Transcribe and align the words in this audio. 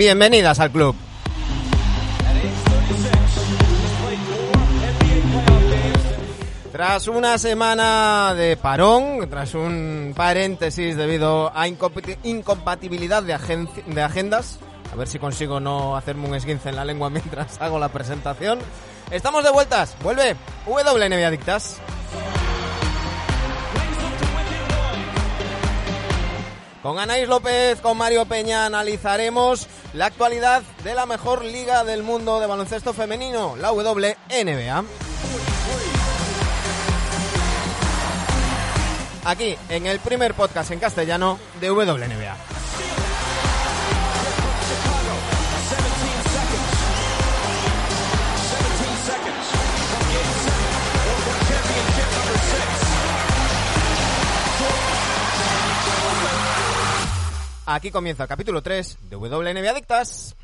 Bienvenidas 0.00 0.58
al 0.60 0.70
club. 0.70 0.96
Tras 6.72 7.06
una 7.06 7.36
semana 7.36 8.32
de 8.34 8.56
parón, 8.56 9.28
tras 9.28 9.52
un 9.52 10.14
paréntesis 10.16 10.96
debido 10.96 11.52
a 11.54 11.68
incompatibilidad 11.68 13.22
de, 13.22 13.34
agendas, 13.34 14.58
a 14.90 14.96
ver 14.96 15.06
si 15.06 15.18
consigo 15.18 15.60
no 15.60 15.94
hacerme 15.98 16.28
un 16.28 16.34
esguince 16.34 16.70
en 16.70 16.76
la 16.76 16.86
lengua 16.86 17.10
mientras 17.10 17.60
hago 17.60 17.78
la 17.78 17.90
presentación, 17.90 18.58
estamos 19.10 19.44
de 19.44 19.50
vueltas. 19.50 19.98
Vuelve 20.02 20.34
WNB 20.66 21.26
Adictas. 21.26 21.78
Con 26.82 26.98
Anaís 26.98 27.28
López, 27.28 27.78
con 27.80 27.98
Mario 27.98 28.24
Peña 28.24 28.64
analizaremos 28.64 29.66
la 29.92 30.06
actualidad 30.06 30.62
de 30.82 30.94
la 30.94 31.04
mejor 31.04 31.44
liga 31.44 31.84
del 31.84 32.02
mundo 32.02 32.40
de 32.40 32.46
baloncesto 32.46 32.94
femenino, 32.94 33.54
la 33.56 33.70
WNBA. 33.70 34.84
Aquí, 39.26 39.56
en 39.68 39.86
el 39.86 40.00
primer 40.00 40.32
podcast 40.32 40.70
en 40.70 40.80
castellano 40.80 41.38
de 41.60 41.70
WNBA. 41.70 42.36
Aquí 57.72 57.92
comienza 57.92 58.24
el 58.24 58.28
capítulo 58.28 58.62
3 58.62 58.98
de 59.10 59.14
WNB 59.14 59.68
Adictas. 59.68 60.34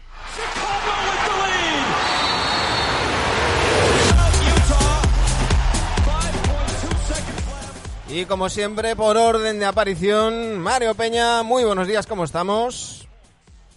Y 8.08 8.26
como 8.26 8.48
siempre, 8.48 8.94
por 8.94 9.16
orden 9.16 9.58
de 9.58 9.64
aparición, 9.64 10.60
Mario 10.60 10.94
Peña, 10.94 11.42
muy 11.42 11.64
buenos 11.64 11.88
días, 11.88 12.06
¿cómo 12.06 12.22
estamos? 12.22 13.08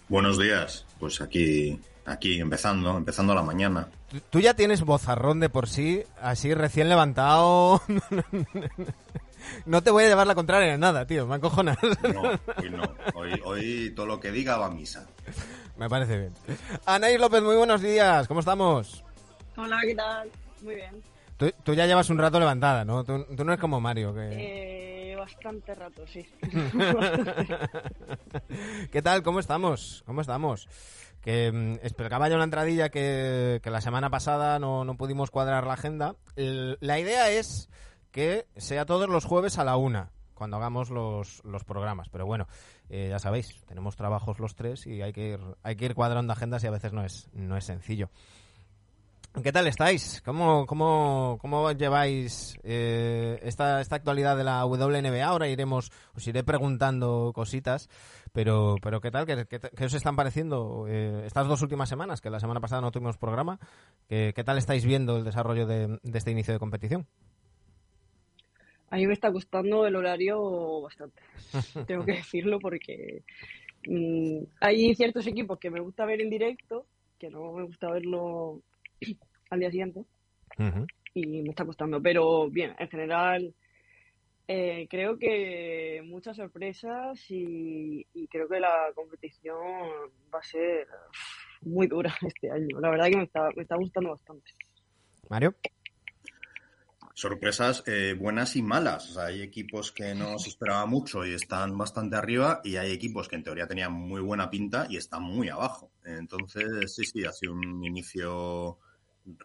Buenos 0.08 0.38
días, 0.38 0.86
pues 1.00 1.20
aquí, 1.20 1.76
aquí 2.06 2.38
empezando, 2.40 2.96
empezando 2.96 3.34
la 3.34 3.42
mañana. 3.42 3.88
Tú 4.30 4.38
ya 4.38 4.54
tienes 4.54 4.82
vozarrón 4.82 5.40
de 5.40 5.48
por 5.48 5.68
sí, 5.68 6.04
así 6.22 6.54
recién 6.54 6.88
levantado. 6.88 7.82
No 9.66 9.82
te 9.82 9.90
voy 9.90 10.04
a 10.04 10.08
llevar 10.08 10.26
la 10.26 10.34
contraria 10.34 10.74
en 10.74 10.80
nada, 10.80 11.06
tío, 11.06 11.26
me 11.26 11.36
acojonas. 11.36 11.76
No, 12.14 12.22
hoy 12.54 12.70
no. 12.70 12.82
Hoy, 13.44 13.92
todo 13.94 14.06
lo 14.06 14.20
que 14.20 14.30
diga 14.30 14.56
va 14.56 14.66
a 14.66 14.70
misa. 14.70 15.06
Me 15.76 15.88
parece 15.88 16.18
bien. 16.18 16.32
Anaís 16.86 17.20
López, 17.20 17.42
muy 17.42 17.56
buenos 17.56 17.80
días, 17.80 18.28
¿cómo 18.28 18.40
estamos? 18.40 19.04
Hola, 19.56 19.80
¿qué 19.82 19.94
tal? 19.94 20.30
Muy 20.62 20.74
bien. 20.74 21.02
Tú, 21.64 21.72
ya 21.72 21.86
llevas 21.86 22.10
un 22.10 22.18
rato 22.18 22.38
levantada, 22.38 22.84
¿no? 22.84 23.02
Tú, 23.02 23.24
no 23.30 23.42
eres 23.44 23.60
como 23.60 23.80
Mario. 23.80 24.14
Que... 24.14 25.12
Eh, 25.12 25.16
bastante 25.16 25.74
rato, 25.74 26.06
sí. 26.06 26.26
¿Qué 28.92 29.00
tal? 29.00 29.22
¿Cómo 29.22 29.40
estamos? 29.40 30.02
¿Cómo 30.04 30.20
estamos? 30.20 30.68
Que 31.22 31.50
mm, 31.50 31.74
explicaba 31.82 32.28
yo 32.28 32.34
una 32.34 32.44
entradilla 32.44 32.90
que, 32.90 33.60
que 33.62 33.70
la 33.70 33.80
semana 33.80 34.10
pasada 34.10 34.58
no, 34.58 34.84
no 34.84 34.98
pudimos 34.98 35.30
cuadrar 35.30 35.66
la 35.66 35.72
agenda. 35.74 36.14
la 36.36 36.98
idea 36.98 37.30
es 37.30 37.70
que 38.10 38.46
sea 38.56 38.86
todos 38.86 39.08
los 39.08 39.24
jueves 39.24 39.58
a 39.58 39.64
la 39.64 39.76
una 39.76 40.10
cuando 40.34 40.56
hagamos 40.56 40.88
los, 40.88 41.44
los 41.44 41.64
programas. 41.64 42.08
Pero 42.08 42.24
bueno, 42.24 42.46
eh, 42.88 43.08
ya 43.10 43.18
sabéis, 43.18 43.60
tenemos 43.66 43.94
trabajos 43.96 44.38
los 44.38 44.54
tres 44.54 44.86
y 44.86 45.02
hay 45.02 45.12
que 45.12 45.34
ir, 45.34 45.40
hay 45.62 45.76
que 45.76 45.84
ir 45.84 45.94
cuadrando 45.94 46.32
agendas 46.32 46.64
y 46.64 46.66
a 46.66 46.70
veces 46.70 46.94
no 46.94 47.04
es, 47.04 47.28
no 47.34 47.58
es 47.58 47.64
sencillo. 47.64 48.08
¿Qué 49.44 49.52
tal 49.52 49.68
estáis? 49.68 50.22
¿Cómo, 50.24 50.66
cómo, 50.66 51.38
cómo 51.40 51.70
lleváis 51.70 52.58
eh, 52.64 53.38
esta, 53.44 53.80
esta 53.80 53.96
actualidad 53.96 54.36
de 54.36 54.42
la 54.42 54.64
WNBA? 54.64 55.24
Ahora 55.24 55.46
iremos, 55.46 55.92
os 56.16 56.26
iré 56.26 56.42
preguntando 56.42 57.32
cositas, 57.32 57.88
pero, 58.32 58.74
pero 58.82 59.00
¿qué 59.00 59.12
tal? 59.12 59.26
¿Qué, 59.26 59.84
os 59.84 59.94
están 59.94 60.16
pareciendo 60.16 60.86
eh, 60.88 61.22
estas 61.26 61.46
dos 61.46 61.62
últimas 61.62 61.88
semanas? 61.88 62.20
Que 62.20 62.28
la 62.28 62.40
semana 62.40 62.60
pasada 62.60 62.80
no 62.80 62.90
tuvimos 62.90 63.18
programa. 63.18 63.60
¿Qué, 64.08 64.32
qué 64.34 64.42
tal 64.42 64.58
estáis 64.58 64.84
viendo 64.84 65.18
el 65.18 65.24
desarrollo 65.24 65.64
de, 65.64 66.00
de 66.02 66.18
este 66.18 66.32
inicio 66.32 66.52
de 66.52 66.58
competición? 66.58 67.06
A 68.90 68.96
mí 68.96 69.06
me 69.06 69.12
está 69.12 69.28
gustando 69.28 69.86
el 69.86 69.94
horario 69.94 70.82
bastante, 70.82 71.22
tengo 71.86 72.04
que 72.04 72.14
decirlo, 72.14 72.58
porque 72.58 73.22
mm, 73.86 74.42
hay 74.60 74.94
ciertos 74.96 75.26
equipos 75.26 75.58
que 75.58 75.70
me 75.70 75.80
gusta 75.80 76.04
ver 76.04 76.20
en 76.20 76.30
directo, 76.30 76.86
que 77.18 77.30
no 77.30 77.52
me 77.52 77.64
gusta 77.64 77.90
verlo 77.90 78.60
al 79.50 79.60
día 79.60 79.70
siguiente, 79.70 80.04
y 81.14 81.42
me 81.42 81.50
está 81.50 81.64
gustando. 81.64 82.02
Pero 82.02 82.50
bien, 82.50 82.74
en 82.78 82.88
general, 82.88 83.54
eh, 84.48 84.88
creo 84.90 85.16
que 85.16 86.02
muchas 86.04 86.36
sorpresas 86.36 87.24
y, 87.28 88.04
creo 88.28 88.48
que 88.48 88.58
la 88.58 88.90
competición 88.96 89.56
va 90.34 90.40
a 90.40 90.42
ser 90.42 90.88
muy 91.62 91.86
dura 91.86 92.12
este 92.26 92.50
año. 92.50 92.80
La 92.80 92.90
verdad 92.90 93.06
que 93.06 93.16
me 93.18 93.22
está, 93.22 93.50
me 93.54 93.62
está 93.62 93.76
gustando 93.76 94.10
bastante. 94.10 94.50
Mario 95.28 95.54
sorpresas 97.20 97.82
eh, 97.86 98.16
buenas 98.18 98.56
y 98.56 98.62
malas. 98.62 99.18
hay 99.18 99.42
equipos 99.42 99.92
que 99.92 100.14
no 100.14 100.38
se 100.38 100.48
esperaba 100.48 100.86
mucho 100.86 101.26
y 101.26 101.34
están 101.34 101.76
bastante 101.76 102.16
arriba 102.16 102.62
y 102.64 102.76
hay 102.76 102.92
equipos 102.92 103.28
que 103.28 103.36
en 103.36 103.44
teoría 103.44 103.66
tenían 103.66 103.92
muy 103.92 104.22
buena 104.22 104.48
pinta 104.48 104.86
y 104.88 104.96
están 104.96 105.22
muy 105.24 105.50
abajo. 105.50 105.92
Entonces, 106.02 106.94
sí, 106.94 107.04
sí, 107.04 107.24
ha 107.26 107.32
sido 107.32 107.52
un 107.52 107.84
inicio, 107.84 108.78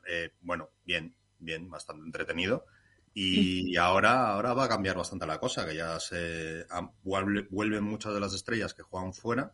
eh, 0.08 0.32
bueno, 0.40 0.70
bien, 0.86 1.14
bien, 1.38 1.70
bastante 1.70 2.06
entretenido. 2.06 2.66
Y 3.14 3.76
ahora, 3.76 4.30
ahora 4.30 4.54
va 4.54 4.66
a 4.66 4.70
cambiar 4.70 4.98
bastante 4.98 5.26
la 5.26 5.40
cosa, 5.40 5.66
que 5.66 5.76
ya 5.76 6.00
se 6.00 6.66
vuelven 7.04 7.84
muchas 7.84 8.14
de 8.14 8.20
las 8.22 8.34
estrellas 8.34 8.74
que 8.74 8.84
juegan 8.84 9.14
fuera, 9.14 9.54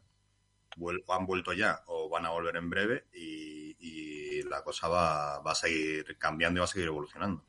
han 1.09 1.25
vuelto 1.25 1.53
ya 1.53 1.83
o 1.87 2.09
van 2.09 2.25
a 2.25 2.29
volver 2.31 2.55
en 2.55 2.69
breve 2.69 3.05
y 3.13 3.50
la 4.51 4.61
cosa 4.61 4.87
va, 4.87 5.39
va, 5.39 5.51
a 5.51 5.55
seguir 5.55 6.17
cambiando 6.19 6.57
y 6.57 6.59
va 6.59 6.65
a 6.65 6.67
seguir 6.67 6.87
evolucionando. 6.87 7.41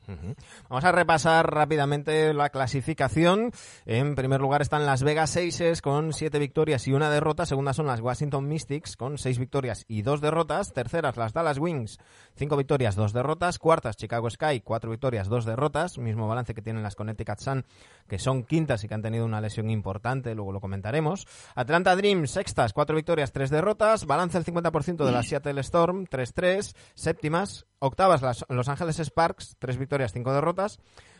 Vamos 0.69 0.83
a 0.83 0.91
repasar 0.91 1.53
rápidamente 1.53 2.33
la 2.33 2.49
clasificación. 2.49 3.51
En 3.85 4.15
primer 4.15 4.41
lugar 4.41 4.61
están 4.61 4.85
las 4.85 5.03
Vegas 5.03 5.37
Aces 5.37 5.81
con 5.81 6.13
siete 6.13 6.39
victorias 6.39 6.87
y 6.87 6.93
una 6.93 7.11
derrota. 7.11 7.45
Segunda 7.45 7.73
son 7.73 7.85
las 7.85 7.99
Washington 7.99 8.47
Mystics 8.47 8.95
con 8.95 9.17
seis 9.17 9.37
victorias 9.37 9.85
y 9.87 10.01
dos 10.01 10.21
derrotas. 10.21 10.73
Terceras 10.73 11.17
las 11.17 11.33
Dallas 11.33 11.59
Wings, 11.59 11.99
cinco 12.35 12.55
victorias, 12.57 12.95
dos 12.95 13.13
derrotas. 13.13 13.59
Cuartas 13.59 13.97
Chicago 13.97 14.29
Sky, 14.29 14.61
cuatro 14.61 14.89
victorias, 14.89 15.27
dos 15.27 15.45
derrotas. 15.45 15.97
Mismo 15.97 16.27
balance 16.27 16.53
que 16.53 16.61
tienen 16.61 16.83
las 16.83 16.95
Connecticut 16.95 17.39
Sun, 17.39 17.65
que 18.07 18.17
son 18.17 18.43
quintas 18.43 18.83
y 18.83 18.87
que 18.87 18.93
han 18.93 19.01
tenido 19.01 19.25
una 19.25 19.41
lesión 19.41 19.69
importante. 19.69 20.33
Luego 20.33 20.53
lo 20.53 20.61
comentaremos. 20.61 21.27
Atlanta 21.55 21.95
Dream, 21.97 22.27
sextas, 22.27 22.71
cuatro 22.71 22.95
victorias, 22.95 23.33
tres 23.33 23.49
derrotas. 23.49 24.05
Balance 24.05 24.37
el 24.37 24.45
50% 24.45 25.03
de 25.05 25.11
la 25.11 25.23
Seattle 25.23 25.59
Storm, 25.61 26.05
3-3 26.05 26.73
séptimas, 26.95 27.65
octavas 27.79 28.21
las 28.21 28.45
Los 28.49 28.69
Ángeles 28.69 28.97
Sparks, 28.97 29.55
tres 29.59 29.77
victorias, 29.77 30.13
cinco 30.13 30.33
derrotas, 30.33 30.79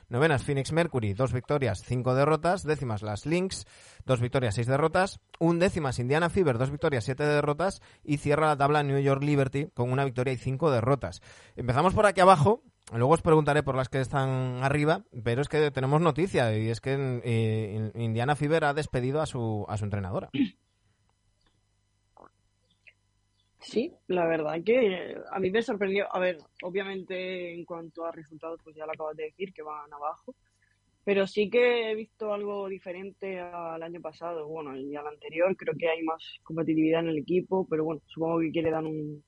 novenas 0.09 0.43
Phoenix 0.43 0.71
Mercury, 0.71 1.13
dos 1.13 1.33
victorias, 1.33 1.83
cinco 1.83 2.15
derrotas, 2.15 2.63
décimas 2.63 3.01
las 3.01 3.25
Lynx, 3.25 3.65
dos 4.05 4.21
victorias, 4.21 4.55
seis 4.55 4.67
derrotas, 4.67 5.19
undécimas 5.39 5.99
Indiana 5.99 6.29
Fever, 6.29 6.57
dos 6.57 6.71
victorias, 6.71 7.03
siete 7.03 7.23
derrotas. 7.23 7.81
Y 8.03 8.17
cierra 8.17 8.47
la 8.47 8.57
tabla 8.57 8.83
New 8.83 8.99
York 8.99 9.23
Liberty 9.23 9.67
con 9.73 9.91
una 9.91 10.05
victoria 10.05 10.33
y 10.33 10.37
cinco 10.37 10.71
derrotas. 10.71 11.21
Empezamos 11.55 11.93
por 11.93 12.05
aquí 12.05 12.21
abajo, 12.21 12.63
Luego 12.91 13.13
os 13.13 13.21
preguntaré 13.21 13.63
por 13.63 13.75
las 13.75 13.89
que 13.89 14.01
están 14.01 14.59
arriba, 14.61 15.03
pero 15.23 15.41
es 15.41 15.47
que 15.47 15.71
tenemos 15.71 16.01
noticia 16.01 16.55
y 16.55 16.69
es 16.69 16.81
que 16.81 17.21
eh, 17.23 17.91
Indiana 17.95 18.35
Fever 18.35 18.65
ha 18.65 18.73
despedido 18.73 19.21
a 19.21 19.25
su, 19.25 19.65
a 19.69 19.77
su 19.77 19.85
entrenadora. 19.85 20.29
Sí, 23.63 23.93
la 24.07 24.27
verdad 24.27 24.61
que 24.63 25.15
a 25.31 25.39
mí 25.39 25.49
me 25.49 25.61
sorprendió. 25.61 26.13
A 26.13 26.19
ver, 26.19 26.37
obviamente 26.63 27.53
en 27.53 27.63
cuanto 27.63 28.05
a 28.05 28.11
resultados, 28.11 28.59
pues 28.63 28.75
ya 28.75 28.85
lo 28.85 28.91
acabas 28.91 29.15
de 29.15 29.23
decir, 29.23 29.53
que 29.53 29.61
van 29.63 29.91
abajo. 29.91 30.35
Pero 31.05 31.27
sí 31.27 31.49
que 31.49 31.91
he 31.91 31.95
visto 31.95 32.33
algo 32.33 32.67
diferente 32.67 33.39
al 33.39 33.81
año 33.83 34.01
pasado, 34.01 34.47
bueno, 34.47 34.75
y 34.75 34.95
al 34.95 35.07
anterior. 35.07 35.55
Creo 35.55 35.75
que 35.77 35.89
hay 35.89 36.03
más 36.03 36.23
competitividad 36.43 37.01
en 37.01 37.09
el 37.09 37.17
equipo, 37.17 37.65
pero 37.69 37.85
bueno, 37.85 38.01
supongo 38.05 38.39
que 38.39 38.51
quiere 38.51 38.71
dar 38.71 38.83
un, 38.83 39.23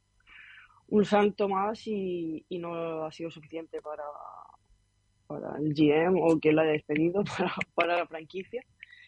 un 0.88 1.06
salto 1.06 1.48
más 1.50 1.86
y, 1.88 2.46
no 2.52 3.06
ha 3.06 3.12
sido 3.12 3.32
suficiente 3.32 3.82
para, 3.82 4.04
para 5.28 5.58
el 5.58 5.74
GM 5.74 6.20
o 6.22 6.40
que 6.40 6.52
lo 6.52 6.62
haya 6.62 6.72
despedido 6.72 7.24
para, 7.38 7.54
para 7.74 7.98
la 7.98 8.08
franquicia. 8.08 8.64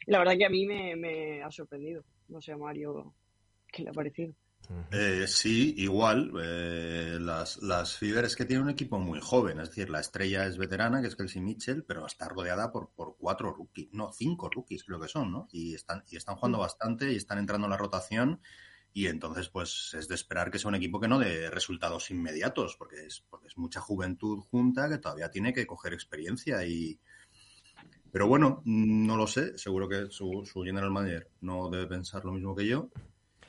Y 0.05 0.11
la 0.11 0.19
verdad 0.19 0.37
que 0.37 0.45
a 0.45 0.49
mí 0.49 0.65
me, 0.65 0.95
me 0.95 1.43
ha 1.43 1.51
sorprendido. 1.51 2.03
No 2.29 2.41
sé, 2.41 2.55
Mario, 2.55 3.13
¿qué 3.71 3.83
le 3.83 3.89
ha 3.89 3.93
parecido? 3.93 4.33
Eh, 4.91 5.25
sí, 5.27 5.73
igual. 5.77 6.31
Eh, 6.41 7.17
las, 7.19 7.61
las 7.61 7.97
Fever 7.97 8.25
es 8.25 8.35
que 8.35 8.45
tiene 8.45 8.63
un 8.63 8.69
equipo 8.69 8.99
muy 8.99 9.19
joven, 9.21 9.59
es 9.59 9.69
decir, 9.69 9.89
la 9.89 9.99
estrella 9.99 10.45
es 10.45 10.57
veterana, 10.57 11.01
que 11.01 11.07
es 11.07 11.15
Kelsey 11.15 11.41
Mitchell, 11.41 11.83
pero 11.83 12.05
está 12.05 12.27
rodeada 12.27 12.71
por, 12.71 12.89
por 12.91 13.15
cuatro 13.17 13.53
rookies, 13.53 13.89
no, 13.93 14.11
cinco 14.11 14.49
rookies 14.49 14.83
creo 14.83 14.99
que 14.99 15.07
son, 15.07 15.31
¿no? 15.31 15.47
Y 15.51 15.73
están, 15.75 16.03
y 16.09 16.17
están 16.17 16.35
jugando 16.35 16.59
bastante 16.59 17.11
y 17.11 17.15
están 17.15 17.37
entrando 17.37 17.67
en 17.67 17.71
la 17.71 17.77
rotación 17.77 18.41
y 18.93 19.07
entonces 19.07 19.49
pues 19.49 19.93
es 19.97 20.07
de 20.07 20.15
esperar 20.15 20.49
que 20.49 20.59
sea 20.59 20.69
un 20.69 20.75
equipo 20.75 20.99
que 20.99 21.07
no 21.07 21.19
dé 21.19 21.49
resultados 21.49 22.09
inmediatos, 22.11 22.75
porque 22.77 23.05
es, 23.05 23.23
porque 23.29 23.47
es 23.47 23.57
mucha 23.57 23.79
juventud 23.79 24.39
junta 24.49 24.89
que 24.89 24.97
todavía 24.97 25.29
tiene 25.29 25.53
que 25.53 25.67
coger 25.67 25.93
experiencia 25.93 26.65
y... 26.65 26.99
Pero 28.11 28.27
bueno, 28.27 28.63
no 28.65 29.17
lo 29.17 29.27
sé, 29.27 29.57
seguro 29.57 29.87
que 29.87 30.07
su, 30.09 30.43
su 30.45 30.63
general 30.63 30.89
manager 30.89 31.29
no 31.41 31.69
debe 31.69 31.87
pensar 31.87 32.25
lo 32.25 32.31
mismo 32.31 32.55
que 32.55 32.65
yo 32.65 32.89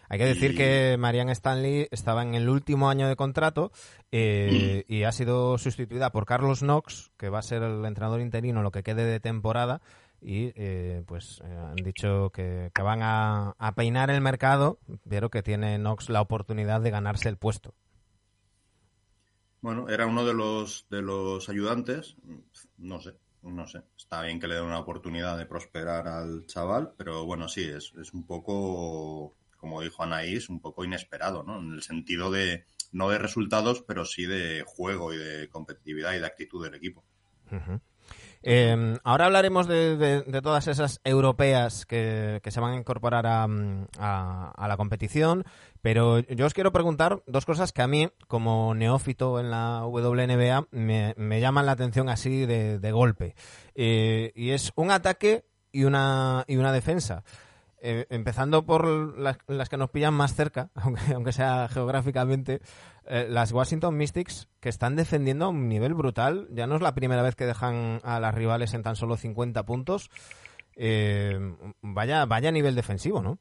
hay 0.08 0.18
que 0.18 0.24
decir 0.24 0.56
que 0.56 0.96
Marianne 0.98 1.32
Stanley 1.32 1.86
estaba 1.90 2.22
en 2.22 2.34
el 2.34 2.48
último 2.48 2.88
año 2.88 3.08
de 3.08 3.16
contrato 3.16 3.70
eh, 4.10 4.84
y 4.88 5.02
ha 5.02 5.12
sido 5.12 5.58
sustituida 5.58 6.10
por 6.10 6.24
Carlos 6.24 6.60
Knox, 6.60 7.10
que 7.18 7.28
va 7.28 7.40
a 7.40 7.42
ser 7.42 7.62
el 7.62 7.84
entrenador 7.84 8.20
interino 8.20 8.62
lo 8.62 8.70
que 8.70 8.82
quede 8.82 9.04
de 9.04 9.20
temporada. 9.20 9.82
Y 10.20 10.52
eh, 10.56 11.04
pues 11.06 11.40
eh, 11.44 11.56
han 11.56 11.76
dicho 11.76 12.30
que, 12.30 12.72
van 12.82 13.00
a, 13.02 13.54
peinar 13.76 14.10
el 14.10 14.20
mercado, 14.20 14.78
pero 15.08 15.30
que 15.30 15.42
tiene 15.42 15.78
Knox 15.78 16.08
la 16.08 16.22
oportunidad 16.22 16.80
de 16.80 16.90
ganarse 16.90 17.28
el 17.28 17.36
puesto. 17.36 17.74
Bueno, 19.60 19.88
era 19.88 20.06
uno 20.06 20.24
de 20.24 20.34
los, 20.34 20.86
de 20.90 21.02
los 21.02 21.48
ayudantes. 21.48 22.16
No 22.78 23.00
sé, 23.00 23.14
no 23.42 23.66
sé. 23.66 23.82
Está 23.96 24.22
bien 24.22 24.40
que 24.40 24.48
le 24.48 24.54
den 24.56 24.64
una 24.64 24.80
oportunidad 24.80 25.36
de 25.36 25.46
prosperar 25.46 26.08
al 26.08 26.46
chaval, 26.46 26.94
pero 26.96 27.24
bueno, 27.24 27.48
sí, 27.48 27.62
es, 27.62 27.92
es 28.00 28.12
un 28.12 28.24
poco 28.24 29.36
como 29.58 29.82
dijo 29.82 30.02
Anaís, 30.02 30.48
un 30.48 30.60
poco 30.60 30.84
inesperado, 30.84 31.42
¿no? 31.42 31.58
En 31.58 31.72
el 31.74 31.82
sentido 31.82 32.30
de, 32.30 32.64
no 32.92 33.10
de 33.10 33.18
resultados, 33.18 33.82
pero 33.82 34.04
sí 34.04 34.24
de 34.24 34.64
juego 34.66 35.12
y 35.12 35.18
de 35.18 35.48
competitividad 35.48 36.14
y 36.14 36.20
de 36.20 36.26
actitud 36.26 36.64
del 36.64 36.74
equipo. 36.74 37.04
Em, 38.42 38.96
ahora 39.02 39.26
hablaremos 39.26 39.66
de, 39.66 40.24
todas 40.42 40.68
esas 40.68 41.00
europeas 41.02 41.86
que, 41.86 42.40
se 42.44 42.60
van 42.60 42.74
a 42.74 42.76
incorporar 42.76 43.26
a, 43.26 43.46
la 43.48 44.76
competición, 44.76 45.44
pero 45.82 46.20
yo 46.20 46.46
os 46.46 46.54
quiero 46.54 46.72
preguntar 46.72 47.22
dos 47.26 47.44
cosas 47.44 47.72
que 47.72 47.82
a 47.82 47.88
mí, 47.88 48.08
como 48.28 48.74
neófito 48.74 49.40
en 49.40 49.50
la 49.50 49.84
WNBA, 49.84 50.68
me, 50.70 51.40
llaman 51.40 51.66
la 51.66 51.72
atención 51.72 52.08
así 52.08 52.46
de, 52.46 52.92
golpe. 52.92 53.34
Eh, 53.74 54.32
y 54.34 54.50
es 54.50 54.72
un 54.76 54.90
ataque 54.92 55.44
y 55.72 55.84
una, 55.84 56.44
y 56.46 56.56
una 56.56 56.72
defensa. 56.72 57.24
Eh, 57.80 58.06
empezando 58.10 58.66
por 58.66 59.18
las, 59.18 59.68
que 59.68 59.76
nos 59.76 59.90
pillan 59.90 60.14
más 60.14 60.34
cerca, 60.34 60.70
aunque, 60.74 61.14
aunque 61.14 61.32
sea 61.32 61.68
geográficamente, 61.68 62.60
eh, 63.06 63.26
las 63.28 63.52
Washington 63.52 63.96
Mystics 63.96 64.48
que 64.60 64.68
están 64.68 64.96
defendiendo 64.96 65.46
a 65.46 65.48
un 65.48 65.68
nivel 65.68 65.94
brutal. 65.94 66.48
Ya 66.50 66.66
no 66.66 66.76
es 66.76 66.82
la 66.82 66.94
primera 66.94 67.22
vez 67.22 67.36
que 67.36 67.46
dejan 67.46 68.00
a 68.02 68.20
las 68.20 68.34
rivales 68.34 68.74
en 68.74 68.82
tan 68.82 68.96
solo 68.96 69.16
50 69.16 69.64
puntos. 69.64 70.10
Eh, 70.76 71.38
vaya, 71.82 72.24
vaya 72.26 72.50
nivel 72.50 72.74
defensivo, 72.74 73.22
¿no? 73.22 73.38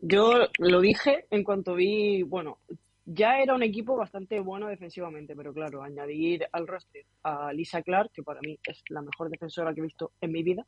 Yo 0.00 0.48
lo 0.58 0.80
dije 0.80 1.26
en 1.30 1.44
cuanto 1.44 1.74
vi, 1.74 2.22
bueno, 2.22 2.58
ya 3.04 3.38
era 3.38 3.54
un 3.54 3.62
equipo 3.62 3.96
bastante 3.96 4.40
bueno 4.40 4.68
defensivamente, 4.68 5.34
pero 5.36 5.52
claro, 5.52 5.82
añadir 5.82 6.44
al 6.52 6.66
roster 6.66 7.04
a 7.22 7.52
Lisa 7.52 7.82
Clark, 7.82 8.10
que 8.12 8.22
para 8.22 8.40
mí 8.40 8.58
es 8.66 8.82
la 8.88 9.02
mejor 9.02 9.30
defensora 9.30 9.72
que 9.72 9.80
he 9.80 9.84
visto 9.84 10.12
en 10.20 10.32
mi 10.32 10.42
vida, 10.42 10.64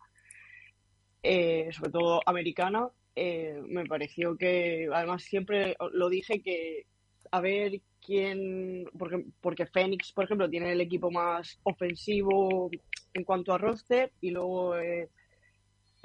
eh, 1.24 1.70
sobre 1.72 1.90
todo 1.90 2.20
americana, 2.26 2.90
eh, 3.16 3.62
me 3.66 3.86
pareció 3.86 4.36
que, 4.36 4.88
además 4.92 5.22
siempre 5.22 5.74
lo 5.92 6.10
dije 6.10 6.42
que 6.42 6.84
a 7.30 7.40
ver 7.40 7.80
quién, 8.04 8.84
porque, 8.98 9.24
porque 9.40 9.66
Phoenix, 9.66 10.12
por 10.12 10.24
ejemplo, 10.24 10.50
tiene 10.50 10.72
el 10.72 10.82
equipo 10.82 11.10
más 11.10 11.58
ofensivo 11.62 12.70
en 13.14 13.24
cuanto 13.24 13.54
a 13.54 13.58
roster 13.58 14.12
y 14.20 14.32
luego 14.32 14.76
eh, 14.76 15.08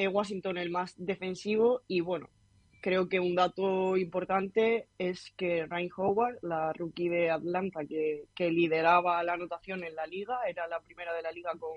Washington 0.08 0.58
el 0.58 0.70
más 0.70 0.94
defensivo 0.98 1.82
y 1.86 2.00
bueno, 2.00 2.30
creo 2.82 3.10
que 3.10 3.20
un 3.20 3.36
dato 3.36 3.98
importante 3.98 4.88
es 4.98 5.34
que 5.36 5.66
Ryan 5.66 5.90
Howard, 5.98 6.40
la 6.44 6.72
rookie 6.72 7.10
de 7.10 7.30
Atlanta 7.30 7.82
que, 7.86 8.24
que 8.34 8.52
lideraba 8.52 9.22
la 9.24 9.34
anotación 9.34 9.84
en 9.84 9.96
la 9.96 10.08
liga, 10.08 10.40
era 10.48 10.66
la 10.70 10.80
primera 10.80 11.14
de 11.14 11.24
la 11.24 11.34
liga 11.34 11.52
con 11.60 11.72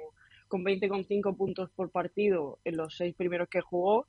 con 0.52 0.64
20,5 0.64 1.34
puntos 1.34 1.70
por 1.70 1.90
partido 1.90 2.58
en 2.62 2.76
los 2.76 2.94
seis 2.94 3.14
primeros 3.14 3.48
que 3.48 3.62
jugó. 3.62 4.06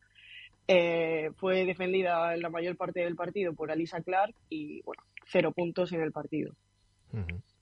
Eh, 0.67 1.31
fue 1.37 1.63
defendida 1.63 2.33
en 2.33 2.41
la 2.41 2.49
mayor 2.49 2.75
parte 2.75 2.99
del 2.99 3.15
partido 3.15 3.53
por 3.53 3.71
Alisa 3.71 4.01
Clark 4.01 4.35
y, 4.49 4.81
bueno, 4.81 5.01
cero 5.25 5.53
puntos 5.53 5.93
en 5.93 6.01
el 6.01 6.11
partido. 6.11 6.53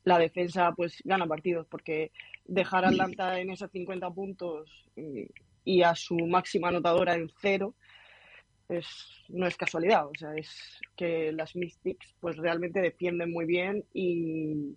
La 0.04 0.18
defensa, 0.18 0.72
pues, 0.76 1.00
gana 1.04 1.28
partidos 1.28 1.68
porque 1.68 2.12
dejar 2.46 2.86
a 2.86 2.88
Atlanta 2.88 3.40
en 3.40 3.52
esos 3.52 3.70
50 3.70 4.10
puntos 4.10 4.90
y, 5.64 5.84
a 5.84 5.94
su 5.94 6.16
máxima 6.16 6.70
anotadora 6.70 7.14
en 7.14 7.30
cero 7.40 7.76
es, 8.68 8.88
no 9.30 9.46
es 9.46 9.58
casualidad. 9.58 10.08
O 10.08 10.16
sea, 10.18 10.34
es 10.36 10.82
que 10.96 11.32
las 11.32 11.56
Mystics, 11.56 12.16
pues, 12.20 12.36
realmente 12.36 12.82
defienden 12.82 13.32
muy 13.32 13.46
bien 13.46 13.86
y, 13.94 14.76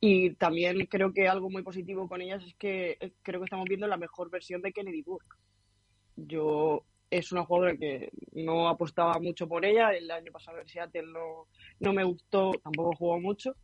y 0.00 0.34
también 0.34 0.86
creo 0.86 1.12
que 1.12 1.28
algo 1.28 1.50
muy 1.50 1.62
positivo 1.62 2.08
con 2.08 2.22
ellas 2.22 2.42
es 2.42 2.54
que 2.54 2.96
eh, 3.00 3.12
creo 3.22 3.40
que 3.40 3.44
estamos 3.44 3.66
viendo 3.68 3.86
la 3.86 3.98
mejor 3.98 4.30
versión 4.30 4.62
de 4.62 4.72
Kennedy 4.72 5.02
Burke. 5.02 5.36
Yo 6.16 6.84
es 7.10 7.32
una 7.32 7.44
jugadora 7.44 7.76
que 7.76 8.10
no 8.32 8.68
apostaba 8.68 9.18
mucho 9.20 9.46
por 9.46 9.64
ella. 9.64 9.90
El 9.90 10.10
año 10.10 10.32
pasado 10.32 10.58
en 10.58 10.68
Seattle 10.68 11.12
no, 11.12 11.48
no 11.80 11.92
me 11.92 12.04
gustó, 12.04 12.52
tampoco 12.62 12.96
jugó 12.96 13.20
mucho. 13.20 13.54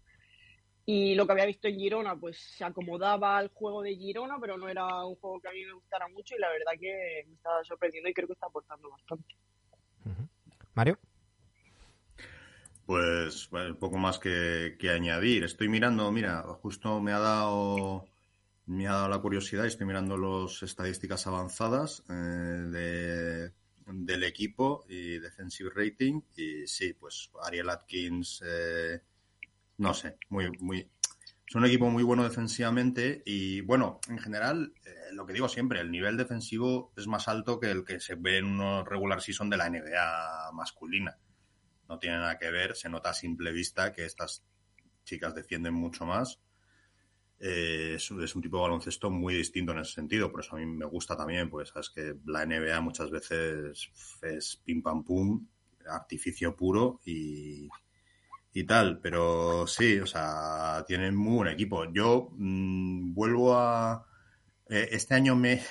Y 0.85 1.15
lo 1.15 1.27
que 1.27 1.33
había 1.33 1.47
visto 1.47 1.69
en 1.69 1.79
Girona, 1.79 2.15
pues 2.15 2.39
se 2.39 2.65
acomodaba 2.65 3.39
al 3.39 3.49
juego 3.49 3.83
de 3.83 3.97
Girona, 3.97 4.37
pero 4.39 4.59
no 4.59 4.69
era 4.69 5.05
un 5.05 5.17
juego 5.17 5.41
que 5.41 5.49
a 5.49 5.53
mí 5.53 5.65
me 5.65 5.73
gustara 5.73 6.07
mucho 6.09 6.37
y 6.37 6.39
la 6.39 6.51
verdad 6.51 6.73
que 6.79 7.25
me 7.27 7.35
estaba 7.35 7.65
sorprendiendo 7.65 8.11
y 8.11 8.15
creo 8.15 8.29
que 8.29 8.35
está 8.35 8.47
aportando 8.47 8.91
bastante. 8.91 9.35
Mario. 10.75 10.99
Pues 12.87 13.51
poco 13.81 13.99
más 13.99 14.21
que, 14.21 14.77
añadir. 14.95 15.43
Estoy 15.43 15.69
mirando, 15.69 16.11
mira, 16.13 16.43
justo 16.63 17.01
me 17.01 17.13
ha 17.13 17.19
dado 17.19 18.07
me 18.67 18.87
ha 18.87 18.93
dado 18.93 19.09
la 19.09 19.19
curiosidad 19.19 19.65
y 19.65 19.69
estoy 19.69 19.87
mirando 19.87 20.17
las 20.17 20.63
estadísticas 20.63 21.27
avanzadas 21.27 22.05
eh, 22.09 23.51
del 23.87 24.25
equipo 24.25 24.85
y 24.89 25.19
defensive 25.19 25.71
rating 25.75 26.21
y 26.37 26.67
sí, 26.67 26.93
pues 26.95 27.31
Ariel 27.45 27.71
Atkins, 27.71 28.43
eh, 28.45 29.01
no 29.79 29.95
sé, 29.95 30.17
muy, 30.29 30.51
muy, 30.59 30.89
es 31.49 31.55
un 31.55 31.65
equipo 31.65 31.91
muy 31.91 32.03
bueno 32.03 32.25
defensivamente 32.25 33.23
y 33.25 33.61
bueno, 33.63 34.01
en 34.09 34.19
general, 34.19 34.73
eh, 34.85 35.13
lo 35.13 35.27
que 35.27 35.33
digo 35.33 35.49
siempre, 35.49 35.81
el 35.81 35.93
nivel 35.93 36.17
defensivo 36.17 36.93
es 36.97 37.07
más 37.07 37.29
alto 37.29 37.61
que 37.61 37.71
el 37.71 37.85
que 37.85 38.01
se 38.01 38.17
ve 38.17 38.39
en 38.39 38.47
unos 38.47 38.87
regular 38.87 39.21
season 39.21 39.49
de 39.49 39.57
la 39.57 39.71
NBA 39.71 40.51
masculina 40.53 41.17
no 41.89 41.99
tiene 41.99 42.17
nada 42.17 42.39
que 42.39 42.51
ver, 42.51 42.77
se 42.77 42.89
nota 42.89 43.11
a 43.11 43.15
simple 43.15 43.53
vista 43.53 43.93
que 43.93 44.05
estas 44.05 44.45
chicas 45.05 45.35
defienden 45.35 45.75
mucho 45.75 46.05
más. 46.05 46.41
Eh, 47.39 47.95
es, 47.97 48.11
un 48.11 48.43
tipo 48.43 48.57
de 48.57 48.63
baloncesto 48.63 49.11
muy 49.11 49.35
distinto 49.35 49.73
en 49.73 49.81
ese 49.81 49.93
sentido, 49.93 50.31
por 50.31 50.41
eso 50.41 50.57
a 50.57 50.59
mí 50.59 50.67
me 50.67 50.87
gusta 50.87 51.17
también, 51.17 51.51
pues 51.51 51.69
sabes 51.69 51.91
que 51.91 52.17
la 52.25 52.47
NBA 52.47 52.81
muchas 52.81 53.11
veces 53.11 53.91
es 54.23 54.57
pim 54.65 54.83
pam 54.83 55.05
pum, 55.05 55.47
artificio 55.89 56.57
puro 56.57 57.01
y, 57.05 57.69
tal, 58.67 59.01
pero 59.01 59.67
sí, 59.67 60.01
o 60.01 60.07
sea, 60.07 60.83
tienen 60.87 61.15
muy 61.15 61.37
buen 61.37 61.49
equipo. 61.49 61.85
Yo 61.93 62.31
mm, 62.33 63.13
vuelvo 63.13 63.55
a... 63.55 64.07
Eh, 64.69 64.89
este 64.93 65.15
año 65.15 65.37
me, 65.37 65.63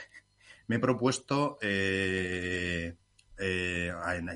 me 0.67 0.75
he 0.75 0.79
propuesto... 0.79 1.57
Eh, 1.61 2.95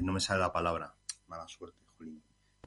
no 0.02 0.14
me 0.14 0.20
sale 0.20 0.40
la 0.42 0.52
palabra 0.52 0.99
mala 1.30 1.48
suerte, 1.48 1.80
Jolín. 1.98 2.22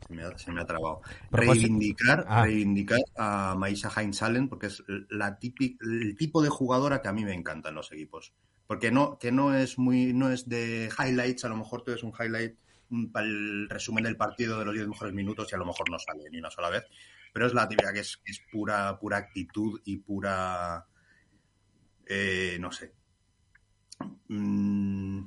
Se 0.07 0.15
me 0.15 0.23
ha, 0.23 0.37
se 0.39 0.51
me 0.51 0.61
ha 0.61 0.65
trabado. 0.65 1.01
Reivindicar, 1.31 2.25
ah. 2.27 2.45
reivindicar 2.45 3.01
a 3.17 3.55
Maisa 3.57 3.91
Heinz 3.95 4.23
Allen 4.23 4.49
porque 4.49 4.67
es 4.67 4.83
la 5.11 5.39
el 5.41 6.17
tipo 6.17 6.43
de 6.43 6.49
jugadora 6.49 7.03
que 7.03 7.09
a 7.09 7.13
mí 7.13 7.25
me 7.25 7.35
encanta 7.35 7.69
en 7.69 7.77
los 7.77 7.93
equipos. 7.93 8.33
Porque 8.67 8.91
no, 8.91 9.19
que 9.19 9.31
no 9.31 9.55
es 9.55 9.79
muy, 9.79 10.13
no 10.13 10.31
es 10.31 10.49
de 10.49 10.91
highlights, 10.99 11.45
a 11.45 11.49
lo 11.49 11.57
mejor 11.57 11.83
tú 11.83 11.93
es 11.93 12.03
un 12.03 12.13
highlight 12.19 12.57
para 13.13 13.27
el 13.27 13.69
resumen 13.69 14.05
del 14.05 14.17
partido 14.17 14.59
de 14.59 14.65
los 14.65 14.75
10 14.75 14.89
mejores 14.89 15.15
minutos 15.15 15.51
y 15.51 15.55
a 15.55 15.59
lo 15.59 15.67
mejor 15.67 15.91
no 15.91 15.99
sale 15.99 16.29
ni 16.31 16.39
una 16.39 16.51
sola 16.51 16.71
vez. 16.71 16.85
Pero 17.33 17.47
es 17.47 17.55
la 17.55 17.69
típica 17.69 17.93
que 17.93 18.01
es, 18.01 18.21
es 18.25 18.43
pura, 18.51 18.99
pura 18.99 19.19
actitud 19.19 19.81
y 19.85 19.99
pura 19.99 20.87
eh, 22.07 22.59
no 22.61 22.71
sé. 22.73 22.93
Mm, 24.29 25.25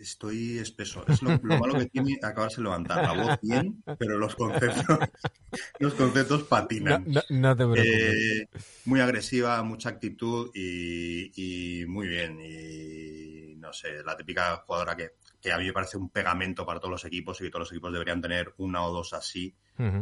Estoy 0.00 0.58
espeso. 0.58 1.04
Es 1.08 1.22
lo, 1.22 1.38
malo 1.38 1.74
que 1.78 1.86
tiene 1.86 2.18
acabarse 2.22 2.56
de 2.56 2.64
levantar. 2.64 3.02
La 3.02 3.22
voz 3.22 3.38
bien, 3.42 3.82
pero 3.98 4.18
los 4.18 4.34
conceptos, 4.34 4.84
los 5.78 5.94
conceptos 5.94 6.44
patinan. 6.44 7.04
No, 7.30 7.56
te 7.56 7.64
preocupes. 7.64 7.84
Eh, 7.84 8.48
muy 8.84 9.00
agresiva, 9.00 9.62
mucha 9.62 9.90
actitud 9.90 10.50
y, 10.54 11.84
muy 11.86 12.08
bien. 12.08 12.40
Y 12.40 13.54
no 13.56 13.72
sé, 13.72 14.02
la 14.04 14.16
típica 14.16 14.56
jugadora 14.66 14.96
que, 14.96 15.52
a 15.52 15.58
mí 15.58 15.66
me 15.66 15.72
parece 15.72 15.96
un 15.96 16.10
pegamento 16.10 16.64
para 16.64 16.78
todos 16.78 16.92
los 16.92 17.04
equipos 17.04 17.40
y 17.40 17.44
que 17.44 17.50
todos 17.50 17.62
los 17.62 17.72
equipos 17.72 17.92
deberían 17.92 18.20
tener 18.20 18.54
una 18.58 18.84
o 18.84 18.92
dos 18.92 19.12
así 19.12 19.54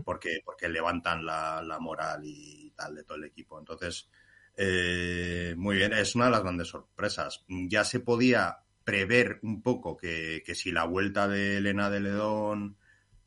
porque, 0.05 0.41
porque 0.45 0.69
levantan 0.69 1.25
la, 1.25 1.63
la 1.63 1.79
moral 1.79 2.21
y 2.25 2.71
tal 2.77 2.95
de 2.95 3.05
todo 3.05 3.17
el 3.17 3.25
equipo. 3.25 3.59
Entonces, 3.59 4.09
eh, 4.57 5.55
muy 5.57 5.77
bien, 5.77 5.93
es 5.93 6.15
una 6.15 6.27
de 6.27 6.31
las 6.33 6.43
grandes 6.43 6.69
sorpresas. 6.69 7.45
Ya 7.49 7.85
se 7.85 8.01
podía 8.01 8.59
prever 8.85 9.39
un 9.43 9.63
poco 9.63 9.97
que, 9.97 10.43
si 10.55 10.73
la 10.73 10.85
vuelta 10.85 11.29
de 11.29 11.59
Elena 11.59 11.91
de 11.91 12.01
Ledón 12.01 12.77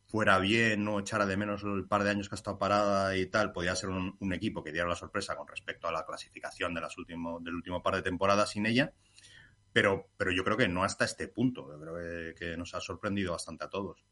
fuera 0.05 0.38
bien, 0.39 0.83
no 0.83 1.00
echara 1.00 1.25
de 1.25 1.38
menos 1.38 1.63
el 1.63 1.86
par 1.88 2.03
de 2.03 2.12
años 2.12 2.29
que 2.29 2.36
ha 2.36 2.38
estado 2.38 2.60
parada 2.60 3.17
y 3.17 3.25
tal, 3.27 3.51
podía 3.51 3.75
ser 3.75 3.89
un, 3.89 4.33
equipo 4.33 4.63
que 4.63 4.72
diera 4.72 4.88
la 4.88 4.95
sorpresa 4.95 5.36
con 5.36 5.48
respecto 5.48 5.88
a 5.88 5.91
la 5.91 6.05
clasificación 6.05 6.74
de 6.74 6.81
las 6.81 6.98
último, 6.98 7.39
del 7.39 7.55
último 7.55 7.81
par 7.81 7.95
de 7.95 8.03
temporadas 8.03 8.51
sin 8.51 8.65
ella. 8.65 8.93
Pero, 9.72 10.10
pero 10.17 10.31
yo 10.31 10.43
creo 10.43 10.55
que 10.55 10.67
no 10.67 10.83
hasta 10.83 11.05
este 11.05 11.27
punto. 11.27 11.67
Yo 11.67 11.79
creo 11.79 12.36
que, 12.36 12.55
nos 12.57 12.75
ha 12.75 12.79
sorprendido 12.79 13.31
bastante 13.31 13.65
a 13.65 13.69
todos. 13.69 14.05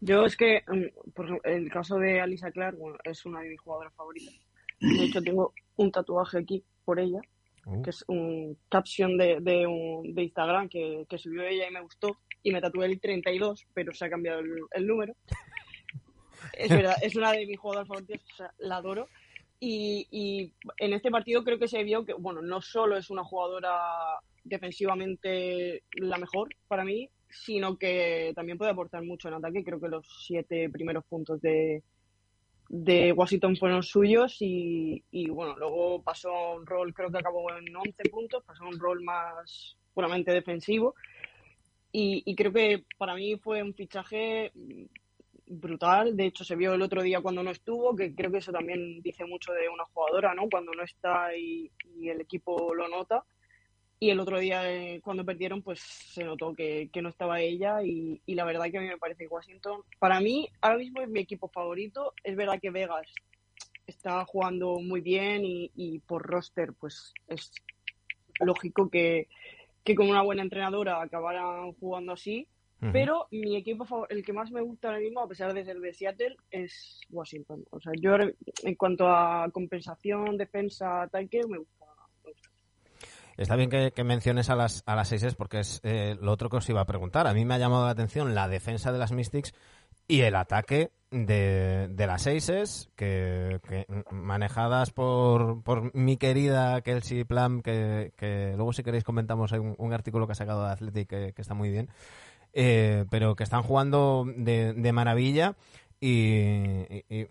Yo 0.00 0.24
es 0.24 0.36
que, 0.36 0.62
mm, 0.66 1.10
por 1.12 1.40
el 1.44 1.70
caso 1.70 1.98
de 1.98 2.20
Alisa 2.20 2.52
Clark, 2.52 2.76
es 3.02 3.24
una 3.26 3.40
de 3.40 3.50
mis 3.50 3.60
jugadoras 3.60 3.92
favoritas. 3.94 4.34
De 4.78 5.04
hecho, 5.04 5.20
tengo 5.24 5.54
un 5.76 5.90
tatuaje 5.90 6.38
aquí 6.38 6.64
por 6.84 7.00
ella, 7.00 7.20
uh. 7.66 7.82
que 7.82 7.90
es 7.90 8.04
un 8.08 8.58
caption 8.68 9.16
de, 9.16 9.38
de, 9.40 9.66
un, 9.66 10.14
de 10.14 10.22
Instagram 10.22 10.68
que, 10.68 11.06
que 11.08 11.18
subió 11.18 11.42
ella 11.42 11.68
y 11.68 11.72
me 11.72 11.82
gustó 11.82 12.18
y 12.42 12.52
me 12.52 12.60
tatué 12.60 12.86
el 12.86 13.00
32, 13.00 13.66
pero 13.72 13.92
se 13.92 14.04
ha 14.04 14.10
cambiado 14.10 14.40
el, 14.40 14.86
número. 14.86 15.14
Es 16.54 16.68
verdad, 16.70 16.96
es 17.00 17.14
una 17.14 17.32
de 17.32 17.46
mis 17.46 17.58
jugadoras 17.58 17.86
favoritas, 17.86 18.20
o 18.32 18.36
sea, 18.36 18.52
la 18.58 18.76
adoro. 18.76 19.08
Y, 19.60 20.08
y, 20.10 20.52
en 20.78 20.92
este 20.92 21.10
partido 21.10 21.44
creo 21.44 21.56
que 21.58 21.68
se 21.68 21.84
vio 21.84 22.04
que, 22.04 22.14
bueno, 22.14 22.42
no 22.42 22.60
solo 22.60 22.96
es 22.96 23.10
una 23.10 23.22
jugadora 23.22 24.18
defensivamente 24.42 25.84
la 25.94 26.18
mejor 26.18 26.48
para 26.66 26.84
mí, 26.84 27.08
sino 27.30 27.78
que 27.78 28.32
también 28.34 28.58
puede 28.58 28.72
aportar 28.72 29.04
mucho 29.04 29.28
en 29.28 29.34
ataque. 29.34 29.62
Creo 29.62 29.80
que 29.80 29.88
los 29.88 30.04
siete 30.26 30.68
primeros 30.68 31.04
puntos 31.04 31.40
de, 31.40 31.84
de 32.72 33.12
Washington 33.12 33.56
fueron 33.56 33.82
suyos 33.82 34.38
y, 34.40 35.04
y, 35.10 35.28
bueno, 35.28 35.56
luego 35.56 36.02
pasó 36.02 36.54
un 36.54 36.66
rol, 36.66 36.92
creo 36.92 37.10
que 37.10 37.18
acabó 37.18 37.46
en 37.52 37.76
11 37.76 38.02
puntos, 38.10 38.42
pasó 38.44 38.64
un 38.64 38.78
rol 38.78 39.02
más 39.02 39.76
puramente 39.92 40.32
defensivo 40.32 40.94
y, 41.92 42.34
creo 42.34 42.52
que 42.52 42.84
para 42.96 43.14
mí 43.14 43.36
fue 43.36 43.62
un 43.62 43.74
fichaje 43.74 44.50
brutal. 45.46 46.16
De 46.16 46.24
hecho, 46.24 46.42
se 46.42 46.56
vio 46.56 46.72
el 46.72 46.80
otro 46.80 47.02
día 47.02 47.20
cuando 47.20 47.42
no 47.42 47.50
estuvo, 47.50 47.94
que 47.94 48.14
creo 48.14 48.32
que 48.32 48.38
eso 48.38 48.50
también 48.50 49.02
dice 49.02 49.26
mucho 49.26 49.52
de 49.52 49.68
una 49.68 49.84
jugadora, 49.84 50.34
¿no? 50.34 50.48
Cuando 50.50 50.72
no 50.72 50.82
está 50.82 51.36
y, 51.36 51.70
el 52.02 52.22
equipo 52.22 52.74
lo 52.74 52.88
nota. 52.88 53.22
Y 54.02 54.10
el 54.10 54.18
otro 54.18 54.40
día, 54.40 54.68
eh, 54.68 55.00
cuando 55.00 55.24
perdieron, 55.24 55.62
pues 55.62 55.78
se 55.78 56.24
notó 56.24 56.52
que, 56.54 56.90
no 57.00 57.08
estaba 57.08 57.40
ella. 57.40 57.84
Y, 57.84 58.20
la 58.26 58.44
verdad 58.44 58.68
que 58.68 58.78
a 58.78 58.80
mí 58.80 58.88
me 58.88 58.98
parece 58.98 59.22
que 59.22 59.32
Washington, 59.32 59.82
para 60.00 60.18
mí, 60.18 60.48
ahora 60.60 60.78
mismo 60.78 61.02
es 61.02 61.08
mi 61.08 61.20
equipo 61.20 61.46
favorito. 61.46 62.12
Es 62.24 62.34
verdad 62.34 62.58
que 62.60 62.72
Vegas 62.72 63.06
está 63.86 64.24
jugando 64.24 64.80
muy 64.80 65.02
bien 65.02 65.44
y, 65.44 65.70
y 65.76 66.00
por 66.00 66.26
roster, 66.26 66.72
pues 66.72 67.14
es 67.28 67.52
lógico 68.40 68.90
que, 68.90 69.28
que 69.84 69.94
con 69.94 70.10
una 70.10 70.22
buena 70.22 70.42
entrenadora 70.42 71.00
acabaran 71.00 71.72
jugando 71.74 72.14
así. 72.14 72.48
Pero 72.92 73.28
mi 73.30 73.54
equipo, 73.54 74.08
el 74.08 74.24
que 74.24 74.32
más 74.32 74.50
me 74.50 74.62
gusta 74.62 74.88
ahora 74.88 74.98
mismo, 74.98 75.20
a 75.20 75.28
pesar 75.28 75.54
de 75.54 75.64
ser 75.64 75.78
de 75.78 75.94
Seattle, 75.94 76.36
es 76.50 77.00
Washington. 77.08 77.64
O 77.70 77.80
sea, 77.80 77.92
yo 78.00 78.16
en 78.16 78.74
cuanto 78.74 79.06
a 79.06 79.48
compensación, 79.52 80.36
defensa, 80.36 81.02
ataque, 81.02 81.42
me 81.46 81.58
gusta. 81.58 81.81
Está 83.36 83.56
bien 83.56 83.70
que, 83.70 84.04
menciones 84.04 84.50
a 84.50 84.56
las, 84.56 84.82
a 84.86 84.94
las 84.94 85.08
seises 85.08 85.34
porque 85.34 85.60
es 85.60 85.80
eh, 85.82 86.16
lo 86.20 86.32
otro 86.32 86.50
que 86.50 86.56
os 86.56 86.68
iba 86.68 86.80
a 86.80 86.86
preguntar. 86.86 87.26
A 87.26 87.34
mí 87.34 87.44
me 87.44 87.54
ha 87.54 87.58
llamado 87.58 87.84
la 87.84 87.92
atención 87.92 88.34
la 88.34 88.48
defensa 88.48 88.92
de 88.92 88.98
las 88.98 89.12
Mystics 89.12 89.54
y 90.08 90.20
el 90.22 90.34
ataque 90.34 90.90
de, 91.10 91.88
de 91.90 92.06
las 92.06 92.26
Aces, 92.26 92.90
que, 92.96 93.60
manejadas 94.10 94.90
por, 94.90 95.62
por, 95.62 95.94
mi 95.94 96.16
querida 96.16 96.80
Kelsey 96.82 97.24
Plum, 97.24 97.62
que, 97.62 98.12
que, 98.16 98.54
luego 98.56 98.72
si 98.72 98.82
queréis 98.82 99.04
comentamos 99.04 99.52
un, 99.52 99.92
artículo 99.92 100.26
que 100.26 100.32
ha 100.32 100.36
sacado 100.36 100.64
de 100.64 100.72
Athletic 100.72 101.08
que, 101.08 101.34
está 101.36 101.54
muy 101.54 101.70
bien, 101.70 101.88
eh, 102.52 103.04
pero 103.10 103.36
que 103.36 103.44
están 103.44 103.62
jugando 103.62 104.26
de, 104.36 104.72
de 104.72 104.92
maravilla 104.92 105.54
y, 106.00 107.26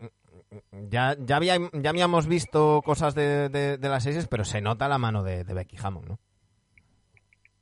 ya, 0.90 1.16
ya, 1.20 1.36
había, 1.36 1.58
ya 1.74 1.90
habíamos 1.90 2.28
visto 2.28 2.82
cosas 2.84 3.16
de, 3.16 3.50
de, 3.50 3.78
las 3.90 4.08
Aces, 4.08 4.28
pero 4.28 4.44
se 4.44 4.62
nota 4.62 4.88
la 4.88 4.98
mano 4.98 5.24
de, 5.24 5.44
Becky 5.44 5.78
Hammond, 5.82 6.10
¿no? 6.10 6.20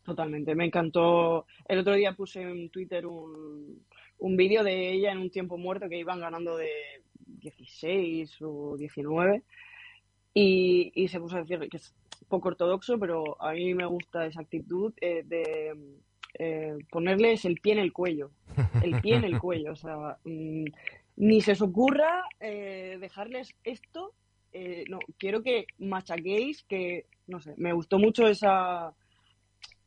Totalmente, 0.04 0.56
me 0.56 0.66
encantó. 0.66 1.46
El 1.68 1.80
otro 1.80 1.94
día 1.94 2.14
puse 2.14 2.42
en 2.42 2.70
Twitter 2.70 3.06
un, 3.06 3.86
un 4.18 4.38
vídeo 4.38 4.64
de 4.64 4.92
ella 4.92 5.12
en 5.12 5.20
un 5.20 5.30
tiempo 5.30 5.58
muerto 5.58 5.88
que 5.88 6.00
iban 6.00 6.20
ganando 6.20 6.58
de 6.58 6.70
16 7.26 8.38
o 8.42 8.76
19 8.78 9.44
y, 10.34 10.92
y 10.96 11.08
se 11.08 11.20
puso 11.20 11.38
a 11.38 11.42
decir 11.42 11.60
que 11.70 11.78
es 11.78 11.94
poco 12.28 12.50
ortodoxo, 12.50 12.98
pero 13.00 13.42
a 13.42 13.54
mí 13.54 13.74
me 13.74 13.86
gusta 13.86 14.26
esa 14.26 14.42
actitud 14.42 14.94
eh, 15.02 15.24
de 15.26 15.76
eh, 16.38 16.78
ponerles 16.90 17.46
el 17.46 17.60
pie 17.60 17.74
en 17.74 17.80
el 17.80 17.92
cuello, 17.92 18.32
el 18.84 19.02
pie 19.02 19.16
en 19.16 19.24
el 19.24 19.40
cuello, 19.40 19.74
o 19.74 19.76
sea, 19.76 20.18
mm, 20.24 20.66
ni 21.20 21.42
se 21.42 21.52
os 21.52 21.62
ocurra 21.62 22.24
eh, 22.40 22.98
dejarles 23.00 23.54
esto, 23.64 24.14
no, 24.90 24.98
quiero 25.20 25.44
que 25.44 25.68
machaquéis, 25.78 26.64
que, 26.64 27.06
no 27.28 27.40
sé, 27.40 27.54
me 27.58 27.72
gustó 27.74 28.00
mucho 28.00 28.28
esa 28.28 28.96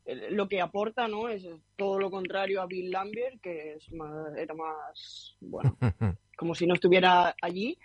lo 0.05 0.47
que 0.47 0.59
aporta 0.61 1.07
no 1.07 1.29
es 1.29 1.47
todo 1.77 1.97
lo 1.97 2.11
contrario 2.11 2.61
a 2.61 2.65
Bill 2.65 2.91
Lambert 2.91 3.39
que 3.41 3.75
es 3.75 3.87
era 4.37 4.53
más 4.53 5.37
bueno 5.39 5.77
como 6.37 6.55
si 6.55 6.67
no 6.67 6.73
estuviera 6.73 7.35
allí. 7.41 7.77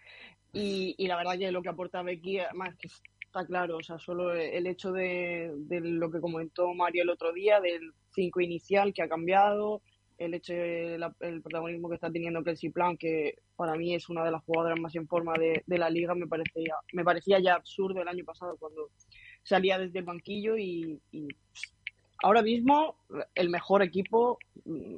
Y, 0.53 0.95
y, 0.97 1.07
la 1.07 1.17
verdad 1.17 1.39
que 1.39 1.53
lo 1.53 1.63
que 1.63 1.69
aporta 1.69 2.03
Becky 2.03 2.39
más 2.55 2.75
que 2.77 2.89
está 2.89 3.47
claro 3.47 3.77
o 3.77 3.83
sea 3.83 3.99
solo 3.99 4.33
el 4.33 4.67
hecho 4.67 4.93
de, 4.93 5.53
de 5.55 5.81
lo 5.81 6.11
que 6.11 6.21
comentó 6.21 6.73
Mario 6.75 7.03
el 7.03 7.11
otro 7.11 7.33
día 7.33 7.61
del 7.61 7.93
5 8.15 8.41
inicial 8.41 8.93
que 8.93 9.03
ha 9.03 9.09
cambiado 9.09 9.83
el 10.19 10.35
hecho 10.35 10.53
del 10.53 11.05
el 11.21 11.41
protagonismo 11.43 11.89
que 11.89 11.95
está 11.95 12.11
teniendo 12.11 12.43
Kelsey 12.43 12.71
Plan 12.71 12.97
que 12.97 13.39
para 13.57 13.75
mí 13.75 13.95
es 13.95 14.09
una 14.09 14.25
de 14.25 14.33
las 14.33 14.43
jugadoras 14.43 14.79
más 14.81 14.95
en 14.97 15.07
forma 15.07 15.35
de, 15.39 15.63
de 15.67 15.79
la 15.79 15.89
liga 15.89 16.15
me 16.15 16.27
parecía 16.27 16.75
me 16.93 17.05
parecía 17.05 17.39
ya 17.39 17.55
absurdo 17.55 18.03
el 18.03 18.09
año 18.09 18.25
pasado 18.25 18.57
cuando 18.59 18.91
salía 19.45 19.79
desde 19.79 20.01
el 20.01 20.05
banquillo 20.05 20.57
y, 20.57 21.01
y 21.13 21.29
ahora 22.23 22.43
mismo 22.43 22.97
el 23.35 23.49
mejor 23.49 23.83
equipo 23.83 24.39
mm, 24.65 24.97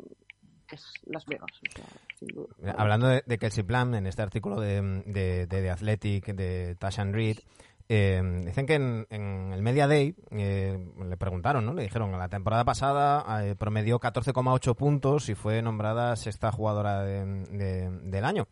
es 0.73 0.93
Las 1.05 1.27
Vegas. 1.27 1.51
Hablando 2.77 3.09
de, 3.09 3.39
Kelsey 3.39 3.65
Plum, 3.65 3.95
en 3.95 4.07
este 4.07 4.23
artículo 4.23 4.61
de, 4.61 5.03
de, 5.07 5.47
de 5.47 5.71
Athletic, 5.71 6.27
de 6.27 6.77
Tashan 6.77 7.13
Reed, 7.13 7.39
eh, 7.93 8.23
dicen 8.45 8.67
que 8.67 8.75
en, 8.75 9.53
el 9.53 9.63
Media 9.63 9.89
Day 9.89 10.15
eh, 10.31 10.79
le 11.05 11.17
preguntaron, 11.17 11.67
¿no? 11.67 11.75
Le 11.75 11.83
dijeron, 11.83 12.17
la 12.17 12.29
temporada 12.29 12.65
pasada 12.65 13.45
eh, 13.45 13.57
promedió 13.57 13.99
14,8 13.99 14.77
puntos 14.77 15.29
y 15.29 15.35
fue 15.35 15.61
nombrada 15.61 16.15
sexta 16.15 16.53
jugadora 16.53 17.03
del 17.03 18.25
año. 18.25 18.47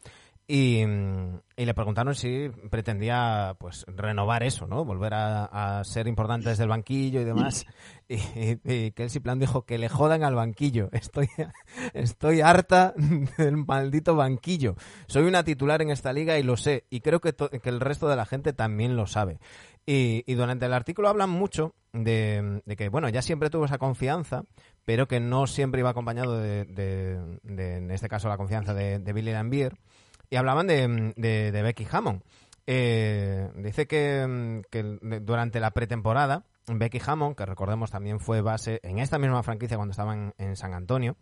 Y, 0.51 0.83
le 1.57 1.75
preguntaron 1.75 2.15
si 2.15 2.49
pretendía 2.71 3.55
pues 3.59 3.85
renovar 3.87 4.43
eso, 4.43 4.67
¿no? 4.67 4.83
Volver 4.83 5.13
a, 5.13 5.83
ser 5.85 6.09
importante 6.09 6.49
desde 6.49 6.63
el 6.63 6.71
banquillo 6.71 7.21
y 7.21 7.25
demás. 7.25 7.67
Y, 8.11 8.57
y, 8.65 8.93
Kelsey 8.93 9.21
Plan 9.21 9.39
dijo 9.39 9.67
que 9.67 9.77
le 9.77 9.91
jodan 9.91 10.25
al 10.25 10.35
banquillo. 10.35 10.89
Estoy, 10.93 11.29
estoy 11.93 12.41
harta 12.41 12.95
del 13.37 13.59
maldito 13.59 14.17
banquillo. 14.17 14.77
Soy 15.09 15.25
una 15.25 15.45
titular 15.45 15.83
en 15.83 15.91
esta 15.91 16.15
liga 16.15 16.39
y 16.39 16.43
lo 16.43 16.57
sé. 16.57 16.87
Y 16.89 17.01
creo 17.01 17.21
que, 17.21 17.35
que 17.35 17.69
el 17.69 17.81
resto 17.81 18.09
de 18.09 18.17
la 18.17 18.25
gente 18.25 18.55
también 18.55 18.97
lo 18.97 19.07
sabe. 19.07 19.41
Y, 19.91 20.35
durante 20.35 20.67
el 20.67 20.75
artículo 20.75 21.09
hablan 21.09 21.31
mucho 21.31 21.75
de, 21.95 22.61
que, 22.77 22.91
bueno, 22.91 23.09
ya 23.09 23.23
siempre 23.23 23.49
tuvo 23.49 23.65
esa 23.65 23.79
confianza, 23.79 24.45
pero 24.85 25.09
que 25.09 25.19
no 25.19 25.47
siempre 25.47 25.81
iba 25.81 25.89
acompañado 25.89 26.39
de, 26.39 27.19
en 27.43 27.91
este 27.91 28.07
caso, 28.07 28.29
la 28.29 28.37
confianza 28.37 28.75
de, 28.75 28.99
Billy 29.15 29.33
Lambier 29.33 29.79
y 30.31 30.37
hablaban 30.37 30.67
de, 30.67 31.13
de, 31.17 31.63
Becky 31.63 31.87
Hammond. 31.91 32.23
Eh, 32.67 33.51
dice 33.57 33.87
que, 33.87 34.63
durante 35.23 35.61
la 35.61 35.71
pretemporada, 35.71 36.45
Becky 36.67 37.01
Hammond, 37.05 37.37
que 37.37 37.47
recordemos 37.47 37.91
también 37.91 38.21
fue 38.21 38.43
base 38.43 38.81
en 38.83 38.99
esta 38.99 39.19
misma 39.19 39.43
franquicia 39.43 39.77
cuando 39.77 39.93
estaban 39.93 40.35
en 40.39 40.57
San 40.57 40.75
Antonio, 40.75 41.17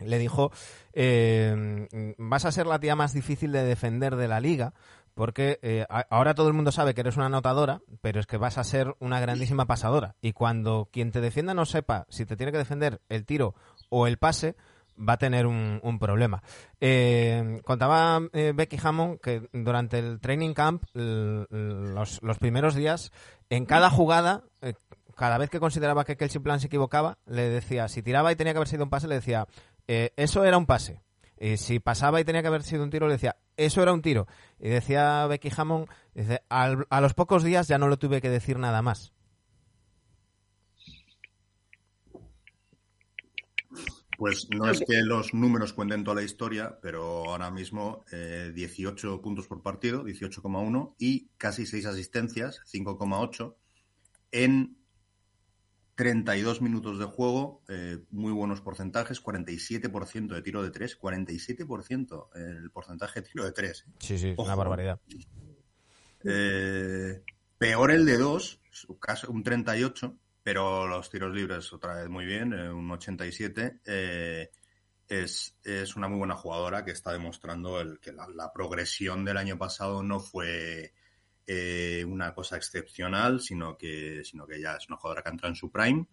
le 0.00 0.18
dijo, 0.18 0.50
eh, 0.92 2.14
vas 2.18 2.44
a 2.44 2.52
ser 2.52 2.66
la 2.66 2.78
tía 2.78 2.96
más 2.96 3.12
difícil 3.12 3.52
de 3.52 3.62
defender 3.62 4.16
de 4.16 4.28
la 4.28 4.40
liga, 4.40 4.72
porque 5.14 5.58
eh, 5.62 5.86
ahora 6.08 6.34
todo 6.34 6.48
el 6.48 6.54
mundo 6.54 6.72
sabe 6.72 6.94
que 6.94 7.02
eres 7.02 7.16
una 7.16 7.26
anotadora, 7.26 7.82
pero 8.00 8.20
es 8.20 8.26
que 8.26 8.36
vas 8.36 8.58
a 8.58 8.64
ser 8.64 8.94
una 9.00 9.20
grandísima 9.20 9.66
pasadora. 9.66 10.16
Y 10.20 10.32
cuando 10.32 10.88
quien 10.90 11.10
te 11.10 11.20
defienda 11.20 11.54
no 11.54 11.66
sepa 11.66 12.06
si 12.08 12.24
te 12.24 12.36
tiene 12.36 12.52
que 12.52 12.58
defender 12.58 13.00
el 13.08 13.26
tiro 13.26 13.54
o 13.88 14.06
el 14.06 14.18
pase, 14.18 14.56
va 15.00 15.14
a 15.14 15.18
tener 15.18 15.46
un, 15.46 15.98
problema. 15.98 16.42
Eh, 16.80 17.60
contaba 17.64 18.20
eh, 18.32 18.52
Becky 18.54 18.78
Hammond 18.82 19.20
que 19.20 19.48
durante 19.52 19.98
el 19.98 20.20
training 20.20 20.54
camp, 20.54 20.84
los, 20.94 22.20
primeros 22.38 22.74
días, 22.74 23.12
en 23.48 23.66
cada 23.66 23.90
jugada, 23.90 24.44
eh, 24.62 24.74
cada 25.16 25.38
vez 25.38 25.50
que 25.50 25.60
consideraba 25.60 26.04
que 26.04 26.16
Kelsey 26.16 26.40
Plan 26.40 26.60
se 26.60 26.68
equivocaba, 26.68 27.18
le 27.26 27.48
decía, 27.48 27.88
si 27.88 28.02
tiraba 28.02 28.32
y 28.32 28.36
tenía 28.36 28.52
que 28.52 28.58
haber 28.58 28.68
sido 28.68 28.84
un 28.84 28.90
pase, 28.90 29.08
le 29.08 29.16
decía, 29.16 29.46
eso 29.86 30.44
era 30.44 30.56
un 30.56 30.66
pase. 30.66 31.00
Y 31.38 31.56
si 31.56 31.80
pasaba 31.80 32.20
y 32.20 32.24
tenía 32.24 32.42
que 32.42 32.48
haber 32.48 32.62
sido 32.62 32.82
un 32.82 32.90
tiro, 32.90 33.06
le 33.06 33.14
decía, 33.14 33.36
eso 33.56 33.82
era 33.82 33.92
un 33.92 34.02
tiro. 34.02 34.26
Y 34.58 34.68
decía 34.68 35.26
Becky 35.26 35.50
Hammond, 35.56 35.88
a 36.48 37.00
los 37.00 37.14
pocos 37.14 37.42
días 37.42 37.68
ya 37.68 37.78
no 37.78 37.88
lo 37.88 37.98
tuve 37.98 38.20
que 38.20 38.30
decir 38.30 38.58
nada 38.58 38.82
más. 38.82 39.12
Pues 44.20 44.50
no 44.50 44.68
es 44.68 44.80
que 44.86 45.00
los 45.00 45.32
números 45.32 45.72
cuenten 45.72 46.04
toda 46.04 46.16
la 46.16 46.22
historia, 46.22 46.78
pero 46.82 47.24
ahora 47.24 47.50
mismo 47.50 48.04
18 48.12 49.14
eh, 49.14 49.18
puntos 49.18 49.46
por 49.46 49.62
partido, 49.62 50.04
18,1 50.04 50.94
y 50.98 51.30
casi 51.38 51.64
6 51.64 51.86
asistencias, 51.86 52.60
5,8 52.70 53.54
en 54.32 54.76
32 55.94 56.60
minutos 56.60 56.98
de 56.98 57.06
juego, 57.06 57.62
eh, 57.70 58.04
muy 58.10 58.32
buenos 58.32 58.60
porcentajes, 58.60 59.24
47% 59.24 60.34
de 60.34 60.42
tiro 60.42 60.62
de 60.62 60.70
3, 60.70 61.00
47% 61.00 62.28
el 62.34 62.70
porcentaje 62.72 63.22
de 63.22 63.26
tiro 63.26 63.44
de 63.46 63.52
3. 63.52 63.86
Sí, 64.00 64.18
sí, 64.18 64.34
una 64.36 64.54
barbaridad. 64.54 65.00
Eh, 66.24 67.22
peor 67.56 67.90
el 67.90 68.04
de 68.04 68.18
2, 68.18 68.60
un 69.28 69.42
38, 69.42 70.14
pero 70.50 70.88
los 70.88 71.08
tiros 71.08 71.32
libres 71.32 71.72
otra 71.72 71.94
vez 71.94 72.08
muy 72.08 72.26
bien, 72.26 72.52
eh, 72.52 72.68
un 72.68 72.90
87. 72.90 73.78
es, 75.06 75.56
es, 75.62 75.94
una 75.94 76.08
muy 76.08 76.18
buena 76.18 76.34
jugadora 76.34 76.84
que 76.84 76.90
está 76.90 77.12
demostrando 77.12 77.80
el, 77.80 78.00
que 78.00 78.12
la 78.12 78.52
progresión 78.52 79.24
del 79.24 79.36
año 79.36 79.56
pasado 79.56 80.02
no 80.02 80.18
fue 80.18 80.92
eh, 81.46 82.04
una 82.04 82.34
cosa 82.34 82.56
excepcional, 82.56 83.40
sino 83.40 83.78
que, 83.78 84.24
sino 84.24 84.44
que 84.44 84.60
ya 84.60 84.74
es 84.74 84.88
una 84.88 84.96
jugadora 84.96 85.22
que 85.22 85.30
entra 85.30 85.48
en 85.48 85.54
su 85.54 85.70
prime. 85.70 86.06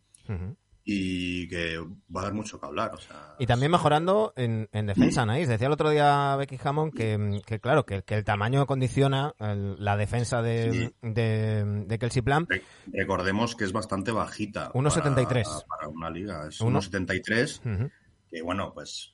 Y 0.89 1.49
que 1.49 1.79
va 2.15 2.21
a 2.21 2.23
dar 2.23 2.33
mucho 2.33 2.61
que 2.61 2.65
hablar. 2.65 2.91
y 3.39 3.45
también 3.45 3.71
mejorando 3.71 4.31
en, 4.37 4.69
defensa, 4.71 5.25
¿no? 5.25 5.33
Decía 5.33 5.67
el 5.67 5.73
otro 5.73 5.89
día 5.89 6.35
Becky 6.37 6.57
Hammond 6.63 6.93
que, 6.93 7.59
claro, 7.59 7.85
que, 7.85 8.03
el 8.07 8.23
tamaño 8.23 8.65
condiciona 8.65 9.33
la 9.37 9.97
defensa 9.97 10.41
de, 10.41 10.93
de, 11.01 11.97
Kelsey 11.99 12.21
Plan. 12.21 12.47
Recordemos 12.87 13.55
que 13.55 13.65
es 13.65 13.73
bastante 13.73 14.11
bajita. 14.11 14.71
1,73. 14.71 15.65
Para, 15.67 15.89
una 15.89 16.09
liga. 16.09 16.47
Es 16.47 16.61
1,73. 16.61 17.91
Que 18.29 18.41
bueno, 18.41 18.71
pues. 18.73 19.11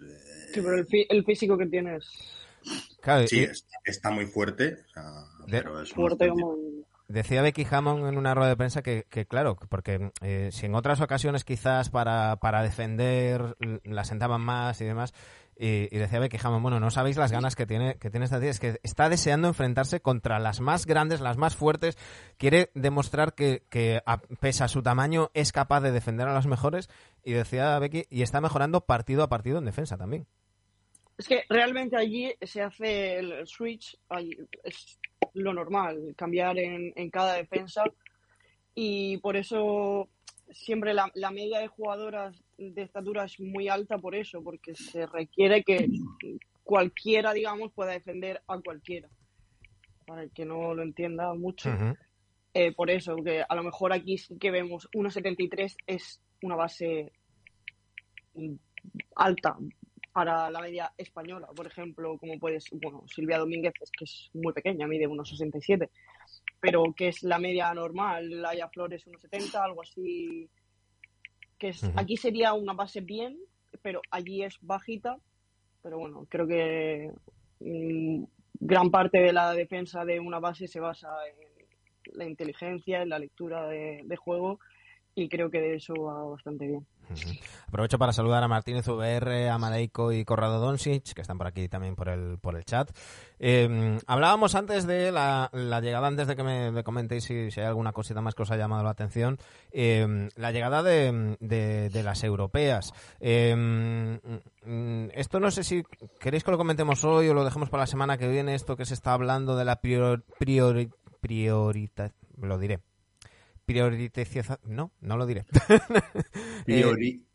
Sí, 0.54 0.62
pero 0.62 0.76
el, 0.76 0.88
el 1.10 1.26
físico 1.26 1.58
que 1.58 1.66
tienes 1.66 2.04
sí, 3.28 3.48
está, 3.86 4.12
muy 4.12 4.26
fuerte. 4.26 4.78
fuerte 5.94 6.32
Decía 7.08 7.42
Becky 7.42 7.68
Hammond 7.70 8.08
en 8.08 8.18
una 8.18 8.34
rueda 8.34 8.50
de 8.50 8.56
prensa 8.56 8.82
que, 8.82 9.04
claro, 9.28 9.58
porque 9.70 10.12
eh, 10.22 10.50
si 10.52 10.66
en 10.66 10.76
otras 10.76 11.02
ocasiones 11.02 11.44
quizás 11.44 11.90
para, 11.90 12.38
para 12.38 12.64
defender 12.64 13.58
la 13.84 14.04
sentaban 14.06 14.42
más 14.42 14.80
y 14.82 14.86
demás, 14.86 15.14
y, 15.56 15.88
decía 15.90 16.20
Becky 16.20 16.38
Hammond, 16.42 16.64
bueno, 16.64 16.80
no 16.80 16.90
sabéis 16.90 17.18
las 17.18 17.32
ganas 17.32 17.56
que 17.56 17.66
tiene, 17.66 17.96
que 17.96 18.10
tiene 18.10 18.26
esta 18.26 18.40
tía, 18.40 18.50
es 18.50 18.60
que 18.60 18.80
está 18.84 19.10
deseando 19.10 19.48
enfrentarse 19.48 20.02
contra 20.02 20.40
las 20.40 20.62
más 20.62 20.86
grandes, 20.86 21.22
las 21.22 21.38
más 21.38 21.56
fuertes, 21.56 21.98
quiere 22.38 22.72
demostrar 22.74 23.36
que, 23.36 23.64
que 23.70 24.02
a, 24.06 24.18
pese 24.18 24.64
a 24.64 24.68
su 24.68 24.82
tamaño 24.82 25.30
es 25.34 25.52
capaz 25.52 25.82
de 25.82 25.92
defender 25.92 26.28
a 26.28 26.34
las 26.34 26.48
mejores, 26.48 26.90
y 27.24 27.34
decía 27.34 27.78
Becky, 27.80 28.06
y 28.10 28.24
está 28.24 28.42
mejorando 28.42 28.82
partido 28.82 29.24
a 29.24 29.30
partido 29.30 29.60
en 29.60 29.66
defensa 29.66 29.98
también. 29.98 30.26
Es 31.18 31.28
que 31.28 31.44
realmente 31.48 31.96
allí 31.96 32.34
se 32.42 32.62
hace 32.62 33.20
el 33.20 33.46
switch, 33.46 33.96
lo 35.34 35.54
normal, 35.54 36.14
cambiar 36.16 36.58
en, 36.60 37.10
cada 37.10 37.36
defensa 37.36 37.84
y 38.76 39.18
por 39.18 39.36
eso 39.36 40.10
siempre 40.52 40.94
la, 40.94 41.32
media 41.32 41.60
de 41.60 41.68
jugadoras 41.68 42.44
de 42.58 42.82
estatura 42.82 43.26
es 43.26 43.40
muy 43.40 43.68
alta 43.68 43.98
por 43.98 44.16
eso, 44.16 44.44
porque 44.44 44.76
se 44.76 45.06
requiere 45.06 45.64
que 45.64 45.88
cualquiera, 46.64 47.34
digamos, 47.34 47.72
pueda 47.74 47.92
defender 47.92 48.42
a 48.48 48.60
cualquiera. 48.60 49.10
Para 50.06 50.24
el 50.24 50.32
que 50.32 50.46
no 50.46 50.74
lo 50.74 50.84
entienda 50.84 51.34
mucho. 51.34 51.70
Eh, 52.54 52.72
por 52.74 52.90
eso, 52.92 53.16
que 53.16 53.44
a 53.48 53.56
lo 53.56 53.64
mejor 53.64 53.94
aquí 53.94 54.18
sí 54.18 54.38
que 54.38 54.52
vemos 54.52 54.90
1.73 54.92 55.76
es 55.88 56.22
una 56.42 56.56
base 56.56 57.12
alta, 59.16 59.58
para 60.14 60.52
la 60.52 60.62
media 60.62 60.94
española, 60.96 61.48
por 61.56 61.66
ejemplo, 61.66 62.18
como 62.20 62.38
puedes, 62.40 62.70
bueno, 62.72 63.04
Silvia 63.08 63.40
Domínguez 63.40 63.74
es 63.82 63.92
que 63.92 64.06
es 64.06 64.30
muy 64.34 64.54
pequeña, 64.54 64.88
mide 64.88 65.08
1,67, 65.08 65.90
pero 66.60 66.94
que 66.96 67.08
es 67.08 67.24
la 67.24 67.40
media 67.40 67.74
normal, 67.74 68.42
Laia 68.42 68.70
Flores 68.70 69.06
1,70, 69.08 69.56
algo 69.56 69.82
así, 69.82 70.48
que 71.58 71.70
es, 71.70 71.84
aquí 71.96 72.16
sería 72.16 72.54
una 72.54 72.74
base 72.74 73.02
bien, 73.02 73.40
pero 73.82 74.02
allí 74.12 74.44
es 74.44 74.56
bajita, 74.62 75.18
pero 75.82 75.98
bueno, 75.98 76.28
creo 76.30 76.48
que 76.48 77.12
mm, 77.60 78.24
gran 78.60 78.92
parte 78.92 79.18
de 79.18 79.34
la 79.34 79.54
defensa 79.54 80.06
de 80.06 80.20
una 80.20 80.40
base 80.40 80.68
se 80.68 80.80
basa 80.80 81.10
en 81.28 82.18
la 82.18 82.26
inteligencia, 82.26 83.02
en 83.02 83.10
la 83.10 83.18
lectura 83.18 83.68
de, 83.68 84.02
de 84.04 84.16
juego, 84.16 84.60
y 85.16 85.28
creo 85.28 85.50
que 85.50 85.60
de 85.60 85.76
eso 85.76 85.96
va 85.96 86.24
bastante 86.24 86.68
bien. 86.68 86.86
Aprovecho 87.68 87.98
para 87.98 88.14
saludar 88.14 88.44
a 88.44 88.48
Martínez 88.48 88.88
VR, 88.88 89.50
a 89.50 89.58
Madeico 89.58 90.12
y 90.12 90.26
Corrado 90.26 90.60
Doncic, 90.60 91.14
que 91.14 91.22
están 91.22 91.38
por 91.38 91.48
aquí 91.48 91.68
también 91.68 91.96
por 91.96 92.10
el, 92.10 92.38
por 92.40 92.56
el 92.56 92.66
chat. 92.66 92.92
Em, 93.40 94.00
hablábamos 94.08 94.56
antes 94.56 94.86
de 94.86 95.12
la, 95.12 95.50
llegada, 95.82 96.08
antes 96.08 96.28
de 96.28 96.36
que 96.36 96.44
me, 96.44 96.84
comentéis 96.84 97.24
si, 97.24 97.34
hay 97.34 97.66
alguna 97.66 97.92
cosita 97.92 98.22
más 98.22 98.36
que 98.36 98.44
os 98.44 98.52
ha 98.52 98.58
llamado 98.58 98.84
la 98.84 98.92
atención, 98.92 99.38
em, 99.72 100.30
la 100.36 100.52
llegada 100.52 100.84
de, 100.84 101.90
las 102.04 102.24
europeas. 102.24 102.94
Mm, 103.20 105.10
esto 105.14 105.40
no 105.40 105.52
sé 105.52 105.64
si 105.64 105.84
queréis 106.20 106.44
que 106.44 106.52
lo 106.52 106.58
comentemos 106.58 107.04
hoy 107.04 107.28
o 107.28 107.34
lo 107.34 107.44
dejemos 107.44 107.70
para 107.70 107.84
la 107.84 107.88
semana 107.88 108.18
que 108.18 108.28
viene, 108.28 108.56
esto 108.56 108.78
que 108.78 108.86
se 108.86 108.94
está 108.94 109.14
hablando 109.14 109.56
de 109.56 109.66
la 109.66 109.82
prior, 109.82 110.24
priori, 110.40 110.90
lo 112.38 112.58
diré 112.60 112.80
prioritización. 113.66 114.60
No, 114.64 114.92
no 115.02 115.18
lo 115.18 115.26
diré. 115.26 115.46
Priori... 116.66 117.26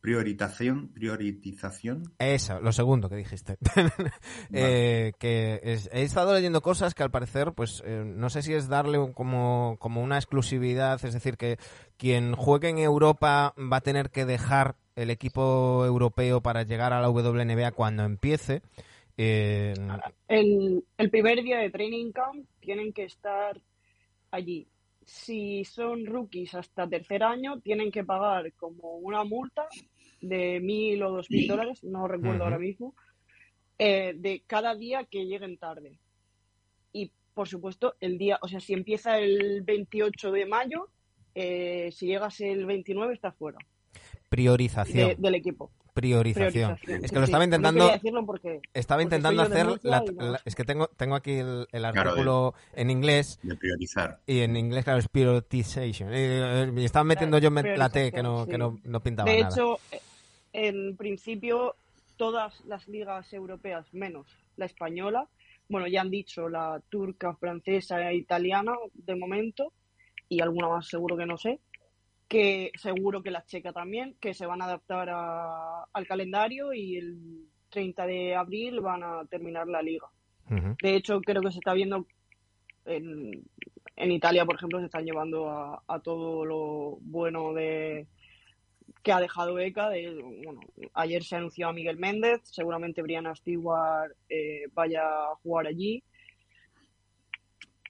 Prioritación, 0.00 0.88
prioritización. 0.88 2.14
Eso, 2.20 2.60
lo 2.60 2.70
segundo 2.70 3.08
que 3.08 3.16
dijiste. 3.16 3.56
Eh, 4.52 5.12
que 5.18 5.60
he 5.62 6.02
estado 6.02 6.32
leyendo 6.32 6.62
cosas 6.62 6.94
que 6.94 7.02
al 7.02 7.10
parecer, 7.10 7.52
pues 7.52 7.82
eh, 7.84 8.02
no 8.06 8.30
sé 8.30 8.42
si 8.42 8.54
es 8.54 8.68
darle 8.68 9.12
como, 9.12 9.76
como 9.78 10.02
una 10.02 10.16
exclusividad, 10.16 11.04
es 11.04 11.12
decir, 11.12 11.36
que 11.36 11.58
quien 11.96 12.34
juegue 12.34 12.68
en 12.68 12.78
Europa 12.78 13.54
va 13.58 13.78
a 13.78 13.80
tener 13.82 14.10
que 14.10 14.24
dejar 14.24 14.76
el 14.96 15.10
equipo 15.10 15.84
europeo 15.84 16.40
para 16.40 16.62
llegar 16.62 16.92
a 16.92 17.00
la 17.00 17.10
WNBA 17.10 17.72
cuando 17.72 18.04
empiece. 18.04 18.62
Eh, 19.16 19.74
el, 20.28 20.84
el 20.96 21.10
primer 21.10 21.42
día 21.42 21.58
de 21.58 21.70
training 21.70 22.12
camp 22.12 22.46
tienen 22.60 22.92
que 22.92 23.04
estar 23.04 23.60
allí 24.30 24.68
si 25.08 25.64
son 25.64 26.04
rookies 26.04 26.54
hasta 26.54 26.86
tercer 26.86 27.22
año, 27.22 27.60
tienen 27.60 27.90
que 27.90 28.04
pagar 28.04 28.52
como 28.52 28.98
una 28.98 29.24
multa 29.24 29.66
de 30.20 30.60
mil 30.60 31.02
o 31.02 31.10
dos 31.10 31.30
mil 31.30 31.48
dólares, 31.48 31.82
no 31.82 32.06
recuerdo 32.06 32.44
ahora 32.44 32.58
mismo, 32.58 32.94
eh, 33.78 34.12
de 34.16 34.42
cada 34.46 34.74
día 34.74 35.04
que 35.04 35.24
lleguen 35.24 35.56
tarde. 35.56 35.98
Y 36.92 37.10
por 37.32 37.48
supuesto, 37.48 37.94
el 38.00 38.18
día, 38.18 38.38
o 38.42 38.48
sea, 38.48 38.60
si 38.60 38.74
empieza 38.74 39.18
el 39.18 39.62
28 39.62 40.30
de 40.30 40.44
mayo, 40.44 40.90
eh, 41.34 41.88
si 41.90 42.06
llegas 42.06 42.40
el 42.42 42.66
29, 42.66 43.14
estás 43.14 43.34
fuera. 43.34 43.58
Priorización. 44.28 45.14
del 45.18 45.34
equipo 45.34 45.70
priorización. 45.98 46.78
Es 46.86 47.10
que 47.10 47.18
lo 47.18 47.24
estaba 47.24 47.42
intentando. 47.42 47.90
estaba 48.72 49.02
intentando 49.02 49.42
hacer. 49.42 49.66
es 50.44 50.54
que 50.54 50.64
tengo, 50.64 50.86
tengo 50.96 51.16
aquí 51.16 51.32
el, 51.32 51.84
artículo 51.84 52.54
en 52.74 52.90
inglés. 52.90 53.40
De 53.42 53.56
priorizar. 53.56 54.20
Y 54.24 54.40
en 54.40 54.56
inglés, 54.56 54.84
claro, 54.84 55.00
es 55.00 55.08
prioritization. 55.08 56.14
Y, 56.78 56.84
estaba 56.84 57.02
metiendo 57.02 57.38
yo 57.38 57.50
la 57.50 57.88
T 57.88 58.12
que 58.12 58.22
no, 58.22 58.46
que 58.46 58.58
no, 58.58 58.78
no 58.84 59.00
pintaba 59.00 59.28
de 59.28 59.40
nada. 59.40 59.54
De 59.54 59.60
hecho, 59.60 59.78
en 60.52 60.96
principio, 60.96 61.74
todas 62.16 62.64
las 62.66 62.86
ligas 62.86 63.32
europeas, 63.32 63.92
menos 63.92 64.28
la 64.56 64.66
española, 64.66 65.26
bueno, 65.68 65.88
ya 65.88 66.02
han 66.02 66.10
dicho 66.10 66.48
la 66.48 66.80
turca, 66.88 67.34
francesa 67.34 68.08
e 68.08 68.16
italiana 68.16 68.72
de 68.94 69.16
momento, 69.16 69.72
y 70.28 70.40
alguna 70.40 70.68
más 70.68 70.86
seguro 70.86 71.16
que 71.16 71.26
no 71.26 71.36
sé, 71.36 71.58
que 72.28 72.70
seguro 72.76 73.22
que 73.22 73.30
la 73.30 73.44
checa 73.44 73.72
también, 73.72 74.16
que 74.20 74.34
se 74.34 74.46
van 74.46 74.60
a 74.60 74.66
adaptar 74.66 75.08
al 75.10 76.06
calendario 76.06 76.72
y 76.74 76.96
el 76.96 77.46
30 77.70 78.06
de 78.06 78.34
abril 78.34 78.80
van 78.80 79.02
a 79.02 79.24
terminar 79.24 79.66
la 79.66 79.82
liga. 79.82 80.06
De 80.82 80.94
hecho, 80.94 81.20
creo 81.20 81.42
que 81.42 81.50
se 81.50 81.58
está 81.58 81.74
viendo 81.74 82.06
en, 82.86 83.44
en 83.96 84.12
Italia, 84.12 84.46
por 84.46 84.54
ejemplo, 84.54 84.78
se 84.78 84.86
están 84.86 85.04
llevando 85.04 85.50
a, 85.50 86.00
todo 86.00 86.44
lo 86.46 86.98
bueno 87.02 87.52
de 87.52 88.06
que 89.02 89.12
ha 89.12 89.20
dejado 89.20 89.58
ECA. 89.58 89.90
De, 89.90 90.22
bueno, 90.44 90.60
ayer 90.94 91.22
se 91.22 91.36
anunció 91.36 91.68
a 91.68 91.74
Miguel 91.74 91.98
Méndez, 91.98 92.40
seguramente 92.44 93.02
Brianna 93.02 93.34
Stewart 93.34 94.12
eh, 94.30 94.68
vaya 94.72 95.02
a 95.02 95.34
jugar 95.42 95.66
allí 95.66 96.02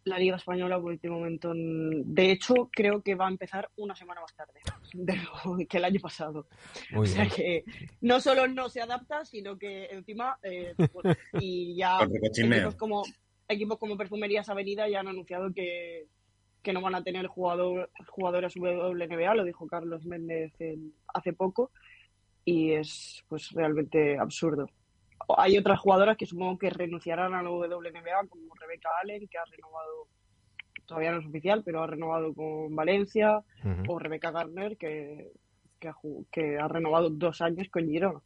la 0.05 0.19
Liga 0.19 0.37
Española 0.37 0.81
por 0.81 0.93
este 0.93 1.09
momento. 1.09 1.53
De 1.55 2.31
hecho, 2.31 2.69
creo 2.73 3.03
que 3.03 3.15
va 3.15 3.27
a 3.27 3.31
empezar 3.31 3.69
una 3.77 3.95
semana 3.95 4.21
más 4.21 4.35
tarde 4.35 4.61
que 5.69 5.77
el 5.77 5.85
año 5.85 6.01
pasado. 6.01 6.47
o 6.95 7.05
sea 7.05 7.29
que 7.29 7.65
no 8.01 8.21
solo 8.21 8.47
no 8.49 8.69
se 8.69 8.81
adapta, 8.81 9.25
sino 9.25 9.59
que 9.59 9.87
encima 9.87 10.39
eh, 10.43 10.75
pues, 10.93 11.17
y 11.35 11.77
ya 11.77 11.99
equipos 12.35 12.77
como 12.77 13.03
equipos 13.49 13.79
como 13.79 13.97
Perfumerías 13.97 14.49
Avenida 14.49 14.89
ya 14.89 15.01
han 15.01 15.09
anunciado 15.09 15.53
que, 15.55 16.07
que 16.63 16.73
no 16.73 16.83
van 16.83 16.95
a 16.95 17.03
tener 17.03 17.27
jugador, 17.27 17.91
jugadoras 18.09 18.55
WNBA, 18.57 19.35
lo 19.35 19.45
dijo 19.45 19.67
Carlos 19.67 20.05
Méndez 20.05 20.53
hace 21.15 21.33
poco. 21.33 21.71
y 22.45 22.73
es 22.73 23.25
pues 23.29 23.51
realmente 23.53 24.19
absurdo. 24.19 24.69
Hay 25.37 25.59
otras 25.59 25.79
jugadoras 25.79 26.17
que 26.17 26.27
supongo 26.27 26.59
que 26.59 26.71
renunciarán 26.71 27.35
a 27.35 27.43
la 27.43 27.51
WNBA, 27.51 28.27
como 28.29 28.55
Rebecca 28.55 28.89
Allen, 29.03 29.29
que 29.29 29.39
ha 29.39 29.45
renovado, 29.45 30.09
todavía 30.87 31.13
no 31.13 31.21
es 31.21 31.27
oficial, 31.27 31.63
pero 31.65 31.83
ha 31.83 31.87
renovado 31.87 32.33
con 32.35 32.75
Valencia, 32.75 33.43
o 33.89 33.99
Rebecca 33.99 34.31
Garner, 34.31 34.77
que, 34.77 35.33
que, 36.31 36.59
ha, 36.59 36.69
renovado 36.69 37.11
dos 37.11 37.41
años 37.41 37.69
con 37.71 37.87
Girona. 37.87 38.21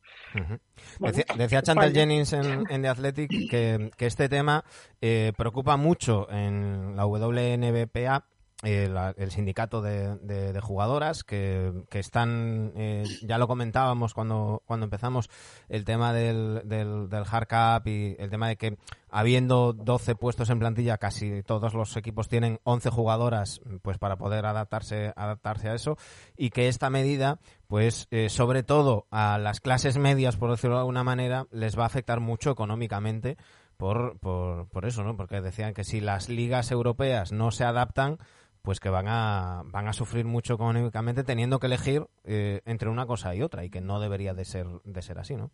decía, 1.37 1.63
Chantal 1.63 1.93
Jennings 1.93 2.33
en, 2.33 2.65
The 2.83 2.89
Athletic 2.89 3.31
que, 3.51 3.91
este 3.99 4.29
tema 4.29 4.65
eh, 5.01 5.33
preocupa 5.37 5.77
mucho 5.77 6.31
en 6.31 6.97
la 6.97 7.07
WNBPA 7.07 8.25
el, 8.63 9.31
sindicato 9.31 9.83
de, 9.83 10.59
jugadoras 10.63 11.25
que, 11.25 11.73
están, 11.93 12.73
eh, 12.77 13.05
ya 13.23 13.39
lo 13.39 13.49
comentábamos 13.49 14.15
cuando, 14.15 14.63
cuando 14.67 14.85
empezamos, 14.85 15.29
el 15.69 15.85
tema 15.85 16.13
del, 16.13 16.63
del, 16.65 17.09
del 17.09 17.25
hard 17.29 17.47
cap 17.47 17.87
y 17.89 18.17
el 18.19 18.31
tema 18.31 18.49
de 18.49 18.57
que 18.57 18.77
habiendo 19.11 19.73
12 19.73 20.15
puestos 20.15 20.49
en 20.51 20.59
plantilla, 20.59 20.99
casi 20.99 21.43
todos 21.43 21.75
los 21.75 21.97
equipos 21.97 22.29
tienen 22.29 22.61
11 22.65 22.91
jugadoras 22.91 23.61
pues 23.83 23.99
para 23.99 24.17
poder 24.17 24.47
adaptarse, 24.47 25.13
adaptarse 25.17 25.69
a 25.69 25.75
eso 25.75 25.97
y 26.37 26.51
que 26.51 26.69
esta 26.69 26.89
medida, 26.89 27.41
pues 27.67 28.07
eh, 28.11 28.29
sobre 28.29 28.63
todo 28.63 29.07
a 29.11 29.39
las 29.39 29.61
clases 29.61 29.99
medias, 29.99 30.37
por 30.37 30.51
decirlo 30.51 30.77
de 30.77 30.81
alguna 30.81 31.05
manera, 31.05 31.47
les 31.51 31.79
va 31.79 31.83
a 31.83 31.87
afectar 31.87 32.21
mucho 32.21 32.51
económicamente 32.51 33.37
por, 33.77 34.19
por, 34.19 34.69
por 34.69 34.87
eso, 34.87 35.03
¿no? 35.03 35.17
Porque 35.17 35.41
decían 35.41 35.75
que 35.75 35.85
si 35.85 36.01
las 36.01 36.29
ligas 36.29 36.71
europeas 36.71 37.33
no 37.33 37.51
se 37.51 37.65
adaptan, 37.65 38.19
pues 38.63 38.79
que 38.79 38.89
van 38.89 39.09
a, 39.09 39.63
van 39.67 39.89
a 39.89 39.93
sufrir 39.93 40.25
mucho 40.25 40.55
económicamente 40.55 41.25
teniendo 41.25 41.59
que 41.59 41.67
elegir 41.67 42.07
eh, 42.25 42.63
entre 42.65 42.89
una 42.89 43.07
cosa 43.07 43.35
y 43.35 43.43
otra 43.43 43.65
y 43.65 43.71
que 43.71 43.81
no 43.81 44.01
debería 44.01 44.35
de 44.35 44.45
ser, 44.45 44.67
de 44.85 45.03
ser 45.03 45.19
así, 45.19 45.35
¿no? 45.35 45.51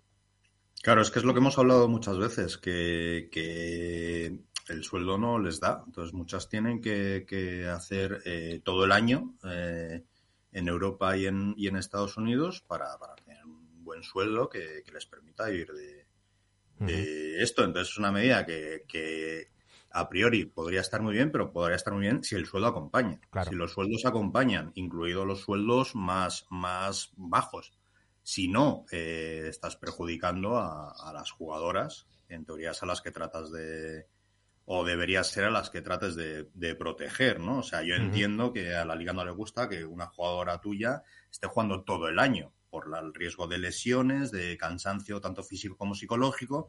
Claro, 0.82 1.02
es 1.02 1.10
que 1.10 1.18
es 1.18 1.24
lo 1.24 1.32
que 1.32 1.40
hemos 1.40 1.58
hablado 1.58 1.88
muchas 1.88 2.18
veces, 2.18 2.56
que, 2.56 3.28
que 3.32 4.38
el 4.68 4.84
sueldo 4.84 5.18
no 5.18 5.38
les 5.40 5.58
da. 5.58 5.82
Entonces 5.86 6.14
muchas 6.14 6.48
tienen 6.48 6.80
que, 6.80 7.68
hacer 7.68 8.22
eh, 8.24 8.60
todo 8.62 8.84
el 8.84 8.92
año 8.92 9.34
eh, 9.44 10.04
en 10.52 10.68
Europa 10.68 11.16
y 11.16 11.26
en, 11.26 11.54
y 11.56 11.66
en 11.66 11.76
Estados 11.76 12.16
Unidos 12.16 12.62
para, 12.66 12.96
para 12.98 13.16
tener 13.16 13.44
un 13.44 13.82
buen 13.82 14.02
sueldo 14.04 14.48
que, 14.48 14.84
les 14.92 15.06
permita 15.06 15.46
vivir 15.46 15.72
de, 15.72 16.06
de 16.78 17.42
esto. 17.42 17.64
Entonces 17.64 17.92
es 17.92 17.98
una 17.98 18.12
medida 18.12 18.46
que, 18.46 18.84
que 18.86 19.48
a 19.98 20.08
priori 20.08 20.44
podría 20.44 20.80
estar 20.80 21.02
muy 21.02 21.14
bien, 21.14 21.32
pero 21.32 21.52
podría 21.52 21.76
estar 21.76 21.92
muy 21.92 22.02
bien 22.02 22.22
si 22.22 22.36
el 22.36 22.46
sueldo 22.46 22.68
acompaña. 22.68 23.20
Si 23.48 23.54
los 23.54 23.72
sueldos 23.72 24.04
acompañan, 24.06 24.70
incluidos 24.74 25.26
los 25.26 25.40
sueldos 25.40 25.94
más, 25.94 26.46
más 26.50 27.10
bajos. 27.16 27.72
Si 28.22 28.48
no, 28.48 28.84
eh, 28.92 29.46
estás 29.48 29.76
perjudicando 29.76 30.58
a, 30.58 31.12
las 31.12 31.30
jugadoras, 31.30 32.06
en 32.28 32.44
teoría 32.44 32.72
es 32.72 32.82
a 32.82 32.86
las 32.86 33.00
que 33.00 33.10
tratas 33.10 33.50
de, 33.50 34.06
o 34.66 34.84
deberías 34.84 35.28
ser 35.28 35.44
a 35.44 35.50
las 35.50 35.70
que 35.70 35.80
trates 35.80 36.14
de, 36.14 36.74
proteger, 36.76 37.40
¿no? 37.40 37.58
O 37.58 37.62
sea, 37.62 37.82
yo 37.82 37.94
entiendo 37.94 38.52
que 38.52 38.76
a 38.76 38.84
la 38.84 38.94
liga 38.94 39.12
no 39.12 39.24
le 39.24 39.32
gusta 39.32 39.68
que 39.68 39.84
una 39.84 40.06
jugadora 40.06 40.60
tuya 40.60 41.02
esté 41.30 41.48
jugando 41.48 41.82
todo 41.82 42.08
el 42.08 42.18
año 42.18 42.52
por 42.70 42.86
el 42.94 43.14
riesgo 43.14 43.48
de 43.48 43.58
lesiones, 43.58 44.30
de 44.30 44.56
cansancio 44.58 45.20
tanto 45.20 45.42
físico 45.42 45.76
como 45.76 45.94
psicológico, 45.94 46.68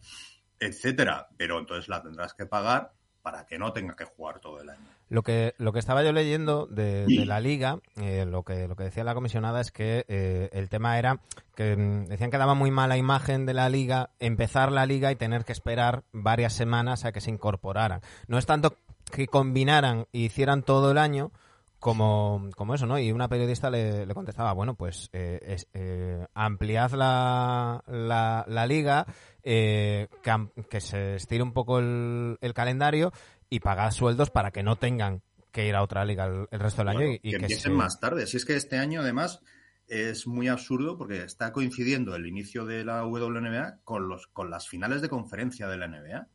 etcétera. 0.59 1.27
Pero 1.37 1.59
entonces 1.59 1.89
la 1.89 2.01
tendrás 2.01 2.33
que 2.33 2.45
pagar 2.45 2.93
para 3.21 3.45
que 3.45 3.57
no 3.57 3.73
tenga 3.73 3.95
que 3.95 4.05
jugar 4.05 4.39
todo 4.39 4.61
el 4.61 4.69
año. 4.69 4.85
Lo 5.09 5.23
que, 5.23 5.55
lo 5.57 5.73
que 5.73 5.79
estaba 5.79 6.03
yo 6.03 6.11
leyendo 6.11 6.67
de, 6.67 7.05
la 7.25 7.39
liga, 7.39 7.79
eh, 7.97 8.25
lo, 8.25 8.43
que, 8.43 8.67
lo 8.67 8.75
que 8.75 8.83
decía 8.83 9.03
la 9.03 9.15
comisionada 9.15 9.59
es 9.59 9.71
que 9.71 10.05
eh, 10.07 10.49
el 10.53 10.69
tema 10.69 10.99
era 10.99 11.19
que 11.55 11.75
mm, 11.75 12.05
decían 12.05 12.29
que 12.29 12.37
daba 12.37 12.53
muy 12.53 12.69
mala 12.69 12.95
imagen 12.95 13.45
de 13.45 13.53
la 13.53 13.69
liga 13.69 14.11
empezar 14.19 14.71
la 14.71 14.85
liga 14.85 15.11
y 15.11 15.15
tener 15.15 15.45
que 15.45 15.51
esperar 15.51 16.03
varias 16.11 16.53
semanas 16.53 17.05
a 17.05 17.11
que 17.11 17.21
se 17.21 17.31
incorporaran. 17.31 18.01
No 18.27 18.37
es 18.37 18.45
tanto 18.45 18.75
que 19.11 19.27
combinaran 19.27 20.05
y 20.11 20.25
hicieran 20.25 20.61
todo 20.61 20.91
el 20.91 20.99
año, 20.99 21.31
como, 21.79 22.49
como 22.55 22.75
eso, 22.75 22.85
¿no? 22.85 22.99
Y 22.99 23.11
una 23.11 23.29
periodista 23.29 23.71
le, 23.71 24.05
contestaba, 24.13 24.53
bueno, 24.53 24.75
pues 24.75 25.09
eh, 25.13 26.27
ampliad 26.35 26.91
la, 26.91 27.83
la, 27.87 28.45
la 28.47 28.67
liga, 28.67 29.07
eh, 29.51 30.07
que, 30.69 30.79
se 30.79 31.15
estire 31.15 31.41
un 31.41 31.53
poco 31.53 31.79
el, 31.79 32.37
calendario 32.53 33.11
y 33.49 33.61
pagar 33.61 33.91
sueldos 33.91 34.29
para 34.29 34.51
que 34.51 34.61
no 34.61 34.75
tengan 34.75 35.23
que 35.51 35.67
ir 35.67 35.73
a 35.73 35.81
otra 35.81 36.05
liga 36.05 36.25
el, 36.25 36.47
resto 36.51 36.83
del 36.83 36.89
año. 36.89 37.13
Y, 37.13 37.31
que, 37.31 37.37
empiecen 37.37 37.73
más 37.73 37.99
tarde. 37.99 38.27
Si 38.27 38.37
es 38.37 38.45
que 38.45 38.55
este 38.55 38.77
año, 38.77 39.01
además, 39.01 39.41
es 39.87 40.27
muy 40.27 40.49
absurdo 40.49 40.99
porque 40.99 41.23
está 41.23 41.51
coincidiendo 41.51 42.15
el 42.15 42.27
inicio 42.27 42.67
de 42.67 42.85
la 42.85 43.03
WNBA 43.03 43.79
con, 43.83 44.07
los, 44.07 44.27
con 44.27 44.51
las 44.51 44.67
finales 44.67 45.01
de 45.01 45.09
conferencia 45.09 45.67
de 45.67 45.77
la 45.77 45.87
NBA. 45.87 46.27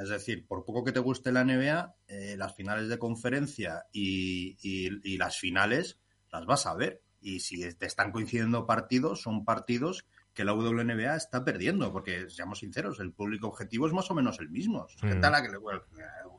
es 0.00 0.08
decir, 0.08 0.46
por 0.46 0.64
poco 0.64 0.84
que 0.84 0.92
te 0.92 1.00
guste 1.00 1.32
la 1.32 1.42
NBA, 1.42 1.96
eh, 2.06 2.36
las 2.38 2.54
finales 2.54 2.88
de 2.88 3.00
conferencia 3.00 3.86
y, 3.92 4.56
y, 4.62 5.18
las 5.18 5.36
finales 5.36 5.98
las 6.30 6.46
vas 6.46 6.66
a 6.66 6.74
ver. 6.74 7.02
Y 7.20 7.40
si 7.40 7.74
te 7.74 7.86
están 7.86 8.12
coincidiendo 8.12 8.66
partidos, 8.66 9.20
son 9.20 9.44
partidos 9.44 10.06
que 10.34 10.44
la 10.44 10.54
WNBA 10.54 11.16
está 11.16 11.44
perdiendo, 11.44 11.92
porque 11.92 12.30
seamos 12.30 12.60
sinceros, 12.60 13.00
el 13.00 13.12
público 13.12 13.48
objetivo 13.48 13.86
es 13.86 13.92
más 13.92 14.10
o 14.10 14.14
menos 14.14 14.38
el 14.40 14.50
mismo. 14.50 14.86
Es 14.86 15.00
gente 15.00 15.26
a, 15.26 15.30
la 15.30 15.42
que 15.42 15.48
le, 15.48 15.58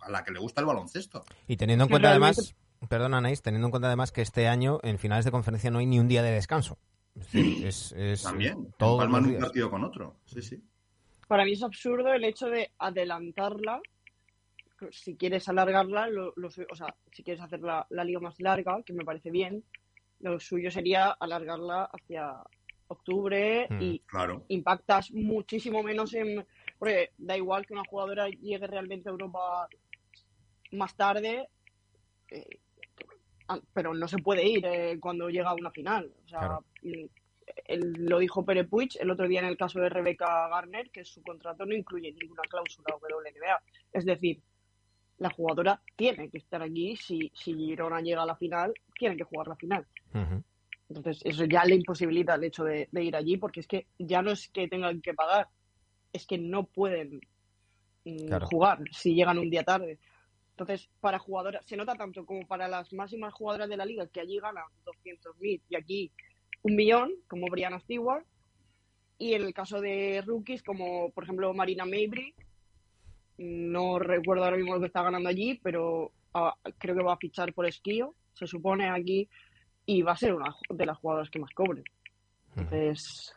a 0.01 0.09
la 0.09 0.23
que 0.23 0.31
le 0.31 0.39
gusta 0.39 0.61
el 0.61 0.67
baloncesto. 0.67 1.23
Y 1.47 1.57
teniendo 1.57 1.85
en 1.85 1.89
cuenta 1.89 2.09
además, 2.09 2.55
perdón 2.87 3.13
Anaís, 3.13 3.41
teniendo 3.41 3.67
en 3.67 3.71
cuenta 3.71 3.87
además 3.87 4.11
que 4.11 4.21
este 4.21 4.47
año 4.47 4.79
en 4.83 4.97
finales 4.97 5.25
de 5.25 5.31
conferencia 5.31 5.71
no 5.71 5.79
hay 5.79 5.85
ni 5.85 5.99
un 5.99 6.07
día 6.07 6.23
de 6.23 6.31
descanso. 6.31 6.77
Es, 7.33 7.93
También, 8.23 8.73
todo 8.77 8.97
palman 8.97 9.25
un 9.25 9.39
partido 9.39 9.69
con 9.69 9.83
otro. 9.83 10.17
Sí, 10.25 10.41
sí. 10.41 10.63
Para 11.27 11.45
mí 11.45 11.53
es 11.53 11.63
absurdo 11.63 12.13
el 12.13 12.23
hecho 12.23 12.47
de 12.47 12.71
adelantarla 12.77 13.81
si 14.89 15.15
quieres 15.15 15.47
alargarla, 15.47 16.07
o 16.37 16.75
sea, 16.75 16.95
si 17.11 17.23
quieres 17.23 17.43
hacer 17.43 17.59
la, 17.59 17.85
la, 17.89 18.03
liga 18.03 18.19
más 18.19 18.39
larga, 18.39 18.81
que 18.83 18.93
me 18.93 19.05
parece 19.05 19.29
bien, 19.29 19.63
lo 20.19 20.39
suyo 20.39 20.71
sería 20.71 21.11
alargarla 21.11 21.89
hacia 21.91 22.33
octubre 22.91 23.67
mm, 23.69 23.81
y 23.81 24.03
impactas 24.49 25.11
muchísimo 25.11 25.83
menos 25.83 26.13
en... 26.13 26.45
Porque 26.77 27.11
da 27.17 27.37
igual 27.37 27.65
que 27.65 27.73
una 27.73 27.83
jugadora 27.87 28.27
llegue 28.27 28.65
realmente 28.67 29.09
a 29.09 29.11
Europa 29.11 29.67
más 30.71 30.95
tarde, 30.95 31.47
eh, 32.29 32.59
pero 33.73 33.93
no 33.93 34.07
se 34.07 34.17
puede 34.17 34.47
ir 34.47 34.65
eh, 34.65 34.97
cuando 34.99 35.29
llega 35.29 35.49
a 35.49 35.55
una 35.55 35.71
final. 35.71 36.11
O 36.25 36.27
sea, 36.27 36.59
lo 37.67 38.19
dijo 38.19 38.45
Pere 38.45 38.63
Puig 38.63 38.91
el 38.99 39.11
otro 39.11 39.27
día 39.27 39.41
en 39.41 39.47
el 39.47 39.57
caso 39.57 39.79
de 39.79 39.89
Rebecca 39.89 40.47
Garner, 40.47 40.89
que 40.89 41.05
su 41.05 41.21
contrato 41.21 41.65
no 41.65 41.75
incluye 41.75 42.13
ninguna 42.13 42.43
cláusula 42.43 42.95
WNBA. 42.95 43.61
Es 43.91 44.05
decir, 44.05 44.41
la 45.17 45.29
jugadora 45.29 45.81
tiene 45.95 46.29
que 46.29 46.39
estar 46.39 46.61
aquí. 46.61 46.95
Si, 46.95 47.31
si 47.35 47.53
Girona 47.53 48.01
llega 48.01 48.23
a 48.23 48.25
la 48.25 48.35
final, 48.35 48.73
tiene 48.97 49.15
que 49.15 49.23
jugar 49.23 49.47
la 49.47 49.55
final. 49.55 49.85
Entonces, 50.91 51.21
eso 51.23 51.45
ya 51.45 51.63
le 51.63 51.75
imposibilita 51.75 52.35
el 52.35 52.43
hecho 52.43 52.65
de, 52.65 52.89
ir 52.91 53.15
allí, 53.15 53.37
porque 53.37 53.61
es 53.61 53.67
que 53.67 53.87
ya 53.97 54.21
no 54.21 54.31
es 54.31 54.49
que 54.49 54.67
tengan 54.67 55.01
que 55.01 55.13
pagar, 55.13 55.47
es 56.11 56.27
que 56.27 56.37
no 56.37 56.65
pueden 56.65 57.21
mm, 58.03 58.33
jugar 58.43 58.79
si 58.91 59.15
llegan 59.15 59.39
un 59.39 59.49
día 59.49 59.63
tarde. 59.63 59.99
Entonces, 60.49 60.89
para 60.99 61.17
jugadoras, 61.17 61.65
se 61.65 61.77
nota 61.77 61.95
tanto 61.95 62.25
como 62.25 62.45
para 62.45 62.67
las 62.67 62.91
máximas 62.91 63.33
jugadoras 63.33 63.69
de 63.69 63.77
la 63.77 63.85
liga, 63.85 64.05
que 64.07 64.19
allí 64.19 64.37
ganan 64.39 64.65
200.000 64.85 65.61
y 65.69 65.75
aquí 65.77 66.11
un 66.63 66.75
millón, 66.75 67.13
como 67.29 67.47
Brianna 67.47 67.79
Stewart, 67.79 68.25
y 69.17 69.33
en 69.33 69.43
el 69.43 69.53
caso 69.53 69.79
de 69.79 70.21
rookies, 70.25 70.61
como 70.61 71.09
por 71.11 71.23
ejemplo 71.23 71.53
Marina 71.53 71.85
Mabry, 71.85 72.35
no 73.37 73.97
recuerdo 73.97 74.43
ahora 74.43 74.57
mismo 74.57 74.73
lo 74.73 74.81
que 74.81 74.87
está 74.87 75.03
ganando 75.03 75.29
allí, 75.29 75.57
pero 75.63 76.11
ah, 76.33 76.53
creo 76.77 76.95
que 76.95 77.03
va 77.03 77.13
a 77.13 77.17
fichar 77.17 77.53
por 77.53 77.65
esquío, 77.65 78.13
se 78.33 78.45
supone 78.45 78.89
aquí 78.89 79.29
y 79.85 80.01
va 80.01 80.13
a 80.13 80.17
ser 80.17 80.33
una 80.33 80.55
de 80.69 80.85
las 80.85 80.97
jugadoras 80.97 81.29
que 81.29 81.39
más 81.39 81.51
cobre. 81.53 81.83
Entonces, 82.55 83.33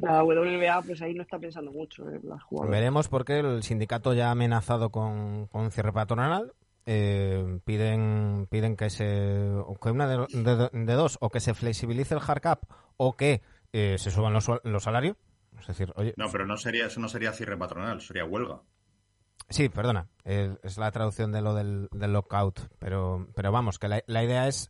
la 0.00 0.24
WNBA, 0.24 0.82
pues 0.82 1.02
ahí 1.02 1.14
no 1.14 1.22
está 1.22 1.38
pensando 1.38 1.70
mucho 1.70 2.08
en 2.08 2.28
las 2.28 2.42
jugadoras. 2.42 2.70
Veremos 2.70 3.08
porque 3.08 3.40
el 3.40 3.62
sindicato 3.62 4.14
ya 4.14 4.28
ha 4.28 4.30
amenazado 4.32 4.90
con, 4.90 5.46
con 5.48 5.70
cierre 5.70 5.92
patronal. 5.92 6.52
Eh, 6.88 7.58
piden 7.64 8.46
piden 8.48 8.76
que 8.76 8.90
se 8.90 9.50
que 9.82 9.90
una 9.90 10.06
de, 10.06 10.94
dos 10.94 11.18
o 11.20 11.30
que 11.30 11.40
se 11.40 11.52
flexibilice 11.52 12.14
el 12.14 12.20
hard 12.24 12.40
cap 12.40 12.62
o 12.96 13.16
que 13.16 13.42
eh, 13.72 13.96
se 13.98 14.12
suban 14.12 14.32
los, 14.32 14.48
los 14.62 14.84
salarios 14.84 15.16
es 15.58 15.66
decir 15.66 15.92
oye 15.96 16.14
no 16.16 16.30
pero 16.30 16.46
no 16.46 16.56
sería 16.56 16.86
eso 16.86 17.00
no 17.00 17.08
sería 17.08 17.32
cierre 17.32 17.58
patronal 17.58 18.00
sería 18.00 18.24
huelga 18.24 18.60
Sí, 19.48 19.68
perdona, 19.68 20.08
es 20.24 20.76
la 20.76 20.90
traducción 20.90 21.30
de 21.30 21.40
lo 21.40 21.54
del, 21.54 21.88
lockout, 21.92 22.60
pero, 22.80 23.28
pero 23.34 23.52
vamos, 23.52 23.78
que 23.78 23.88
la, 23.88 24.24
idea 24.24 24.48
es 24.48 24.68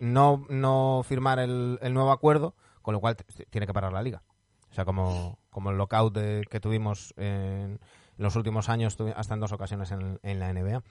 no, 0.00 0.46
no 0.48 1.02
firmar 1.04 1.38
el, 1.38 1.78
nuevo 1.92 2.10
acuerdo, 2.10 2.54
con 2.80 2.94
lo 2.94 3.00
cual 3.00 3.16
tiene 3.50 3.66
que 3.66 3.74
parar 3.74 3.92
la 3.92 4.02
liga. 4.02 4.22
O 4.70 4.74
sea, 4.74 4.86
como, 4.86 5.38
como 5.50 5.70
el 5.70 5.76
lockout 5.76 6.18
que 6.48 6.58
tuvimos 6.60 7.12
en 7.18 7.78
los 8.16 8.34
últimos 8.34 8.70
años, 8.70 8.96
hasta 9.14 9.34
en 9.34 9.40
dos 9.40 9.52
ocasiones 9.52 9.90
en, 9.92 10.38
la 10.40 10.52
NBA. 10.52 10.82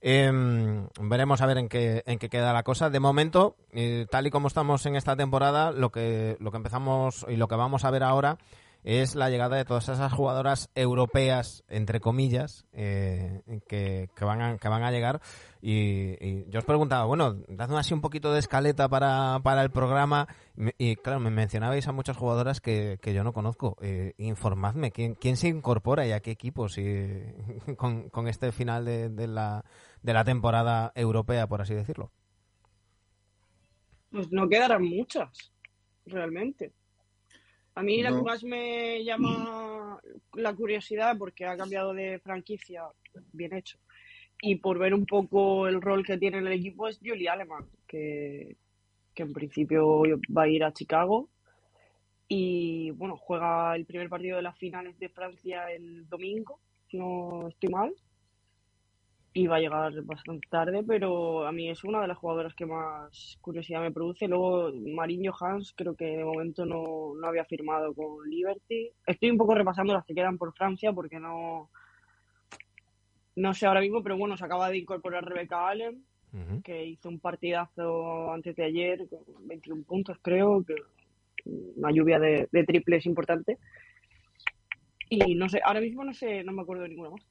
Em, 0.00 0.86
veremos 1.00 1.40
a 1.40 1.46
ver 1.46 1.58
en 1.58 1.68
qué, 1.68 2.04
en 2.06 2.20
qué 2.20 2.28
queda 2.28 2.52
la 2.52 2.62
cosa. 2.62 2.90
De 2.90 3.00
momento, 3.00 3.56
eh, 3.72 4.06
tal 4.08 4.28
y 4.28 4.30
como 4.30 4.46
estamos 4.46 4.86
en 4.86 4.94
esta 4.94 5.16
temporada, 5.16 5.72
lo 5.72 5.90
que, 5.90 6.36
lo 6.38 6.52
que 6.52 6.58
empezamos 6.58 7.26
y 7.28 7.36
lo 7.36 7.48
que 7.48 7.56
vamos 7.56 7.84
a 7.84 7.90
ver 7.90 8.04
ahora 8.04 8.38
es 8.84 9.14
la 9.14 9.28
llegada 9.28 9.56
de 9.56 9.64
todas 9.64 9.88
esas 9.88 10.12
jugadoras 10.12 10.70
europeas, 10.74 11.64
entre 11.68 12.00
comillas, 12.00 12.66
eh, 12.72 13.42
que, 13.66 14.08
van 14.20 14.40
a, 14.40 14.58
que 14.58 14.68
van 14.68 14.82
a 14.82 14.90
llegar. 14.90 15.20
Y, 15.60 16.48
yo 16.50 16.60
os 16.60 16.64
preguntaba, 16.64 17.04
bueno, 17.04 17.34
dadme 17.48 17.78
así 17.78 17.92
un 17.92 18.00
poquito 18.00 18.32
de 18.32 18.38
escaleta 18.38 18.88
para, 18.88 19.40
para 19.42 19.62
el 19.62 19.70
programa. 19.70 20.28
Y 20.78 20.96
claro, 20.96 21.20
me 21.20 21.30
mencionabais 21.30 21.86
a 21.88 21.92
muchas 21.92 22.16
jugadoras 22.16 22.60
que, 22.60 22.98
que 23.02 23.12
yo 23.12 23.24
no 23.24 23.32
conozco. 23.32 23.76
Eh, 23.82 24.14
informadme, 24.18 24.92
¿quién, 24.92 25.14
¿quién 25.14 25.36
se 25.36 25.48
incorpora 25.48 26.06
y 26.06 26.12
a 26.12 26.20
qué 26.20 26.30
equipos 26.30 26.78
y, 26.78 27.74
con, 27.76 28.08
con 28.10 28.28
este 28.28 28.52
final 28.52 28.84
de, 28.84 29.26
la, 29.26 29.64
de 30.02 30.12
la 30.12 30.24
temporada 30.24 30.92
europea, 30.94 31.46
por 31.46 31.60
así 31.60 31.74
decirlo? 31.74 32.12
Pues 34.10 34.30
no 34.30 34.48
quedarán 34.48 34.84
muchas, 34.84 35.52
realmente. 36.06 36.72
A 37.78 37.82
mí 37.82 38.02
no. 38.02 38.10
la 38.10 38.16
que 38.16 38.22
más 38.22 38.44
me 38.44 39.04
llama 39.04 40.00
la 40.34 40.54
curiosidad, 40.54 41.16
porque 41.16 41.44
ha 41.44 41.56
cambiado 41.56 41.94
de 41.94 42.18
franquicia, 42.18 42.82
bien 43.32 43.54
hecho, 43.54 43.78
y 44.42 44.56
por 44.56 44.78
ver 44.78 44.94
un 44.94 45.06
poco 45.06 45.68
el 45.68 45.80
rol 45.80 46.04
que 46.04 46.18
tiene 46.18 46.38
en 46.38 46.46
el 46.48 46.54
equipo 46.54 46.88
es 46.88 46.98
Julie 46.98 47.28
Aleman, 47.28 47.66
que, 47.86 48.56
que 49.14 49.22
en 49.22 49.32
principio 49.32 50.02
va 50.36 50.42
a 50.42 50.48
ir 50.48 50.64
a 50.64 50.72
Chicago. 50.72 51.28
Y 52.26 52.90
bueno, 52.90 53.16
juega 53.16 53.76
el 53.76 53.86
primer 53.86 54.08
partido 54.08 54.36
de 54.36 54.42
las 54.42 54.58
finales 54.58 54.98
de 54.98 55.08
Francia 55.08 55.70
el 55.72 56.08
domingo, 56.08 56.60
no 56.92 57.48
estoy 57.48 57.70
mal 57.70 57.94
va 59.36 59.56
a 59.56 59.60
llegar 59.60 59.92
bastante 60.02 60.48
tarde, 60.48 60.82
pero 60.86 61.46
a 61.46 61.52
mí 61.52 61.70
es 61.70 61.84
una 61.84 62.00
de 62.00 62.08
las 62.08 62.18
jugadoras 62.18 62.54
que 62.54 62.66
más 62.66 63.38
curiosidad 63.40 63.80
me 63.80 63.92
produce. 63.92 64.26
Luego, 64.26 64.72
Mariño 64.72 65.32
Hans, 65.38 65.72
creo 65.76 65.94
que 65.94 66.04
de 66.04 66.24
momento 66.24 66.64
no, 66.64 67.14
no, 67.14 67.26
había 67.26 67.44
firmado 67.44 67.94
con 67.94 68.28
Liberty. 68.28 68.90
Estoy 69.06 69.30
un 69.30 69.38
poco 69.38 69.54
repasando 69.54 69.92
las 69.92 70.04
que 70.04 70.14
quedan 70.14 70.38
por 70.38 70.54
Francia 70.54 70.92
porque 70.92 71.20
no, 71.20 71.70
no 73.36 73.54
sé 73.54 73.66
ahora 73.66 73.80
mismo, 73.80 74.02
pero 74.02 74.16
bueno, 74.16 74.36
se 74.36 74.44
acaba 74.44 74.70
de 74.70 74.78
incorporar 74.78 75.24
Rebecca 75.24 75.68
Allen, 75.68 76.04
uh 76.32 76.36
-huh. 76.36 76.62
que 76.62 76.86
hizo 76.86 77.08
un 77.08 77.20
partidazo 77.20 78.32
antes 78.32 78.56
de 78.56 78.64
ayer, 78.64 79.06
con 79.08 79.46
21 79.46 79.84
puntos 79.84 80.18
creo, 80.22 80.64
que 80.64 80.74
una 81.76 81.92
lluvia 81.92 82.18
de, 82.18 82.48
de 82.50 82.64
triples 82.64 83.06
importante. 83.06 83.58
Y 85.10 85.34
no 85.36 85.48
sé, 85.48 85.60
ahora 85.64 85.80
mismo 85.80 86.04
no 86.04 86.12
sé, 86.12 86.42
no 86.44 86.52
me 86.52 86.62
acuerdo 86.62 86.82
de 86.82 86.90
ninguna 86.90 87.10
más. 87.10 87.22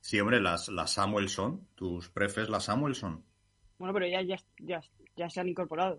Sí, 0.00 0.18
hombre, 0.20 0.40
las, 0.40 0.68
las 0.68 0.92
Samuelson, 0.92 1.68
tus 1.74 2.08
prefes, 2.10 2.48
las 2.48 2.64
Samuelson. 2.64 3.24
Bueno, 3.78 3.94
pero 3.94 4.06
ya, 4.06 4.22
ya, 4.22 4.36
ya, 4.58 4.80
ya 5.16 5.30
se 5.30 5.40
han 5.40 5.48
incorporado. 5.48 5.98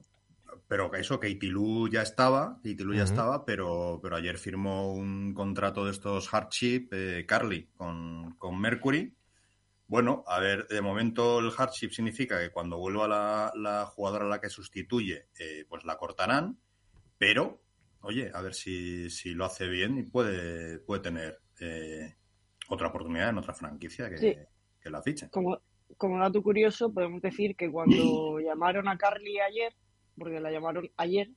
Pero 0.67 0.93
eso, 0.95 1.19
Katie 1.19 1.49
Lou 1.49 1.87
ya 1.87 2.01
estaba, 2.01 2.57
Katie 2.57 2.83
Lou 2.83 2.91
uh 2.91 2.93
-huh. 2.93 2.97
ya 2.97 3.03
estaba, 3.03 3.45
pero, 3.45 3.99
pero 4.01 4.15
ayer 4.17 4.37
firmó 4.37 4.93
un 4.93 5.33
contrato 5.33 5.85
de 5.85 5.91
estos 5.91 6.27
hardship, 6.27 6.89
eh, 6.91 7.25
Carly, 7.25 7.69
con, 7.75 8.35
con 8.37 8.59
Mercury. 8.59 9.15
Bueno, 9.87 10.23
a 10.27 10.39
ver, 10.39 10.67
de 10.67 10.81
momento 10.81 11.39
el 11.39 11.51
hardship 11.51 11.91
significa 11.91 12.39
que 12.39 12.51
cuando 12.51 12.77
vuelva 12.77 13.07
la, 13.07 13.51
la 13.55 13.85
jugadora 13.85 14.25
a 14.25 14.29
la 14.29 14.41
que 14.41 14.49
sustituye, 14.49 15.27
eh, 15.39 15.65
pues 15.69 15.83
la 15.85 15.97
cortarán, 15.97 16.59
pero, 17.17 17.61
oye, 18.01 18.31
a 18.33 18.41
ver 18.41 18.53
si, 18.53 19.09
si 19.09 19.33
lo 19.33 19.45
hace 19.45 19.67
bien 19.67 19.97
y 19.97 20.03
puede, 20.03 20.79
puede 20.79 21.01
tener 21.01 21.41
eh, 21.59 22.15
otra 22.69 22.87
oportunidad 22.87 23.29
en 23.29 23.37
otra 23.37 23.53
franquicia 23.53 24.09
que, 24.09 24.17
sí. 24.17 24.35
que 24.81 24.89
la 24.89 25.01
fiche. 25.01 25.29
Como, 25.29 25.59
como 25.97 26.19
dato 26.19 26.41
curioso, 26.41 26.93
podemos 26.93 27.21
decir 27.21 27.55
que 27.55 27.69
cuando 27.69 28.39
llamaron 28.39 28.87
a 28.87 28.97
Carly 28.97 29.39
ayer, 29.39 29.73
porque 30.17 30.39
la 30.39 30.51
llamaron 30.51 30.89
ayer, 30.97 31.29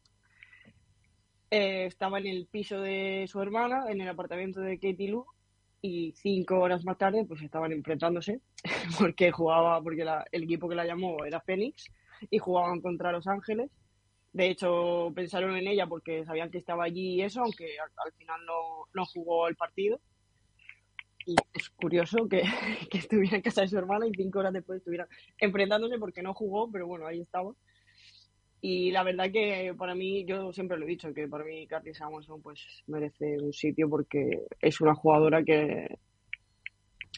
eh, 1.51 1.87
estaba 1.87 2.19
en 2.19 2.27
el 2.27 2.47
piso 2.47 2.81
de 2.81 3.27
su 3.29 3.41
hermana, 3.41 3.85
en 3.89 4.01
el 4.01 4.09
apartamento 4.09 4.61
de 4.61 4.79
Katie 4.79 5.11
Lou, 5.11 5.27
y 5.81 6.15
cinco 6.17 6.61
horas 6.61 6.83
más 6.85 6.97
tarde 6.97 7.27
pues 7.27 7.43
estaban 7.43 7.73
enfrentándose, 7.73 8.41
porque 8.99 9.31
jugaba, 9.31 9.83
porque 9.83 10.05
la, 10.05 10.25
el 10.33 10.45
equipo 10.45 10.69
que 10.69 10.75
la 10.75 10.87
llamó 10.87 11.25
era 11.25 11.41
Phoenix, 11.41 11.91
y 12.31 12.39
jugaban 12.39 12.81
contra 12.81 13.13
Los 13.13 13.27
Ángeles. 13.27 13.71
De 14.33 14.49
hecho, 14.49 15.13
pensaron 15.15 15.57
en 15.57 15.69
ella 15.69 15.87
porque 15.87 16.25
sabían 16.25 16.51
que 16.51 16.59
estaba 16.59 16.85
allí 16.85 17.15
y 17.15 17.23
eso, 17.23 17.41
aunque 17.41 17.79
al, 17.79 17.91
al 18.05 18.13
final 18.15 18.41
no, 18.47 18.89
no 18.93 19.05
jugó 19.07 19.47
el 19.47 19.55
partido 19.55 20.01
y 21.27 21.35
es 21.53 21.71
curioso 21.71 22.29
que, 22.29 22.43
que, 22.91 22.99
estuviera 22.99 23.37
en 23.37 23.43
casa 23.43 23.63
de 23.63 23.69
su 23.69 23.79
hermana 23.79 24.07
y 24.07 24.13
cinco 24.15 24.41
horas 24.41 24.53
después 24.53 24.79
estuviera 24.79 25.09
enfrentándose 25.39 25.99
porque 25.99 26.23
no 26.23 26.35
jugó, 26.35 26.71
pero 26.71 26.87
bueno, 26.87 27.07
ahí 27.07 27.21
estaba. 27.21 27.53
Y 28.61 28.91
la 28.93 29.03
verdad 29.03 29.31
que 29.31 29.75
para 29.77 29.95
mí, 29.95 30.25
yo 30.25 30.53
siempre 30.53 30.79
lo 30.79 30.87
he 30.87 30.89
dicho, 30.89 31.13
que 31.13 31.29
para 31.29 31.45
mí 31.45 31.67
Carly 31.67 31.93
Samuelson 31.93 32.41
pues 32.41 32.83
merece 32.87 33.37
un 33.39 33.53
sitio 33.53 33.91
porque 33.91 34.47
es 34.59 34.81
una 34.81 34.95
jugadora 34.95 35.45
que, 35.45 35.99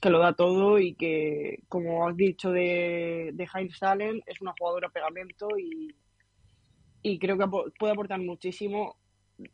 que 0.03 0.11
lo 0.11 0.19
da 0.19 0.33
todo 0.33 0.81
y 0.81 0.95
que, 0.95 1.62
como 1.69 2.09
has 2.09 2.16
dicho 2.16 2.51
de, 2.51 3.31
de 3.33 3.49
Heinz 3.55 3.81
Allen, 3.83 4.21
es 4.27 4.40
una 4.40 4.55
jugadora 4.59 4.88
pegamento 4.88 5.47
y, 5.57 5.95
y 7.03 7.19
creo 7.21 7.38
que 7.38 7.47
puede 7.79 7.92
aportar 7.92 8.19
muchísimo 8.21 8.97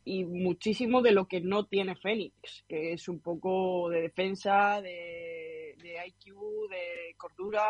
y 0.05 0.25
muchísimo 0.25 1.03
de 1.03 1.13
lo 1.13 1.27
que 1.27 1.41
no 1.41 1.67
tiene 1.67 1.97
Fénix, 1.97 2.65
que 2.69 2.93
es 2.93 3.09
un 3.09 3.21
poco 3.21 3.89
de 3.91 4.03
defensa, 4.03 4.81
de, 4.81 5.77
de 5.81 5.97
IQ, 6.07 6.35
de 6.71 7.15
cordura 7.17 7.63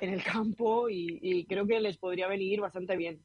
en 0.00 0.14
el 0.14 0.22
campo 0.22 0.88
y, 0.88 1.18
y, 1.20 1.44
creo 1.44 1.66
que 1.66 1.80
les 1.80 1.98
podría 1.98 2.28
venir 2.28 2.60
bastante 2.60 2.96
bien. 2.96 3.20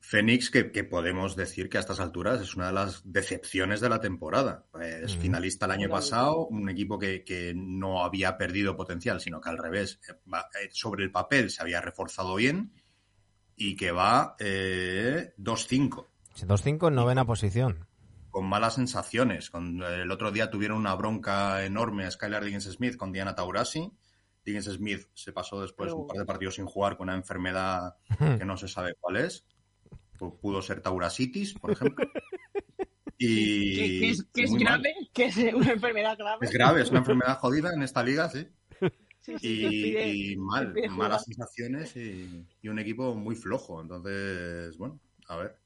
Fénix, 0.00 0.50
que, 0.50 0.70
que, 0.70 0.84
podemos 0.84 1.34
decir 1.34 1.68
que 1.68 1.76
a 1.76 1.80
estas 1.80 1.98
alturas 1.98 2.40
es 2.40 2.54
una 2.54 2.68
de 2.68 2.72
las 2.72 3.02
decepciones 3.10 3.80
de 3.80 3.88
la 3.88 4.00
temporada. 4.00 4.66
Es 4.80 5.16
mm. 5.16 5.20
finalista 5.20 5.66
el 5.66 5.72
año 5.72 5.88
pasado, 5.88 6.46
un 6.46 6.68
equipo 6.68 6.98
que, 6.98 7.24
que, 7.24 7.52
no 7.56 8.04
había 8.04 8.36
perdido 8.36 8.76
potencial, 8.76 9.20
sino 9.20 9.40
que 9.40 9.48
al 9.48 9.58
revés, 9.58 10.00
eh, 10.08 10.68
sobre 10.70 11.04
el 11.04 11.10
papel 11.10 11.50
se 11.50 11.62
había 11.62 11.80
reforzado 11.80 12.36
bien 12.36 12.72
y 13.56 13.74
que 13.74 13.90
va 13.90 14.36
eh, 14.38 15.32
2-5 15.36 16.06
2-5 16.46 16.88
en 16.88 16.94
novena 16.94 17.24
posición. 17.24 17.86
Con 18.30 18.46
malas 18.46 18.74
sensaciones. 18.74 19.50
Con, 19.50 19.82
el 19.82 20.10
otro 20.10 20.30
día 20.30 20.50
tuvieron 20.50 20.78
una 20.78 20.94
bronca 20.94 21.64
enorme 21.64 22.04
a 22.04 22.10
Skylar 22.10 22.44
Diggins 22.44 22.64
Smith 22.64 22.96
con 22.96 23.12
Diana 23.12 23.34
Taurasi. 23.34 23.90
Diggins 24.44 24.66
Smith 24.66 25.06
se 25.14 25.32
pasó 25.32 25.60
después 25.60 25.88
Pero... 25.88 26.02
un 26.02 26.06
par 26.06 26.18
de 26.18 26.24
partidos 26.24 26.54
sin 26.56 26.66
jugar 26.66 26.96
con 26.96 27.08
una 27.08 27.16
enfermedad 27.16 27.96
que 28.18 28.44
no 28.44 28.56
se 28.56 28.68
sabe 28.68 28.94
cuál 29.00 29.16
es. 29.16 29.44
Pudo 30.18 30.62
ser 30.62 30.80
taurasitis, 30.80 31.54
por 31.54 31.72
ejemplo. 31.72 32.06
Y... 33.20 33.74
¿Qué, 33.74 33.98
qué 33.98 34.10
es, 34.10 34.26
qué 34.32 34.42
es 34.44 34.52
grave? 34.52 34.94
¿Qué 35.12 35.24
es 35.24 35.36
una 35.52 35.72
enfermedad 35.72 36.16
grave? 36.16 36.46
Es 36.46 36.52
grave, 36.52 36.82
es 36.82 36.90
una 36.90 37.00
enfermedad 37.00 37.38
jodida 37.38 37.74
en 37.74 37.82
esta 37.82 38.02
liga, 38.02 38.28
sí. 38.28 38.46
Sí, 39.20 39.36
sí, 39.40 39.66
y, 39.66 39.68
pide, 39.68 40.08
y, 40.14 40.36
mal, 40.36 40.72
malas 40.90 41.24
sensaciones 41.24 41.94
y, 41.96 42.46
y, 42.62 42.68
un 42.68 42.78
equipo 42.78 43.14
muy 43.14 43.34
flojo. 43.34 43.82
Entonces, 43.82 44.78
bueno, 44.78 45.00
a 45.26 45.36
ver. 45.36 45.58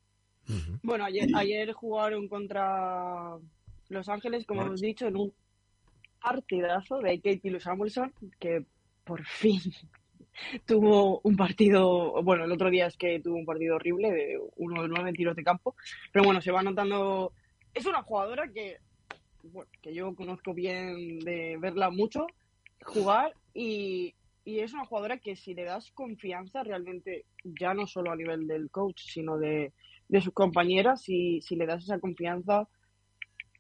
Uh 0.48 0.52
-huh. 0.52 0.80
Bueno, 0.82 1.04
ayer, 1.04 1.28
ayer, 1.34 1.72
jugaron 1.72 2.28
contra 2.28 3.36
Los 3.88 4.08
Ángeles, 4.08 4.44
como 4.46 4.62
hemos 4.62 4.80
dicho, 4.80 5.06
en 5.06 5.16
un 5.16 5.32
partidazo 6.20 6.98
de 6.98 7.20
Katie 7.20 7.60
Samuelson, 7.60 8.12
que 8.38 8.64
por 9.04 9.24
fin 9.24 9.60
tuvo 10.66 11.20
un 11.24 11.36
partido, 11.36 12.22
bueno, 12.22 12.44
el 12.44 12.52
otro 12.52 12.70
día 12.70 12.86
es 12.86 12.96
que 12.96 13.20
tuvo 13.20 13.36
un 13.36 13.44
partido 13.44 13.76
horrible 13.76 14.10
de 14.10 14.40
uno 14.56 14.82
de 14.82 14.88
nueve 14.88 15.12
tiros 15.12 15.36
de 15.36 15.44
campo, 15.44 15.74
pero 16.12 16.24
bueno, 16.24 16.40
se 16.40 16.52
va 16.52 16.62
notando, 16.62 17.32
es 17.74 17.86
una 17.86 18.02
jugadora 18.02 18.48
que, 18.48 18.78
bueno, 19.42 19.70
que 19.82 19.94
yo 19.94 20.14
conozco 20.14 20.54
bien 20.54 21.20
de 21.20 21.56
verla 21.58 21.90
mucho 21.90 22.26
jugar 22.84 23.34
y, 23.54 24.14
y 24.44 24.60
es 24.60 24.72
una 24.72 24.86
jugadora 24.86 25.18
que 25.18 25.36
si 25.36 25.54
le 25.54 25.64
das 25.64 25.90
confianza 25.92 26.62
realmente, 26.62 27.26
ya 27.44 27.74
no 27.74 27.86
solo 27.86 28.10
a 28.10 28.16
nivel 28.16 28.46
del 28.46 28.70
coach, 28.70 29.02
sino 29.04 29.38
de, 29.38 29.72
de 30.12 30.20
sus 30.20 30.34
compañeras, 30.34 31.00
si, 31.00 31.40
si 31.40 31.56
le 31.56 31.64
das 31.64 31.84
esa 31.84 31.98
confianza, 31.98 32.68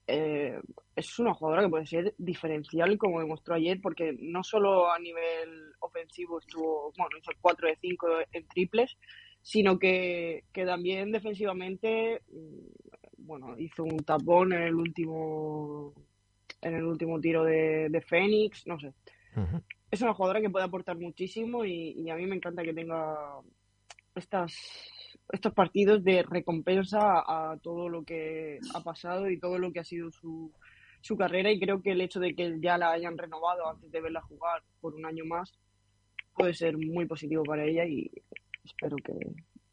eh, 0.06 0.60
es 0.94 1.18
una 1.18 1.32
jugadora 1.32 1.62
que 1.62 1.70
puede 1.70 1.86
ser 1.86 2.14
diferencial, 2.18 2.98
como 2.98 3.20
demostró 3.20 3.54
ayer, 3.54 3.80
porque 3.80 4.14
no 4.20 4.44
solo 4.44 4.92
a 4.92 4.98
nivel 4.98 5.72
ofensivo 5.80 6.40
estuvo, 6.40 6.92
bueno, 6.98 7.16
hizo 7.18 7.30
4 7.40 7.68
de 7.68 7.78
5 7.80 8.06
en 8.32 8.46
triples, 8.48 8.98
sino 9.40 9.78
que, 9.78 10.44
que 10.52 10.66
también 10.66 11.10
defensivamente, 11.10 12.20
mm, 12.30 13.24
bueno, 13.24 13.58
hizo 13.58 13.84
un 13.84 14.04
tapón 14.04 14.52
en 14.52 14.62
el 14.62 14.74
último 14.74 15.94
en 16.60 16.74
el 16.74 16.84
último 16.84 17.18
tiro 17.18 17.44
de, 17.44 17.88
de 17.88 18.00
Fénix, 18.02 18.66
no 18.66 18.78
sé. 18.78 18.88
Uh 19.36 19.40
-huh. 19.40 19.62
Es 19.90 20.02
una 20.02 20.12
jugadora 20.12 20.42
que 20.42 20.50
puede 20.50 20.66
aportar 20.66 20.98
muchísimo 20.98 21.64
y, 21.64 21.92
y 21.96 22.10
a 22.10 22.14
mí 22.14 22.26
me 22.26 22.36
encanta 22.36 22.62
que 22.62 22.74
tenga 22.74 23.40
estas 24.14 24.52
estos 25.32 25.54
partidos 25.54 26.04
de 26.04 26.22
recompensa 26.22 27.00
a, 27.00 27.56
todo 27.62 27.88
lo 27.88 28.04
que 28.04 28.58
ha 28.74 28.80
pasado 28.80 29.30
y 29.30 29.40
todo 29.40 29.58
lo 29.58 29.72
que 29.72 29.80
ha 29.80 29.84
sido 29.84 30.10
su, 30.12 30.52
su 31.00 31.16
carrera 31.16 31.50
y 31.50 31.58
creo 31.58 31.82
que 31.82 31.92
el 31.92 32.02
hecho 32.02 32.20
de 32.20 32.34
que 32.34 32.58
ya 32.60 32.78
la 32.78 32.92
hayan 32.92 33.16
renovado 33.16 33.68
antes 33.68 33.90
de 33.90 34.00
verla 34.00 34.20
jugar 34.20 34.62
por 34.80 34.94
un 34.94 35.06
año 35.06 35.24
más 35.24 35.52
puede 36.36 36.54
ser 36.54 36.76
muy 36.76 37.06
positivo 37.06 37.42
para 37.44 37.64
ella 37.64 37.84
y 37.86 38.10
espero 38.62 38.96
que, 38.96 39.14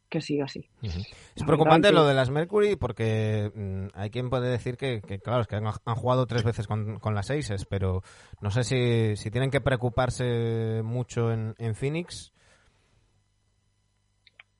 que 0.08 0.20
siga 0.20 0.46
así. 0.46 0.66
Es 0.82 1.44
preocupante 1.44 1.92
lo 1.92 2.06
de 2.06 2.14
las 2.14 2.30
Mercury 2.30 2.76
porque 2.76 3.50
mm, 3.54 3.88
hay 3.94 4.10
quien 4.10 4.30
puede 4.30 4.50
decir 4.50 4.76
que, 4.76 5.00
claro, 5.22 5.42
es 5.42 5.46
que 5.46 5.56
han, 5.56 5.94
jugado 5.94 6.26
tres 6.26 6.42
veces 6.42 6.66
con, 6.66 6.98
con 6.98 7.14
las 7.14 7.30
Aces, 7.30 7.66
pero 7.66 8.02
no 8.40 8.50
sé 8.50 8.64
si, 8.64 9.16
si 9.16 9.30
tienen 9.30 9.50
que 9.50 9.60
preocuparse 9.60 10.82
mucho 10.82 11.32
en, 11.32 11.54
en 11.58 11.74
Phoenix. 11.74 12.32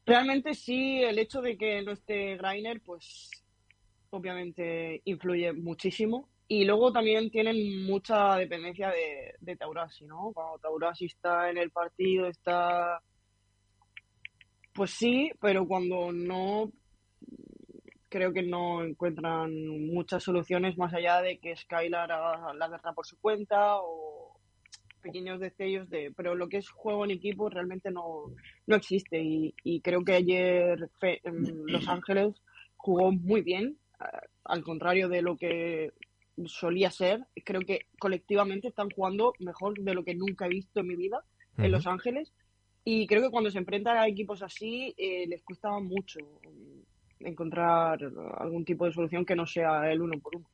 Realmente 0.07 0.55
sí, 0.55 1.03
el 1.03 1.19
hecho 1.19 1.41
de 1.41 1.57
que 1.57 1.83
no 1.83 1.93
esté 1.93 2.37
Greiner, 2.37 2.81
pues 2.81 3.31
obviamente 4.11 5.03
influye 5.05 5.53
muchísimo. 5.53 6.29
Y 6.49 6.65
luego 6.65 6.93
también 6.93 7.31
tienen 7.31 7.85
mucha 7.87 8.37
dependencia 8.37 8.91
de, 8.91 9.35
de 9.41 9.57
Taurasi, 9.57 10.05
¿no? 10.07 10.33
Cuando 10.35 10.59
Taurasi 10.59 11.05
está 11.07 11.49
en 11.49 11.59
el 11.59 11.71
partido, 11.71 12.27
está 12.27 13.01
pues 14.73 14.93
sí, 14.93 15.31
pero 15.41 15.67
cuando 15.67 16.13
no, 16.13 16.73
creo 18.09 18.33
que 18.33 18.43
no 18.43 18.83
encuentran 18.83 19.51
muchas 19.93 20.23
soluciones 20.23 20.79
más 20.79 20.95
allá 20.95 21.21
de 21.21 21.39
que 21.39 21.57
Skylar 21.57 22.11
haga 22.11 22.55
la 22.55 22.69
guerra 22.69 22.93
por 22.93 23.07
su 23.07 23.19
cuenta 23.21 23.77
o 23.77 24.10
pequeños 25.01 25.41
destellos 25.41 25.89
de 25.91 26.13
pero 26.17 26.35
lo 26.35 26.49
que 26.49 26.59
es 26.59 26.69
juego 26.69 27.05
en 27.05 27.11
equipo 27.11 27.49
realmente 27.49 27.91
no, 27.91 28.33
no 28.67 28.77
existe. 28.77 29.23
Y, 29.23 29.55
y 29.65 29.81
creo 29.81 30.05
que 30.05 30.15
ayer 30.15 30.91
en 31.03 31.67
Los 31.67 31.89
Ángeles 31.89 32.43
jugó 32.77 33.13
muy 33.13 33.43
bien 33.43 33.77
al 34.45 34.63
contrario 34.63 35.09
de 35.09 35.23
lo 35.23 35.37
que 35.37 35.93
solía 36.47 36.91
ser. 36.91 37.27
Creo 37.45 37.61
que 37.61 37.87
colectivamente 37.99 38.69
están 38.69 38.91
jugando 38.91 39.33
mejor 39.39 39.79
de 39.79 39.95
lo 39.95 40.05
que 40.05 40.15
nunca 40.15 40.47
he 40.47 40.51
visto 40.51 40.81
en 40.81 40.87
mi 40.87 40.97
vida 40.97 41.23
en 41.59 41.73
Los 41.73 41.87
Ángeles. 41.87 42.33
Y 42.85 43.07
creo 43.07 43.23
que 43.23 43.31
cuando 43.31 43.51
se 43.51 43.59
enfrentan 43.59 43.99
a 43.99 44.09
equipos 44.09 44.43
así, 44.43 44.95
eh, 44.97 45.27
les 45.27 45.43
cuesta 45.43 45.71
mucho 45.79 46.21
encontrar 47.19 48.01
algún 48.39 48.65
tipo 48.65 48.87
de 48.87 48.93
solución 48.93 49.27
que 49.27 49.37
no 49.37 49.47
sea 49.47 49.91
el 49.93 50.01
uno 50.01 50.19
por 50.19 50.37
uno. 50.37 50.51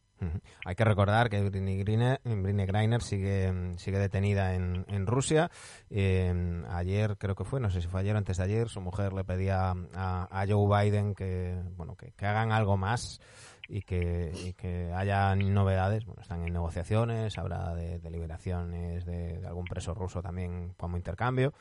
Hay 0.65 0.75
que 0.75 0.85
recordar 0.85 1.29
que 1.29 1.43
Britney 1.43 1.79
Greiner, 1.83 3.03
sigue, 3.03 3.75
sigue 3.77 3.99
detenida 3.99 4.55
en, 4.55 4.85
en 4.89 5.07
Rusia. 5.07 5.51
Eh, 5.91 6.63
ayer, 6.71 7.17
creo 7.19 7.35
que 7.35 7.45
fue, 7.45 7.61
no 7.61 7.71
sé 7.71 7.83
si 7.83 7.89
fue 7.89 8.01
ayer 8.01 8.15
o 8.15 8.19
antes 8.19 8.37
de 8.39 8.45
ayer, 8.45 8.69
su 8.69 8.81
mujer 8.81 9.13
le 9.13 9.25
pedía 9.25 9.75
a, 9.95 10.45
Joe 10.49 10.85
Biden 10.85 11.15
que, 11.15 11.61
bueno, 11.77 11.97
que, 11.97 12.13
hagan 12.27 12.53
algo 12.53 12.77
más 12.77 13.21
y 13.69 13.83
que, 13.83 14.33
y 14.35 14.93
haya 14.93 15.35
novedades. 15.35 16.05
Bueno, 16.05 16.23
están 16.23 16.47
en 16.47 16.53
negociaciones, 16.53 17.37
habrá 17.39 17.75
de, 17.75 17.99
de 17.99 18.11
liberaciones 18.11 19.05
de 19.05 19.43
algún 19.47 19.65
preso 19.65 19.95
ruso 19.95 20.23
también 20.23 20.73
como 20.77 20.97
intercambio 20.97 21.53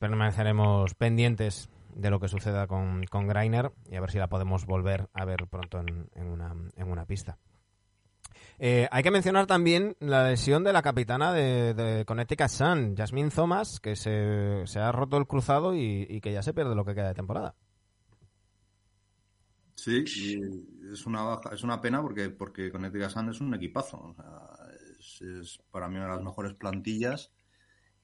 permaneceremos 0.00 0.94
pendientes 0.94 1.68
de 1.94 2.10
lo 2.10 2.18
que 2.18 2.28
suceda 2.28 2.66
con, 2.66 3.02
Greiner 3.02 3.70
y 3.88 3.96
a 3.96 4.00
ver 4.00 4.10
si 4.10 4.18
la 4.18 4.28
podemos 4.28 4.64
volver 4.64 5.08
a 5.12 5.24
ver 5.24 5.46
pronto 5.46 5.78
en, 5.78 6.26
una, 6.26 6.54
en 6.74 6.90
una 6.90 7.04
pista. 7.04 7.36
Eh, 8.62 8.86
hay 8.90 9.02
que 9.02 9.10
mencionar 9.10 9.46
también 9.46 9.96
la 10.00 10.28
lesión 10.28 10.62
de 10.62 10.74
la 10.74 10.82
capitana 10.82 11.32
de, 11.32 12.04
Connecticut 12.06 12.48
Sun, 12.48 12.94
Jasmine 12.94 13.30
Thomas, 13.30 13.80
que 13.80 13.96
se, 13.96 14.66
se 14.66 14.78
ha 14.78 14.92
roto 14.92 15.16
el 15.16 15.26
cruzado 15.26 15.74
y, 15.74 16.20
que 16.20 16.30
ya 16.30 16.42
se 16.42 16.52
pierde 16.52 16.74
lo 16.74 16.84
que 16.84 16.94
queda 16.94 17.08
de 17.08 17.14
temporada. 17.14 17.54
Sí, 19.74 20.04
es 20.92 21.06
una 21.06 21.22
baja, 21.22 21.54
es 21.54 21.62
una 21.62 21.80
pena 21.80 22.02
porque, 22.02 22.28
porque 22.28 22.70
Connecticut 22.70 23.08
Sun 23.08 23.30
es 23.30 23.40
un 23.40 23.54
equipazo. 23.54 24.14
es, 24.98 25.22
es, 25.22 25.58
para 25.70 25.88
mí 25.88 25.96
una 25.96 26.08
de 26.08 26.16
las 26.16 26.22
mejores 26.22 26.52
plantillas 26.52 27.32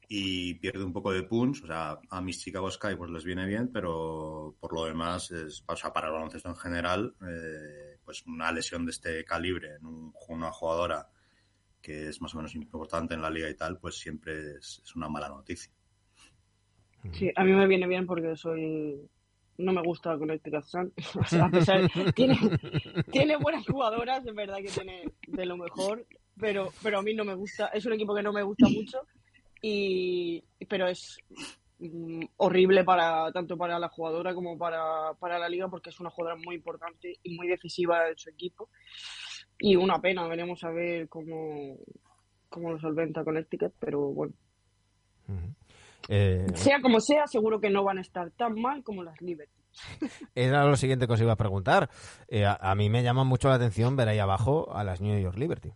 y 0.09 0.55
pierde 0.55 0.85
un 0.85 0.95
poco 0.95 1.13
de 1.13 1.25
punch. 1.25 1.65
O 1.65 1.67
sea, 1.67 1.99
a 2.09 2.21
mis 2.23 2.39
Chicago 2.39 2.71
Sky 2.71 2.97
pues 2.97 3.11
les 3.11 3.25
viene 3.25 3.47
bien, 3.47 3.71
pero 3.71 4.57
por 4.59 4.73
lo 4.73 4.87
demás, 4.87 5.31
es, 5.33 5.63
o 5.67 5.77
sea, 5.77 5.93
para 5.93 6.07
el 6.07 6.15
baloncesto 6.15 6.49
en 6.49 6.57
general, 6.57 7.15
eh, 7.29 7.96
pues 8.07 8.25
una 8.27 8.51
lesión 8.53 8.87
de 8.87 8.93
este 8.93 9.25
calibre 9.25 9.75
en 9.75 10.13
una 10.29 10.53
jugadora 10.53 11.09
que 11.83 12.09
es 12.09 12.23
más 12.23 12.33
o 12.35 12.39
menos 12.39 12.55
importante 12.55 13.15
en 13.15 13.23
la 13.23 13.31
liga 13.31 13.51
y 13.51 13.55
tal, 13.55 13.79
pues 13.79 13.97
siempre 13.99 14.57
es, 14.57 14.83
una 14.95 15.09
mala 15.09 15.29
noticia. 15.29 15.73
Sí, 17.13 17.31
a 17.37 17.45
mí 17.45 17.53
me 17.53 17.67
viene 17.67 17.87
bien 17.87 18.07
porque 18.07 18.37
soy 18.37 19.09
no 19.59 19.73
me 19.73 19.83
gusta 19.83 20.19
con 20.19 20.29
Sun. 20.65 20.93
o 21.21 21.25
sea, 21.25 21.47
a 21.47 21.51
pesar, 21.51 21.89
tiene, 22.15 22.39
tiene 23.11 23.37
buenas 23.37 23.67
jugadoras, 23.67 24.25
es 24.25 24.35
verdad 24.35 24.59
que 24.59 24.71
tiene 24.71 25.05
de 25.27 25.47
lo 25.47 25.57
mejor, 25.57 26.07
pero, 26.39 26.73
pero 26.83 26.99
a 26.99 27.03
mí 27.03 27.15
no 27.15 27.25
me 27.25 27.35
gusta, 27.35 27.69
es 27.69 27.85
un 27.87 27.95
equipo 27.95 28.15
que 28.15 28.23
no 28.23 28.33
me 28.33 28.43
gusta 28.43 28.69
mucho 28.69 29.01
y, 29.63 30.45
pero 30.69 30.87
es 30.87 31.19
mm, 31.79 32.25
horrible 32.37 32.85
para 32.85 33.33
tanto 33.33 33.57
para 33.57 33.79
la 33.79 33.89
jugadora 33.89 34.35
como 34.35 34.57
para, 34.59 35.15
para 35.19 35.39
la 35.39 35.49
liga 35.49 35.69
porque 35.69 35.91
es 35.91 36.01
una 36.01 36.11
jugadora 36.11 36.41
muy 36.45 36.57
importante 36.57 37.19
y 37.23 37.37
muy 37.37 37.49
decisiva 37.49 38.05
de 38.05 38.15
su 38.17 38.31
equipo. 38.31 38.69
Y 39.59 39.77
una 39.77 40.01
pena 40.01 40.27
veremos 40.29 40.63
a 40.65 40.71
ver 40.71 41.09
cómo, 41.09 41.79
cómo 42.49 42.73
lo 42.73 42.79
solventa 42.79 43.25
con 43.25 43.35
Connecticut 43.35 43.73
pero 43.79 44.01
bueno. 44.13 44.35
Eh, 46.09 46.47
sea 46.55 46.81
como 46.81 47.01
sea 47.01 47.27
seguro 47.27 47.61
que 47.61 47.69
no 47.69 47.83
van 47.83 47.99
a 47.99 48.03
estar 48.03 48.31
tan 48.31 48.55
mal 48.61 48.85
como 48.85 49.03
las 49.03 49.21
Liberty. 49.21 49.53
Era 50.35 50.65
lo 50.65 50.77
siguiente 50.77 51.07
que 51.07 51.13
os 51.13 51.21
iba 51.21 51.33
a 51.33 51.37
preguntar. 51.37 51.91
Eh, 52.29 52.45
a, 52.45 52.55
a, 52.55 52.75
mí 52.75 52.89
me 52.89 53.03
llama 53.03 53.25
mucho 53.25 53.49
la 53.49 53.57
atención 53.57 53.97
ver 53.97 54.09
ahí 54.09 54.19
abajo 54.19 54.73
a 54.75 54.85
las 54.85 55.01
New 55.01 55.19
York 55.19 55.37
Liberty 55.37 55.73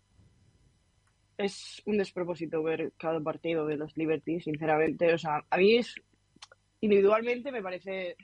es 1.44 1.83
un 1.87 1.98
despropósito 1.98 2.62
ver 2.62 2.92
cada 2.96 3.20
partido 3.20 3.66
de 3.66 3.76
los 3.76 3.96
Liberty, 3.96 4.40
sinceramente. 4.40 5.12
O 5.12 5.18
sea, 5.18 5.44
a 5.48 5.57
mí 5.57 5.76
es, 5.76 5.94
individualmente 6.81 7.53
me 7.53 7.62
parece 7.62 8.16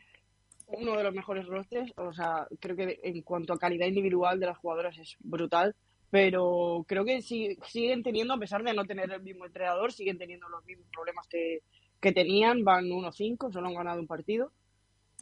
uno 0.66 0.96
de 0.96 1.04
los 1.04 1.14
mejores 1.14 1.46
rosters. 1.46 1.92
O 1.96 2.12
sea, 2.12 2.46
creo 2.60 2.76
que 2.76 3.00
en 3.02 3.22
cuanto 3.22 3.52
a 3.52 3.58
calidad 3.58 3.86
individual 3.86 4.38
de 4.40 4.46
las 4.46 4.58
jugadoras 4.58 4.98
es 4.98 5.16
brutal. 5.20 5.74
Pero 6.10 6.84
creo 6.86 7.04
que 7.04 7.20
siguen 7.20 8.02
teniendo, 8.02 8.34
a 8.34 8.38
pesar 8.38 8.62
de 8.62 8.72
no 8.72 8.84
tener 8.84 9.10
el 9.10 9.22
mismo 9.22 9.44
entrenador, 9.44 9.92
siguen 9.92 10.18
teniendo 10.18 10.48
los 10.48 10.64
mismos 10.64 10.86
problemas 10.92 11.26
que, 11.26 11.62
que 12.00 12.12
tenían. 12.12 12.64
Van 12.64 12.86
1-5, 12.86 13.52
solo 13.52 13.66
han 13.66 13.74
ganado 13.74 14.00
un 14.00 14.06
partido. 14.06 14.52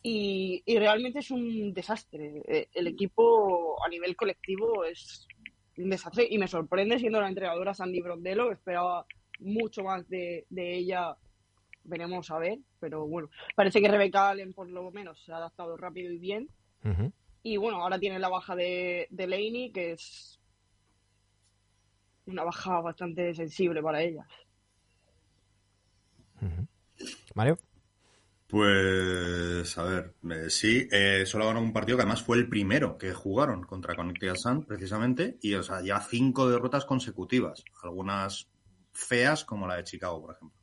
Y, 0.02 0.62
y, 0.66 0.78
realmente 0.78 1.20
es 1.20 1.30
un 1.30 1.72
desastre. 1.72 2.42
Eh, 2.46 2.68
el 2.74 2.88
equipo 2.88 3.82
a 3.82 3.88
nivel 3.88 4.14
colectivo 4.14 4.84
es 4.84 5.26
y 5.76 6.38
me 6.38 6.48
sorprende 6.48 6.98
siendo 6.98 7.20
la 7.20 7.28
entrenadora 7.28 7.74
Sandy 7.74 8.00
Brondello, 8.00 8.52
esperaba 8.52 9.06
mucho 9.40 9.82
más 9.82 10.08
de, 10.08 10.46
ella, 10.50 11.16
veremos 11.84 12.30
a 12.30 12.38
ver, 12.38 12.58
pero 12.80 13.06
bueno, 13.06 13.28
parece 13.54 13.80
que 13.80 13.88
Rebeca 13.88 14.30
Allen 14.30 14.52
por 14.52 14.70
lo 14.70 14.90
menos 14.90 15.22
se 15.24 15.32
ha 15.32 15.36
adaptado 15.36 15.76
rápido 15.76 16.12
y 16.12 16.18
bien. 16.18 16.48
Y 17.42 17.56
bueno, 17.56 17.82
ahora 17.82 17.98
tiene 17.98 18.18
la 18.18 18.28
baja 18.28 18.54
de, 18.54 19.06
de 19.10 19.26
Laney, 19.26 19.70
que 19.70 19.92
es 19.92 20.38
una 22.26 22.44
baja 22.44 22.80
bastante 22.80 23.34
sensible 23.34 23.82
para 23.82 24.02
ella. 24.02 24.26
Mario. 27.34 27.58
Pues, 28.54 29.76
a 29.78 29.82
ver, 29.82 30.14
eh, 30.30 30.48
sí, 30.48 30.86
eh, 30.92 31.24
solo 31.26 31.46
ganó 31.46 31.60
un 31.60 31.72
partido 31.72 31.96
que 31.96 32.02
además 32.02 32.22
fue 32.22 32.36
el 32.36 32.48
primero 32.48 32.96
que 32.96 33.12
jugaron 33.12 33.64
contra 33.64 33.96
Connecticut 33.96 34.36
Sun, 34.36 34.64
precisamente, 34.64 35.38
y 35.42 35.54
o 35.54 35.62
sea, 35.64 35.82
ya 35.82 36.00
cinco 36.00 36.48
derrotas 36.48 36.84
consecutivas, 36.84 37.64
algunas 37.82 38.48
feas 38.92 39.44
como 39.44 39.66
la 39.66 39.74
de 39.74 39.82
Chicago, 39.82 40.22
por 40.22 40.36
ejemplo. 40.36 40.56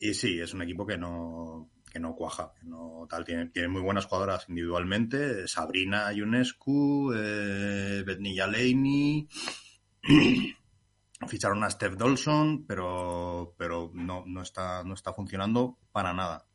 Y 0.00 0.14
sí, 0.14 0.40
es 0.40 0.52
un 0.52 0.62
equipo 0.62 0.84
que 0.84 0.98
no, 0.98 1.70
que 1.88 2.00
no 2.00 2.16
cuaja, 2.16 2.52
que 2.58 2.66
no 2.66 3.06
tal, 3.08 3.24
tiene, 3.24 3.50
tiene 3.50 3.68
muy 3.68 3.82
buenas 3.82 4.06
jugadoras 4.06 4.48
individualmente, 4.48 5.46
Sabrina 5.46 6.12
Ionescu, 6.12 7.12
eh, 7.14 8.02
Betnilla 8.04 8.48
ficharon 11.28 11.62
a 11.62 11.70
Steph 11.70 11.94
Dolson, 11.94 12.66
pero, 12.66 13.54
pero 13.56 13.92
no, 13.94 14.24
no, 14.26 14.42
está, 14.42 14.82
no 14.82 14.94
está 14.94 15.12
funcionando 15.12 15.78
para 15.92 16.12
nada. 16.12 16.48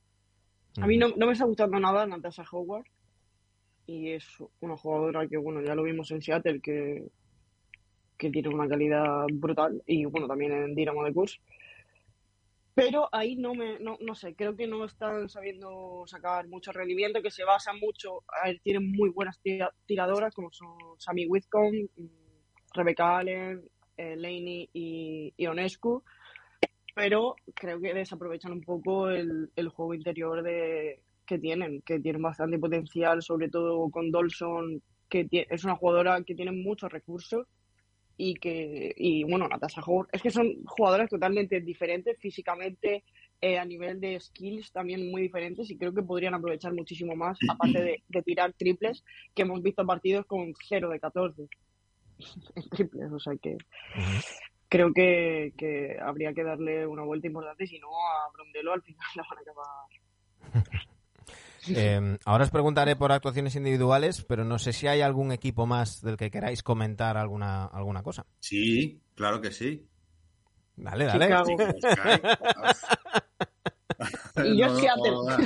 A 0.78 0.88
mí 0.88 0.98
no, 0.98 1.10
me 1.16 1.32
está 1.32 1.46
gustando 1.46 1.80
nada 1.80 2.06
Natasha 2.06 2.44
Howard. 2.52 2.86
Y 3.86 4.12
es 4.12 4.26
una 4.62 4.78
jugadora 4.78 5.28
que, 5.28 5.38
bueno, 5.38 5.62
ya 5.62 5.76
lo 5.76 5.84
vimos 5.84 6.12
en 6.12 6.22
Seattle, 6.22 6.62
que, 6.62 7.10
que 8.18 8.30
tiene 8.30 8.50
una 8.50 8.68
calidad 8.68 9.26
brutal. 9.34 9.82
Y, 9.86 10.06
bueno, 10.06 10.28
también 10.28 10.54
en 10.54 10.76
Dinamo 10.76 11.04
de 11.04 11.14
Kurs. 11.14 11.42
Pero 12.74 13.10
ahí 13.12 13.36
no 13.36 13.54
me, 13.54 13.80
no, 13.80 13.98
no 14.00 14.16
sé, 14.16 14.34
creo 14.34 14.56
que 14.56 14.66
no 14.66 14.86
están 14.86 15.28
sabiendo 15.28 16.04
sacar 16.06 16.48
mucho 16.48 16.72
rendimiento, 16.72 17.22
que 17.22 17.30
se 17.30 17.44
basa 17.44 17.74
mucho, 17.74 18.24
a 18.28 18.48
ver, 18.48 18.62
tienen 18.64 18.92
muy 18.94 19.10
buenas 19.10 19.42
tiradoras 19.86 20.34
como 20.34 20.52
son 20.54 20.78
Sammy 20.98 21.28
Whitcomb, 21.28 21.90
Rebecca 22.74 23.18
Allen, 23.18 23.62
eh, 23.98 24.16
Laney 24.16 24.70
y 24.72 25.34
Ionescu, 25.38 26.02
pero 26.96 27.36
creo 27.54 27.80
que 27.80 27.94
desaprovechan 27.94 28.52
un 28.52 28.62
poco 28.62 29.10
el, 29.10 29.50
el 29.56 29.70
juego 29.70 29.94
interior 29.94 30.44
de, 30.44 31.02
que 31.26 31.40
tienen, 31.40 31.82
que 31.82 32.00
tienen 32.00 32.22
bastante 32.22 32.60
potencial, 32.60 33.22
sobre 33.22 33.50
todo 33.50 33.90
con 33.90 34.12
Dolson, 34.12 34.82
que 35.10 35.28
es 35.32 35.64
una 35.64 35.76
jugadora 35.76 36.22
que 36.24 36.36
tiene 36.36 36.52
muchos 36.52 36.92
recursos 36.92 37.48
y 38.18 38.36
que, 38.36 38.94
y 38.98 39.24
bueno, 39.24 39.48
Natasha 39.48 39.82
Howard, 39.82 40.10
es 40.12 40.22
que 40.22 40.30
son 40.30 40.64
jugadoras 40.66 41.10
totalmente 41.10 41.62
diferentes 41.62 42.18
físicamente, 42.20 43.04
eh, 43.40 43.58
a 43.58 43.66
nivel 43.66 44.00
de 44.00 44.20
skills 44.20 44.72
también 44.72 45.10
muy 45.10 45.24
diferentes 45.24 45.70
y 45.72 45.78
creo 45.78 45.94
que 45.94 46.04
podrían 46.04 46.36
aprovechar 46.36 46.74
muchísimo 46.74 47.16
más, 47.16 47.38
aparte 47.50 47.82
de, 47.82 48.04
de 48.08 48.22
tirar 48.22 48.54
triples, 48.54 49.04
que 49.34 49.42
hemos 49.42 49.62
visto 49.64 49.86
partidos 49.86 50.26
con 50.26 50.54
0 50.68 50.90
de 50.90 51.00
14 51.00 51.48
en 52.56 52.70
triples, 52.70 53.12
o 53.12 53.20
sea 53.20 53.34
que 53.42 53.58
creo 54.72 54.94
que, 54.94 55.54
que 55.58 55.98
habría 56.02 56.34
que 56.34 56.44
darle 56.46 56.88
una 56.88 57.04
vuelta 57.04 57.28
importante, 57.28 57.68
si 57.68 57.78
no 57.78 57.90
a 57.90 58.32
Brondelo 58.34 58.72
al 58.74 58.82
final 58.82 59.06
la 59.16 59.24
van 59.30 59.38
a 59.38 59.42
acabar. 59.42 59.68
Eh, 61.70 62.18
ahora 62.26 62.46
os 62.46 62.50
preguntaré 62.50 62.96
por 62.96 63.12
actuaciones 63.12 63.56
individuales, 63.56 64.26
pero 64.28 64.44
no 64.44 64.58
sé 64.58 64.74
si 64.74 64.88
hay 64.88 65.02
algún 65.02 65.32
equipo 65.32 65.68
más 65.68 66.02
del 66.02 66.18
que 66.18 66.32
queráis 66.32 66.64
comentar 66.64 67.18
alguna, 67.18 67.66
alguna 67.66 68.02
cosa. 68.02 68.26
Sí, 68.40 69.00
claro 69.14 69.40
que 69.42 69.52
sí. 69.52 69.88
Dale, 70.76 71.06
dale. 71.06 71.26
Chicago. 71.26 71.56
Y 74.44 74.58
yo 74.58 74.66
No, 74.70 74.80
Seattle. 74.80 75.12
joda. 75.12 75.38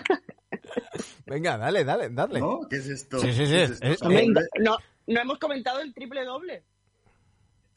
Venga, 1.26 1.58
dale, 1.58 1.84
dale, 1.84 2.10
dale. 2.12 2.40
¿No? 2.40 2.62
¿Qué 2.70 2.78
es 2.78 2.88
esto? 2.88 3.20
Sí, 3.20 3.34
sí, 3.34 3.46
sí, 3.46 3.52
¿Qué 3.52 3.64
es 3.64 3.72
esto? 3.72 3.86
es- 3.88 4.02
Hombre, 4.02 4.24
Hombre, 4.24 4.44
No, 4.62 4.78
no 5.08 5.20
hemos 5.20 5.38
comentado 5.38 5.82
el 5.82 5.94
triple 5.94 6.24
doble. 6.24 6.64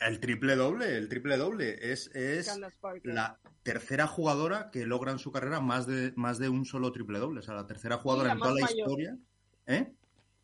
El 0.01 0.21
triple 0.21 0.55
doble, 0.55 0.97
el 0.97 1.09
triple 1.09 1.37
doble. 1.37 1.93
Es, 1.93 2.15
es 2.15 2.59
la 3.03 3.41
tercera 3.63 4.07
jugadora 4.07 4.71
que 4.71 4.87
logra 4.87 5.13
en 5.13 5.19
su 5.19 5.33
carrera 5.33 5.61
más 5.61 5.87
de, 5.87 6.13
más 6.17 6.39
de 6.39 6.49
un 6.49 6.65
solo 6.65 6.93
triple 6.93 7.19
doble. 7.19 7.41
O 7.41 7.43
sea, 7.43 7.55
la 7.55 7.67
tercera 7.67 7.99
jugadora 7.99 8.29
la 8.29 8.35
en 8.35 8.41
toda 8.41 8.55
la 8.55 8.61
historia. 8.61 9.19
¿Eh? 9.67 9.93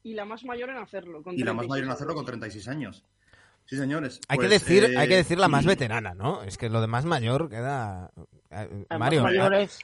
Y 0.03 0.15
la 0.15 0.25
más 0.25 0.45
mayor 0.45 0.71
en 0.71 0.77
hacerlo. 0.77 1.23
con 1.23 1.35
Y 1.35 1.39
la 1.39 1.53
más 1.53 1.67
36 1.67 1.69
mayor 1.69 1.85
en 1.85 1.91
hacerlo 1.93 2.15
con 2.15 2.27
36 2.27 2.69
años. 2.69 3.05
Sí, 3.67 3.77
señores. 3.77 4.21
Hay 4.29 4.37
que 4.39 4.47
Pues, 4.47 4.61
decir, 4.63 4.85
eh, 4.85 4.99
hay 4.99 5.09
que 5.09 5.17
decir 5.17 5.39
la 5.39 5.49
más 5.49 5.65
veterana, 5.65 6.13
¿no? 6.15 6.43
Es 6.43 6.59
que 6.59 6.69
lo 6.69 6.81
de 6.83 6.87
más 6.87 7.05
mayor 7.07 7.49
queda. 7.49 8.11
eh, 8.51 8.85
La 8.91 8.99
Mario, 8.99 9.25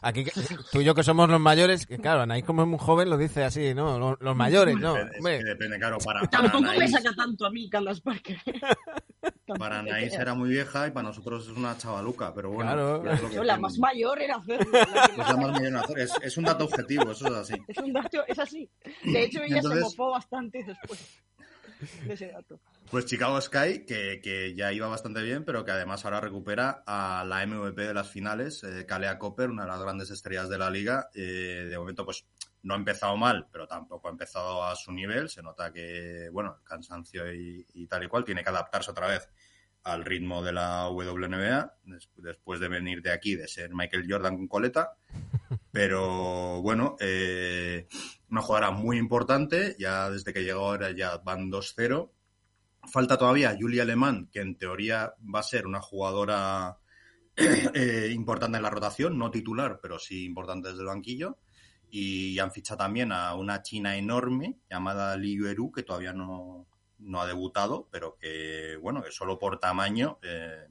aquí 0.02 0.24
que- 0.24 0.32
tú 0.70 0.80
y 0.80 0.84
yo 0.84 0.94
que 0.94 1.02
somos 1.02 1.28
los 1.30 1.40
mayores, 1.40 1.86
que 1.86 1.98
claro, 1.98 2.20
Anaís 2.20 2.44
como 2.44 2.62
es 2.62 2.68
muy 2.68 2.78
joven 2.78 3.08
lo 3.10 3.16
dice 3.16 3.42
así, 3.42 3.74
¿no? 3.74 3.98
Los, 3.98 4.20
los 4.20 4.36
mayores, 4.36 4.76
¿no? 4.76 4.96
Es 4.96 5.16
Hombre, 5.16 5.38
que 5.38 5.44
depende, 5.44 5.78
claro. 5.78 5.96
Para, 6.04 6.20
para 6.20 6.30
Tampoco 6.50 6.72
me 6.78 6.86
saca 6.88 7.12
tanto 7.14 7.46
a 7.46 7.50
mí 7.50 7.68
Candace 7.70 8.00
Parker. 8.02 8.38
Para 9.58 9.80
Anaís 9.80 10.12
era 10.14 10.34
muy 10.34 10.48
vieja 10.50 10.86
y 10.86 10.92
para 10.92 11.08
nosotros 11.08 11.48
es 11.48 11.56
una 11.56 11.76
chavaluca. 11.76 12.32
Pero 12.32 12.50
bueno, 12.50 12.70
Claro. 13.02 13.10
es 13.10 13.34
Yo, 13.34 13.42
la 13.42 13.58
más 13.58 13.78
mayor 13.78 14.20
era 14.22 14.36
hacerlo. 14.36 14.70
la 14.72 14.84
que 14.86 14.92
Es 15.12 15.18
más- 15.18 15.28
la 15.28 15.36
más 15.36 15.60
mayor 15.60 15.76
hacer. 15.78 15.98
Es, 15.98 16.12
es 16.22 16.36
un 16.36 16.44
dato 16.44 16.64
objetivo, 16.66 17.10
eso 17.10 17.26
es 17.26 17.34
así. 17.34 17.54
Es 17.66 17.78
un 17.78 17.92
dato, 17.92 18.18
es 18.28 18.38
así. 18.38 18.70
De 19.04 19.24
hecho, 19.24 19.42
ella 19.42 19.56
Entonces- 19.56 19.80
se 19.80 19.84
mofó 19.84 20.10
bastante 20.12 20.62
después 20.64 21.20
de 22.06 22.14
ese 22.14 22.28
dato. 22.28 22.60
Pues 22.90 23.06
Chicago 23.06 23.40
Sky, 23.40 23.84
que, 23.86 24.20
que 24.22 24.54
ya 24.54 24.72
iba 24.72 24.88
bastante 24.88 25.22
bien, 25.22 25.44
pero 25.44 25.64
que 25.64 25.70
además 25.70 26.04
ahora 26.04 26.20
recupera 26.20 26.82
a 26.86 27.24
la 27.24 27.46
MVP 27.46 27.82
de 27.82 27.94
las 27.94 28.10
finales, 28.10 28.64
eh, 28.64 28.84
Kalea 28.84 29.16
Copper, 29.18 29.48
una 29.50 29.62
de 29.62 29.68
las 29.68 29.80
grandes 29.80 30.10
estrellas 30.10 30.48
de 30.48 30.58
la 30.58 30.70
liga. 30.70 31.08
Eh, 31.14 31.66
de 31.70 31.78
momento, 31.78 32.04
pues 32.04 32.26
no 32.62 32.74
ha 32.74 32.76
empezado 32.76 33.16
mal, 33.16 33.46
pero 33.52 33.68
tampoco 33.68 34.08
ha 34.08 34.10
empezado 34.10 34.64
a 34.64 34.74
su 34.74 34.90
nivel. 34.92 35.28
Se 35.28 35.40
nota 35.40 35.72
que, 35.72 36.28
bueno, 36.32 36.56
el 36.58 36.64
cansancio 36.64 37.32
y, 37.32 37.64
y 37.74 37.86
tal 37.86 38.02
y 38.02 38.08
cual, 38.08 38.24
tiene 38.24 38.42
que 38.42 38.50
adaptarse 38.50 38.90
otra 38.90 39.06
vez 39.06 39.28
al 39.84 40.04
ritmo 40.04 40.42
de 40.42 40.52
la 40.52 40.88
WNBA, 40.88 41.74
des- 41.84 42.10
después 42.16 42.58
de 42.60 42.68
venir 42.68 43.00
de 43.02 43.12
aquí, 43.12 43.36
de 43.36 43.46
ser 43.48 43.70
Michael 43.72 44.06
Jordan 44.10 44.36
con 44.36 44.48
coleta. 44.48 44.96
Pero 45.72 46.60
bueno, 46.60 46.96
eh, 46.98 47.86
una 48.30 48.42
jugadora 48.42 48.70
muy 48.70 48.96
importante, 48.98 49.76
ya 49.78 50.10
desde 50.10 50.32
que 50.32 50.44
llegó 50.44 50.66
ahora 50.66 50.92
ya 50.92 51.18
van 51.18 51.50
2-0. 51.50 52.10
Falta 52.90 53.18
todavía 53.18 53.56
Julia 53.58 53.82
Alemán, 53.82 54.28
que 54.32 54.40
en 54.40 54.56
teoría 54.56 55.14
va 55.34 55.40
a 55.40 55.44
ser 55.44 55.66
una 55.66 55.80
jugadora 55.80 56.78
eh, 57.36 58.10
importante 58.12 58.56
en 58.56 58.62
la 58.62 58.70
rotación, 58.70 59.18
no 59.18 59.30
titular, 59.30 59.80
pero 59.82 59.98
sí 59.98 60.24
importante 60.24 60.68
desde 60.68 60.82
el 60.82 60.86
banquillo. 60.86 61.38
Y 61.90 62.38
han 62.38 62.52
fichado 62.52 62.78
también 62.78 63.10
a 63.10 63.34
una 63.34 63.62
china 63.62 63.96
enorme 63.96 64.60
llamada 64.70 65.16
Liu 65.16 65.48
Eru, 65.48 65.72
que 65.72 65.82
todavía 65.82 66.12
no, 66.12 66.68
no 67.00 67.20
ha 67.20 67.26
debutado, 67.26 67.88
pero 67.90 68.16
que, 68.16 68.76
bueno, 68.80 69.02
que 69.02 69.10
solo 69.10 69.38
por 69.38 69.58
tamaño, 69.58 70.18
eh, 70.22 70.68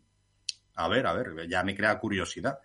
a 0.76 0.88
ver, 0.88 1.08
a 1.08 1.14
ver, 1.14 1.48
ya 1.50 1.62
me 1.64 1.76
crea 1.76 2.00
curiosidad. 2.00 2.60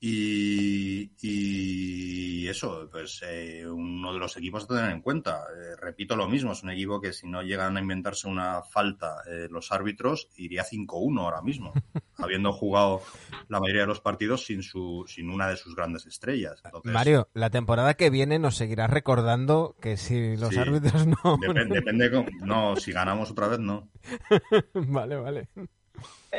Y, 0.00 1.10
y 1.20 2.46
eso, 2.46 2.88
pues 2.90 3.20
eh, 3.26 3.66
uno 3.66 4.12
de 4.12 4.20
los 4.20 4.36
equipos 4.36 4.64
a 4.64 4.66
tener 4.68 4.90
en 4.90 5.02
cuenta. 5.02 5.42
Eh, 5.56 5.74
repito 5.76 6.14
lo 6.14 6.28
mismo, 6.28 6.52
es 6.52 6.62
un 6.62 6.70
equipo 6.70 7.00
que 7.00 7.12
si 7.12 7.26
no 7.28 7.42
llegan 7.42 7.76
a 7.76 7.80
inventarse 7.80 8.28
una 8.28 8.62
falta 8.62 9.22
eh, 9.28 9.48
los 9.50 9.72
árbitros, 9.72 10.28
iría 10.36 10.64
5-1 10.64 11.20
ahora 11.20 11.42
mismo, 11.42 11.72
habiendo 12.16 12.52
jugado 12.52 13.02
la 13.48 13.58
mayoría 13.60 13.82
de 13.82 13.88
los 13.88 14.00
partidos 14.00 14.44
sin, 14.46 14.62
su, 14.62 15.04
sin 15.08 15.30
una 15.30 15.48
de 15.48 15.56
sus 15.56 15.74
grandes 15.74 16.06
estrellas. 16.06 16.60
Entonces, 16.64 16.92
Mario, 16.92 17.28
la 17.34 17.50
temporada 17.50 17.94
que 17.94 18.10
viene 18.10 18.38
nos 18.38 18.56
seguirás 18.56 18.90
recordando 18.90 19.74
que 19.80 19.96
si 19.96 20.36
los 20.36 20.50
Sí. 20.50 20.58
árbitros 20.58 21.06
no. 21.06 21.38
Depende, 21.40 22.10
no, 22.44 22.76
si 22.76 22.92
ganamos 22.92 23.30
otra 23.30 23.48
vez, 23.48 23.58
no. 23.58 23.90
vale, 24.74 25.16
vale. 25.16 25.48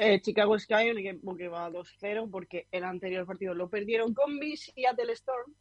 Eh, 0.02 0.22
Chicago 0.22 0.58
Sky, 0.58 0.92
un 0.92 0.98
equipo 0.98 1.36
que 1.36 1.48
va 1.48 1.70
2-0 1.70 2.30
porque 2.32 2.68
el 2.72 2.84
anterior 2.84 3.26
partido 3.26 3.54
lo 3.54 3.70
perdieron 3.70 4.14
con 4.14 4.38
mi 4.40 4.56
Seattle 4.56 5.12
Storm, 5.14 5.54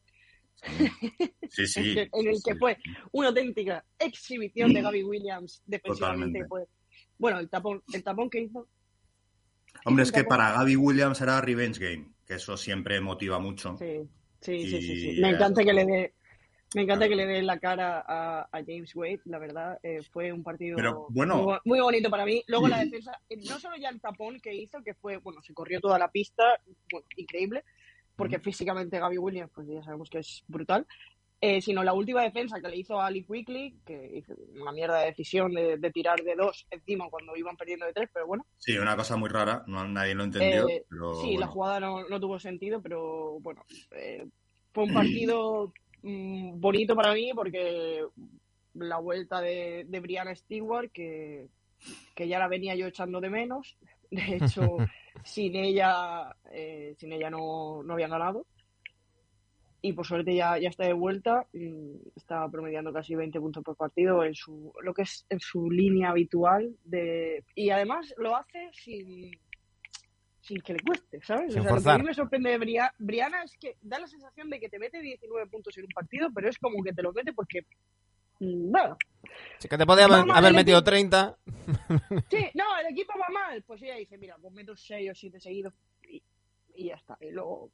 Sí, 1.50 1.66
sí. 1.66 1.80
en 2.12 2.28
el 2.28 2.42
que 2.42 2.52
sí. 2.52 2.58
fue 2.58 2.78
una 3.12 3.28
auténtica 3.28 3.84
exhibición 3.98 4.72
de 4.72 4.82
Gaby 4.82 5.02
Williams 5.04 5.62
defensivamente. 5.66 6.40
Totalmente. 6.40 6.48
Fue, 6.48 6.64
bueno, 7.18 7.38
el 7.38 7.48
tapón, 7.48 7.82
el 7.92 8.02
tapón 8.02 8.30
que 8.30 8.42
hizo. 8.42 8.68
Hombre, 9.84 10.04
es 10.04 10.12
que 10.12 10.24
para 10.24 10.52
Gaby 10.52 10.76
Williams 10.76 11.20
era 11.20 11.40
Revenge 11.40 11.78
Game, 11.78 12.12
que 12.26 12.34
eso 12.34 12.56
siempre 12.56 13.00
motiva 13.00 13.38
mucho. 13.38 13.76
Sí, 13.78 14.08
sí, 14.40 14.68
sí, 14.68 14.82
sí, 14.82 15.00
sí. 15.14 15.20
Me 15.20 15.30
encanta 15.30 15.64
que 15.64 15.72
le 15.72 15.84
dé. 15.84 16.14
Me 16.74 16.82
encanta 16.82 17.08
que 17.08 17.16
le 17.16 17.24
dé 17.26 17.42
la 17.42 17.58
cara 17.58 18.04
a, 18.06 18.42
a 18.52 18.64
James 18.64 18.94
Wade, 18.94 19.20
la 19.24 19.38
verdad. 19.38 19.78
eh, 19.82 20.00
fue 20.12 20.32
un 20.32 20.42
partido 20.42 20.76
Pero, 20.76 21.06
bueno. 21.10 21.36
muy, 21.36 21.44
bo- 21.44 21.60
muy 21.64 21.80
bonito 21.80 22.10
para 22.10 22.26
mí. 22.26 22.42
Luego 22.46 22.68
la 22.68 22.78
defensa, 22.84 23.18
eh, 23.28 23.38
no 23.48 23.58
solo 23.58 23.76
ya 23.78 23.88
el 23.88 24.00
tapón 24.00 24.38
que 24.40 24.54
hizo, 24.54 24.82
que 24.82 24.94
fue, 24.94 25.16
bueno, 25.16 25.40
se 25.42 25.54
corrió 25.54 25.80
toda 25.80 25.98
la 25.98 26.10
pista, 26.10 26.44
bueno, 26.90 27.06
increíble, 27.16 27.64
porque 28.16 28.38
físicamente 28.38 28.98
Gaby 28.98 29.16
Williams, 29.16 29.50
pues 29.54 29.66
ya 29.66 29.82
sabemos 29.82 30.10
que 30.10 30.18
es 30.18 30.44
brutal, 30.46 30.86
eh, 31.40 31.62
sino 31.62 31.82
la 31.84 31.92
última 31.94 32.22
defensa 32.22 32.60
que 32.60 32.68
le 32.68 32.76
hizo 32.76 33.00
a 33.00 33.06
Ali 33.06 33.24
Quickly, 33.24 33.78
que 33.86 34.18
hizo 34.18 34.34
una 34.60 34.72
mierda 34.72 34.98
de 35.00 35.06
decisión 35.06 35.52
de, 35.54 35.78
de 35.78 35.90
tirar 35.90 36.20
de 36.22 36.34
dos 36.34 36.66
encima 36.70 37.08
cuando 37.08 37.34
iban 37.36 37.56
perdiendo 37.56 37.86
de 37.86 37.92
tres, 37.94 38.10
pero 38.12 38.26
bueno. 38.26 38.44
Sí, 38.58 38.76
una 38.76 38.94
cosa 38.96 39.16
muy 39.16 39.30
rara, 39.30 39.62
no, 39.68 39.86
nadie 39.88 40.14
lo 40.14 40.24
entendió. 40.24 40.68
Eh, 40.68 40.84
pero 40.90 41.14
sí, 41.14 41.26
bueno. 41.28 41.40
la 41.40 41.46
jugada 41.46 41.80
no, 41.80 42.08
no 42.08 42.20
tuvo 42.20 42.38
sentido, 42.40 42.82
pero 42.82 43.38
bueno, 43.40 43.64
fue 44.72 44.84
un 44.84 44.92
partido 44.92 45.72
mm, 46.02 46.60
bonito 46.60 46.94
para 46.94 47.14
mí 47.14 47.30
porque 47.34 48.04
la 48.74 48.98
vuelta 48.98 49.40
de, 49.40 49.84
de 49.88 50.00
Brianna 50.00 50.34
Stewart, 50.34 50.90
que, 50.92 51.48
que 52.14 52.28
ya 52.28 52.38
la 52.38 52.48
venía 52.48 52.74
yo 52.74 52.86
echando 52.86 53.20
de 53.20 53.30
menos. 53.30 53.76
De 54.10 54.36
hecho, 54.36 54.78
sin 55.24 55.54
ella, 55.54 56.34
eh, 56.50 56.94
sin 56.96 57.12
ella 57.12 57.28
no, 57.28 57.82
no 57.82 57.92
habían 57.92 58.10
ganado. 58.10 58.46
Y 59.80 59.92
por 59.92 60.06
suerte 60.06 60.34
ya, 60.34 60.58
ya 60.58 60.70
está 60.70 60.86
de 60.86 60.92
vuelta. 60.94 61.46
mm, 61.52 62.16
Está 62.16 62.48
promediando 62.48 62.92
casi 62.92 63.14
20 63.14 63.38
puntos 63.38 63.62
por 63.62 63.76
partido 63.76 64.24
en 64.24 64.34
su, 64.34 64.72
lo 64.82 64.94
que 64.94 65.02
es 65.02 65.26
en 65.28 65.40
su 65.40 65.70
línea 65.70 66.10
habitual. 66.10 66.74
De, 66.84 67.44
y 67.54 67.70
además 67.70 68.14
lo 68.16 68.34
hace 68.34 68.70
sin, 68.72 69.30
sin 70.48 70.60
que 70.62 70.72
le 70.72 70.80
cueste, 70.80 71.20
¿sabes? 71.22 71.52
Sin 71.52 71.60
o 71.60 71.62
sea, 71.64 71.72
lo 71.74 71.82
que 71.82 71.90
a 71.90 71.98
mí 71.98 72.04
me 72.04 72.14
sorprende 72.14 72.50
de 72.50 72.58
Bria- 72.58 72.92
Brianna 72.98 73.42
es 73.44 73.56
que 73.60 73.76
da 73.82 73.98
la 73.98 74.06
sensación 74.08 74.48
de 74.50 74.58
que 74.58 74.68
te 74.68 74.78
mete 74.78 75.00
19 75.00 75.46
puntos 75.48 75.76
en 75.76 75.84
un 75.84 75.90
partido, 75.90 76.28
pero 76.34 76.48
es 76.48 76.58
como 76.58 76.82
que 76.82 76.92
te 76.92 77.02
lo 77.02 77.12
mete 77.12 77.32
porque. 77.34 77.60
mm, 78.40 78.70
Bueno, 78.72 78.96
Sí 79.58 79.68
que 79.68 79.76
te 79.76 79.84
podía 79.86 80.06
haber, 80.06 80.54
metido 80.54 80.78
aquí. 80.78 80.86
30. 80.86 81.36
sí, 82.30 82.46
no, 82.54 82.64
el 82.80 82.86
equipo 82.92 83.12
va 83.20 83.28
mal. 83.32 83.62
Pues 83.64 83.82
ella 83.82 83.96
dice, 83.96 84.16
mira, 84.16 84.36
pues 84.40 84.52
meto 84.54 84.74
6 84.74 85.10
o 85.10 85.14
7 85.14 85.38
seguidos 85.40 85.74
y, 86.08 86.22
y 86.74 86.86
ya 86.86 86.94
está. 86.94 87.18
Y 87.20 87.30
luego 87.30 87.70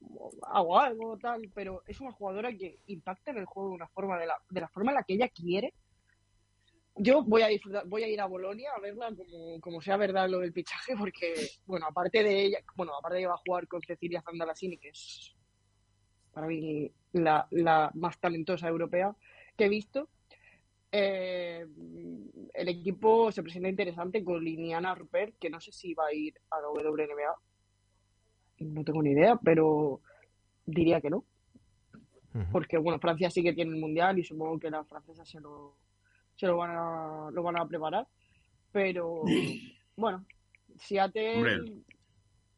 hago 0.50 0.80
algo, 0.80 1.16
tal. 1.18 1.42
Pero 1.54 1.82
es 1.86 2.00
una 2.00 2.10
jugadora 2.12 2.50
que 2.52 2.80
impacta 2.86 3.30
en 3.30 3.38
el 3.38 3.44
juego 3.44 3.68
de 3.70 3.74
una 3.76 3.88
forma, 3.88 4.18
de 4.18 4.26
la, 4.26 4.34
de 4.50 4.60
la 4.60 4.68
forma 4.68 4.90
en 4.90 4.96
la 4.96 5.02
que 5.04 5.14
ella 5.14 5.28
quiere. 5.28 5.74
Yo 6.96 7.24
voy 7.24 7.42
a 7.42 7.48
disfrutar, 7.48 7.86
voy 7.86 8.04
a 8.04 8.08
ir 8.08 8.20
a 8.20 8.26
Bolonia 8.26 8.70
a 8.76 8.80
verla 8.80 9.12
como, 9.16 9.60
como 9.60 9.80
sea 9.80 9.96
verdad 9.96 10.28
lo 10.28 10.38
del 10.38 10.52
pichaje, 10.52 10.94
porque, 10.96 11.34
bueno, 11.66 11.86
aparte 11.86 12.22
de 12.22 12.44
ella, 12.44 12.58
bueno, 12.76 12.92
aparte 12.96 13.16
de 13.16 13.22
que 13.22 13.28
va 13.28 13.34
a 13.34 13.42
jugar 13.44 13.66
con 13.66 13.82
Cecilia 13.82 14.22
Zandalasini, 14.22 14.78
que 14.78 14.90
es 14.90 15.34
para 16.32 16.46
mí 16.46 16.90
la, 17.12 17.46
la 17.50 17.90
más 17.94 18.18
talentosa 18.18 18.68
europea 18.68 19.14
que 19.56 19.64
he 19.64 19.68
visto, 19.68 20.08
eh, 20.96 21.66
el 22.54 22.68
equipo 22.68 23.32
se 23.32 23.42
presenta 23.42 23.68
interesante 23.68 24.22
con 24.22 24.44
Liniana 24.44 24.94
Rupert, 24.94 25.36
que 25.40 25.50
no 25.50 25.60
sé 25.60 25.72
si 25.72 25.92
va 25.92 26.06
a 26.06 26.14
ir 26.14 26.34
a 26.50 26.60
la 26.60 26.68
WNBA. 26.68 27.34
No 28.60 28.84
tengo 28.84 29.02
ni 29.02 29.10
idea, 29.10 29.36
pero 29.42 30.00
diría 30.64 31.00
que 31.00 31.10
no. 31.10 31.24
Porque, 32.52 32.78
bueno, 32.78 32.98
Francia 32.98 33.30
sí 33.30 33.42
que 33.42 33.52
tiene 33.52 33.72
el 33.72 33.80
mundial 33.80 34.18
y 34.18 34.24
supongo 34.24 34.58
que 34.58 34.70
las 34.70 34.88
francesas 34.88 35.28
se 35.28 35.40
lo, 35.40 35.76
se 36.36 36.46
lo, 36.46 36.56
van, 36.56 36.70
a, 36.70 37.30
lo 37.30 37.42
van 37.42 37.58
a 37.58 37.66
preparar. 37.66 38.06
Pero, 38.72 39.22
bueno, 39.96 40.24
Seattle 40.78 41.36
Hombre. 41.36 41.82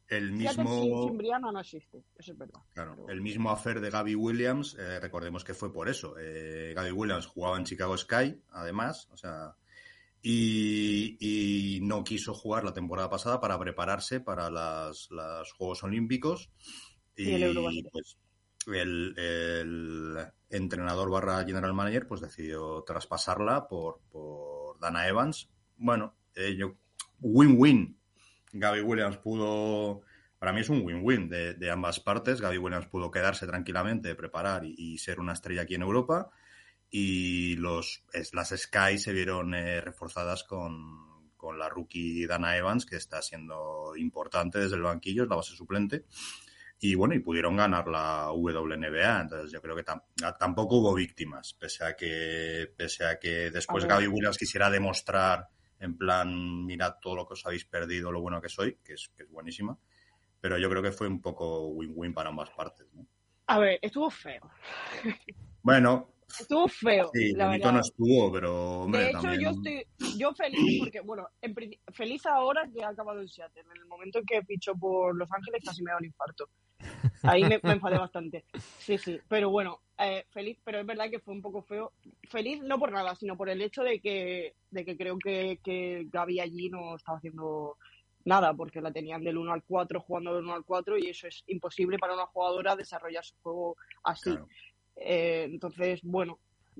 el 0.09 0.33
mismo... 0.33 1.09
Sin, 1.09 1.17
Brianna 1.19 1.53
no 1.53 1.61
existe, 1.61 2.03
eso 2.17 2.33
es 2.33 2.39
verdad. 2.39 2.61
Claro, 2.73 3.09
el 3.09 3.21
mismo 3.21 3.51
affair 3.51 3.81
de 3.81 3.91
Gaby 3.91 4.15
Williams, 4.15 4.77
eh, 4.79 5.01
recordemos 5.01 5.45
que 5.45 5.55
fue 5.55 5.73
por 5.73 5.89
eso. 5.89 6.15
Eh, 6.19 6.73
Gaby 6.75 6.93
Williams 6.93 7.27
jugaba 7.27 7.59
en 7.59 7.65
Chicago 7.65 7.97
Sky, 7.97 8.41
además, 8.51 9.09
o 9.13 9.17
sea, 9.17 9.55
y, 10.29 11.79
no 11.83 12.03
quiso 12.03 12.35
jugar 12.35 12.65
la 12.65 12.73
temporada 12.73 13.09
pasada 13.09 13.41
para 13.41 13.59
prepararse 13.59 14.21
para 14.21 14.51
las, 14.51 15.09
los 15.11 15.53
Juegos 15.53 15.85
Olímpicos. 15.85 16.51
Y, 17.15 17.31
el, 17.31 17.89
pues, 17.93 18.19
el, 18.67 20.17
entrenador 20.51 21.11
barra 21.11 21.45
general 21.45 21.75
manager 21.75 22.07
pues 22.07 22.21
decidió 22.21 22.83
traspasarla 22.83 23.69
por, 23.69 24.01
por 24.11 24.79
Dana 24.79 25.07
Evans. 25.09 25.51
Bueno, 25.77 26.15
eh, 26.35 26.59
win-win. 27.21 27.99
Gaby 28.53 28.81
Williams 28.81 29.19
pudo, 29.19 30.03
para 30.39 30.53
mí 30.53 30.61
es 30.61 30.69
un 30.69 30.83
win-win 30.83 31.29
de, 31.29 31.71
ambas 31.71 32.01
partes. 32.01 32.41
Gaby 32.41 32.59
Williams 32.59 32.87
pudo 32.87 33.11
quedarse 33.11 33.47
tranquilamente, 33.47 34.15
preparar 34.15 34.65
y, 34.65 34.99
ser 34.99 35.21
una 35.21 35.33
estrella 35.33 35.63
aquí 35.63 35.75
en 35.75 35.83
Europa. 35.83 36.31
Y 36.89 37.57
los, 37.57 38.05
las 38.33 38.55
Sky 38.57 38.99
se 38.99 39.13
vieron 39.13 39.55
eh, 39.55 39.81
reforzadas 39.81 40.45
con, 40.45 41.33
con 41.37 41.59
la 41.59 41.69
rookie 41.69 42.27
Dana 42.27 42.57
Evans, 42.57 42.87
que 42.87 42.97
está 42.97 43.21
siendo 43.21 43.95
importante 43.97 44.59
desde 44.59 44.77
el 44.77 44.83
banquillo, 44.83 45.25
es 45.25 45.29
la 45.29 45.37
base 45.37 45.57
suplente 45.57 46.05
y 46.79 46.95
bueno, 46.95 47.15
y 47.15 47.21
pudieron 47.21 47.57
ganar 47.57 47.89
la 47.89 48.31
WNBA. 48.33 49.21
Entonces 49.23 49.51
yo 49.51 49.61
creo 49.63 49.77
que 49.77 49.85
tampoco 50.39 50.77
hubo 50.77 50.95
víctimas, 50.95 51.55
pese 51.55 51.85
a 51.85 51.97
que, 51.97 52.73
pese 52.77 53.05
a 53.05 53.19
que 53.19 53.51
después 53.51 53.85
Gaby 53.85 54.07
Williams 54.09 54.39
quisiera 54.39 54.71
demostrar 54.71 55.49
en 55.79 55.97
plan, 55.97 56.65
mirad 56.65 56.95
todo 57.01 57.17
lo 57.17 57.27
que 57.27 57.35
os 57.35 57.47
habéis 57.47 57.65
perdido, 57.65 58.11
lo 58.11 58.21
bueno 58.21 58.41
que 58.41 58.49
soy, 58.49 58.79
que 58.83 58.95
es, 58.95 59.11
que 59.17 59.25
es 59.25 59.31
buenísima. 59.31 59.77
Pero 60.41 60.59
yo 60.59 60.71
creo 60.71 60.83
que 60.83 60.93
fue 60.93 61.07
un 61.09 61.21
poco 61.21 61.69
win-win 61.69 62.15
para 62.15 62.31
ambas 62.31 62.51
partes. 62.51 62.87
¿no? 62.95 63.07
A 63.47 63.59
ver, 63.59 63.79
estuvo 63.83 64.11
feo. 64.11 64.51
Bueno, 65.63 66.17
Estuvo 66.29 66.69
feo. 66.69 67.11
Sí, 67.13 67.33
la 67.33 67.49
verdad. 67.49 67.73
no 67.73 67.81
estuvo, 67.81 68.33
pero 68.33 68.81
hombre, 68.83 69.05
De 69.05 69.11
hecho, 69.11 69.35
yo 69.35 69.51
estoy 69.51 69.87
yo 70.19 70.33
feliz 70.35 70.81
porque, 70.81 71.01
bueno, 71.01 71.29
feliz 71.93 72.27
ahora 72.27 72.69
que 72.73 72.83
ha 72.85 72.89
acabado 72.89 73.21
en 73.21 73.29
Seattle. 73.29 73.63
En 73.63 73.81
el 73.81 73.87
momento 73.87 74.19
en 74.19 74.27
que 74.27 74.43
fichó 74.43 74.75
por 74.75 75.17
Los 75.17 75.31
Ángeles 75.33 75.63
casi 75.65 75.83
me 75.83 75.91
da 75.91 75.99
un 75.99 76.05
infarto. 76.05 76.49
Ahí 77.23 77.43
me, 77.45 77.61
enfadé 77.63 77.99
bastante. 77.99 78.45
Sí, 78.79 78.99
sí. 78.99 79.19
Pero 79.29 79.51
bueno, 79.51 79.81
eh, 79.99 80.25
feliz, 80.31 80.59
pero 80.65 80.79
es 80.79 80.87
verdad 80.87 81.11
que 81.11 81.21
fue 81.21 81.35
un 81.35 81.43
poco 81.43 81.63
feo. 81.63 81.93
Feliz 82.29 82.63
no 82.63 82.79
por 82.79 82.93
nada, 82.93 83.15
sino 83.15 83.37
por 83.37 83.49
el 83.49 83.63
hecho 83.63 83.83
de 83.83 84.01
que, 84.01 84.55
de 84.71 84.85
que 84.85 84.97
creo 84.97 85.19
que, 85.19 85.59
que 85.63 86.07
Gaby 86.11 86.41
allí 86.41 86.69
no 86.69 86.97
estaba 86.97 87.19
haciendo 87.19 87.77
nada, 88.25 88.53
porque 88.55 88.81
la 88.81 88.93
tenían 88.93 89.23
del 89.23 89.39
1 89.39 89.53
al 89.53 89.63
4 89.63 90.01
jugando 90.01 90.35
del 90.35 90.45
1 90.45 90.55
al 90.55 90.65
4 90.65 90.99
y 90.99 91.09
eso 91.09 91.29
es 91.29 91.45
imposible 91.47 91.99
para 91.99 92.15
una 92.15 92.27
jugadora 92.27 92.77
desarrollar 92.77 93.25
su 93.25 93.35
juego 93.43 93.77
así. 94.03 94.37
Eh, 94.97 95.45
entonces, 95.49 96.01
bueno, 96.03 96.39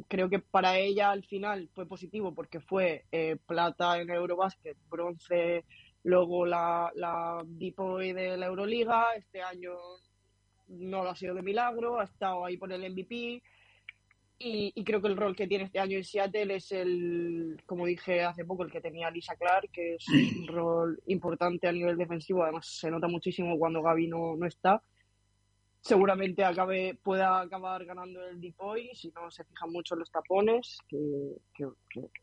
creo 0.09 0.29
que 0.29 0.41
para 0.41 0.79
ella 0.79 1.11
al 1.11 1.25
final 1.25 1.69
fue 1.75 1.87
positivo 1.87 2.35
porque 2.35 2.61
fue 2.61 3.05
eh, 3.13 3.37
plata 3.47 4.01
en 4.01 4.11
Eurobasket, 4.11 4.77
bronce, 4.89 5.65
luego 6.07 6.47
la, 6.47 6.93
la 6.95 7.43
de 7.45 8.37
la 8.37 8.47
Euroliga, 8.47 9.13
este 9.17 9.43
año 9.43 9.75
no 10.69 11.03
lo 11.03 11.11
ha 11.11 11.17
sido 11.17 11.35
de 11.35 11.43
milagro, 11.43 11.99
ha 11.99 12.05
estado 12.05 12.45
ahí 12.45 12.57
por 12.57 12.73
el 12.73 12.93
MVP 12.93 13.43
y, 14.39 14.85
creo 14.85 15.03
que 15.03 15.09
el 15.09 15.17
rol 15.17 15.35
que 15.35 15.49
tiene 15.49 15.65
este 15.65 15.81
año 15.81 15.97
en 15.97 16.05
Seattle 16.05 16.55
es 16.55 16.71
el, 16.71 17.61
como 17.67 17.87
dije 17.87 18.23
hace 18.23 18.45
poco, 18.45 18.63
el 18.63 18.71
que 18.71 18.81
tenía 18.81 19.11
Lisa 19.11 19.35
Clark, 19.35 19.71
que 19.73 19.95
es 19.95 20.07
un 20.09 20.47
rol 20.55 21.03
importante 21.07 21.67
a 21.67 21.73
nivel 21.73 21.97
defensivo, 21.97 22.45
además 22.45 22.67
se 22.67 22.91
nota 22.91 23.09
muchísimo 23.09 23.59
cuando 23.59 23.83
Gaby 23.83 24.07
no, 24.07 24.37
no 24.37 24.47
está. 24.47 24.81
Seguramente 25.81 26.45
acabe, 26.45 26.99
pueda 27.03 27.41
acabar 27.41 27.85
ganando 27.85 28.25
el 28.27 28.41
Depoy 28.41 28.91
si 28.95 29.11
no 29.11 29.29
se 29.31 29.45
fijan 29.45 29.73
mucho 29.73 29.95
en 29.95 30.01
los 30.01 30.11
tapones, 30.11 30.79
que, 30.89 30.99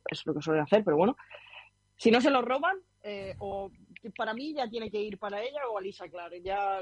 es 0.09 0.25
lo 0.25 0.33
que 0.33 0.41
suele 0.41 0.61
hacer, 0.61 0.83
pero 0.85 0.95
bueno. 0.95 1.17
Si 1.97 2.11
no 2.11 2.21
se 2.21 2.29
lo 2.29 2.41
roban, 2.41 2.77
eh, 3.03 3.35
o 3.39 3.69
para 4.17 4.33
mí 4.33 4.53
ya 4.53 4.69
tiene 4.69 4.89
que 4.89 5.01
ir 5.01 5.17
para 5.17 5.41
ella 5.41 5.61
o 5.69 5.77
Alisa 5.77 6.09
Clare, 6.09 6.41
ya 6.41 6.79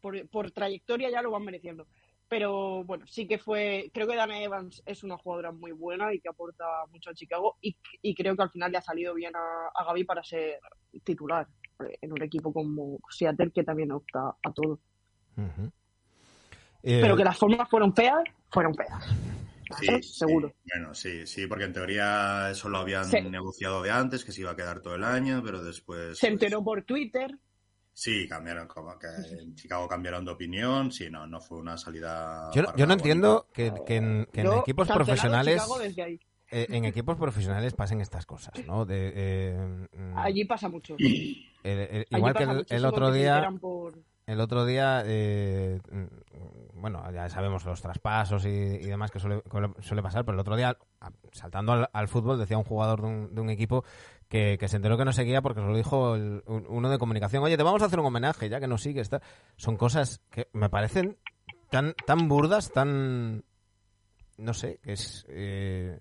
por, 0.00 0.50
trayectoria 0.50 1.10
ya 1.10 1.22
lo 1.22 1.30
van 1.30 1.44
mereciendo. 1.44 1.86
Pero 2.28 2.84
bueno, 2.84 3.06
sí 3.06 3.26
que 3.26 3.38
fue, 3.38 3.90
creo 3.92 4.06
que 4.06 4.14
Dana 4.14 4.42
Evans 4.42 4.82
es 4.84 5.02
una 5.02 5.16
jugadora 5.16 5.50
muy 5.50 5.72
buena 5.72 6.12
y 6.12 6.20
que 6.20 6.28
aporta 6.28 6.64
mucho 6.92 7.10
a 7.10 7.14
Chicago 7.14 7.56
y, 7.62 7.74
creo 8.14 8.36
que 8.36 8.42
al 8.42 8.50
final 8.50 8.70
le 8.70 8.78
ha 8.78 8.82
salido 8.82 9.14
bien 9.14 9.34
a, 9.34 9.68
a 9.74 9.84
Gaby 9.84 10.04
para 10.04 10.22
ser 10.22 10.60
titular 11.04 11.48
en 12.02 12.12
un 12.12 12.22
equipo 12.22 12.52
como 12.52 12.98
Seattle 13.08 13.50
que 13.50 13.64
también 13.64 13.92
opta 13.92 14.36
a 14.42 14.52
todo. 14.52 14.80
Pero 16.82 17.16
que 17.16 17.24
las 17.24 17.38
formas 17.38 17.68
fueron 17.68 17.94
feas, 17.94 18.22
fueron 18.50 18.74
feas. 18.74 19.37
Sí, 19.78 20.02
seguro. 20.02 20.54
Bueno, 20.72 20.94
sí, 20.94 21.26
sí, 21.26 21.46
porque 21.46 21.64
en 21.64 21.72
teoría 21.72 22.50
eso 22.50 22.68
lo 22.68 22.78
habían 22.78 23.10
negociado 23.30 23.82
de 23.82 23.90
antes, 23.90 24.24
que 24.24 24.32
se 24.32 24.42
iba 24.42 24.52
a 24.52 24.56
quedar 24.56 24.80
todo 24.80 24.94
el 24.94 25.04
año, 25.04 25.42
pero 25.44 25.62
después... 25.62 26.18
Se 26.18 26.26
pues 26.26 26.32
enteró 26.32 26.62
por 26.62 26.82
Twitter. 26.82 27.38
Sí, 27.92 28.28
cambiaron, 28.28 28.68
como 28.68 28.98
que 28.98 29.08
en 29.40 29.54
Chicago 29.54 29.88
cambiaron 29.88 30.24
de 30.24 30.30
opinión, 30.30 30.92
sí, 30.92 31.10
no, 31.10 31.26
no 31.26 31.40
fue 31.40 31.58
una 31.58 31.76
salida... 31.76 32.50
Yo, 32.54 32.64
yo 32.76 32.86
no 32.86 32.94
entiendo 32.94 33.48
que, 33.52 33.72
en, 33.88 34.26
equipos 34.32 34.88
profesionales... 34.88 35.62
Eh, 36.50 36.66
en 36.70 36.86
equipos 36.86 37.18
profesionales 37.18 37.74
pasen 37.74 38.00
estas 38.00 38.24
cosas, 38.24 38.54
¿no? 38.66 38.86
De, 38.86 39.12
eh, 39.14 39.88
Allí 40.16 40.46
pasa 40.46 40.70
mucho. 40.70 40.96
igual 40.98 42.34
que 42.34 42.74
el, 42.74 42.84
otro 42.86 43.12
día 43.12 43.50
el 44.28 44.42
otro 44.42 44.66
día, 44.66 45.02
eh, 45.06 45.80
bueno, 46.80 47.02
ya 47.12 47.28
sabemos 47.28 47.64
los 47.64 47.80
traspasos 47.80 48.44
y, 48.44 48.78
demás 48.78 49.10
que 49.10 49.18
suele, 49.18 50.02
pasar, 50.02 50.24
pero 50.24 50.34
el 50.34 50.40
otro 50.40 50.56
día, 50.56 50.76
saltando 51.32 51.88
al, 51.92 52.08
fútbol, 52.08 52.38
decía 52.38 52.58
un 52.58 52.64
jugador 52.64 53.02
de 53.02 53.40
un, 53.40 53.50
equipo 53.50 53.84
que, 54.28 54.58
se 54.66 54.76
enteró 54.76 54.96
que 54.96 55.04
no 55.04 55.12
seguía 55.12 55.42
porque 55.42 55.60
se 55.60 55.66
lo 55.66 55.76
dijo 55.76 56.16
uno 56.46 56.90
de 56.90 56.98
comunicación, 56.98 57.42
oye, 57.42 57.56
te 57.56 57.62
vamos 57.62 57.82
a 57.82 57.86
hacer 57.86 58.00
un 58.00 58.06
homenaje, 58.06 58.48
ya 58.48 58.60
que 58.60 58.66
no 58.68 58.78
sigue. 58.78 59.00
Está. 59.00 59.20
Son 59.56 59.76
cosas 59.76 60.20
que 60.30 60.48
me 60.52 60.68
parecen 60.68 61.18
tan, 61.70 61.94
tan 62.06 62.28
burdas, 62.28 62.72
tan... 62.72 63.44
No 64.36 64.54
sé, 64.54 64.78
que 64.82 64.92
es... 64.92 65.26
Eh, 65.28 65.98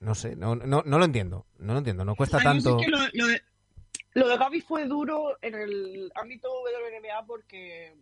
no 0.00 0.14
sé, 0.14 0.36
no, 0.36 0.54
no, 0.54 0.82
no 0.84 0.98
lo 0.98 1.04
entiendo, 1.04 1.46
no 1.58 1.72
lo 1.72 1.78
entiendo, 1.78 2.04
no 2.04 2.14
cuesta 2.14 2.38
tanto... 2.38 2.78
Lo 4.14 4.28
de 4.28 4.36
Gaby 4.36 4.60
fue 4.62 4.86
duro 4.86 5.36
en 5.42 5.54
el 5.54 6.12
ámbito 6.14 6.48
WNBA 6.50 7.24
porque 7.26 7.94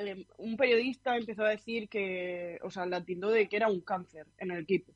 eh, 0.00 0.26
un 0.38 0.56
periodista 0.56 1.16
empezó 1.16 1.44
a 1.44 1.50
decir 1.50 1.88
que, 1.88 2.58
o 2.62 2.70
sea, 2.70 2.86
la 2.86 3.04
tildó 3.04 3.30
de 3.30 3.48
que 3.48 3.56
era 3.56 3.68
un 3.68 3.80
cáncer 3.80 4.26
en 4.38 4.50
el 4.50 4.62
equipo, 4.62 4.92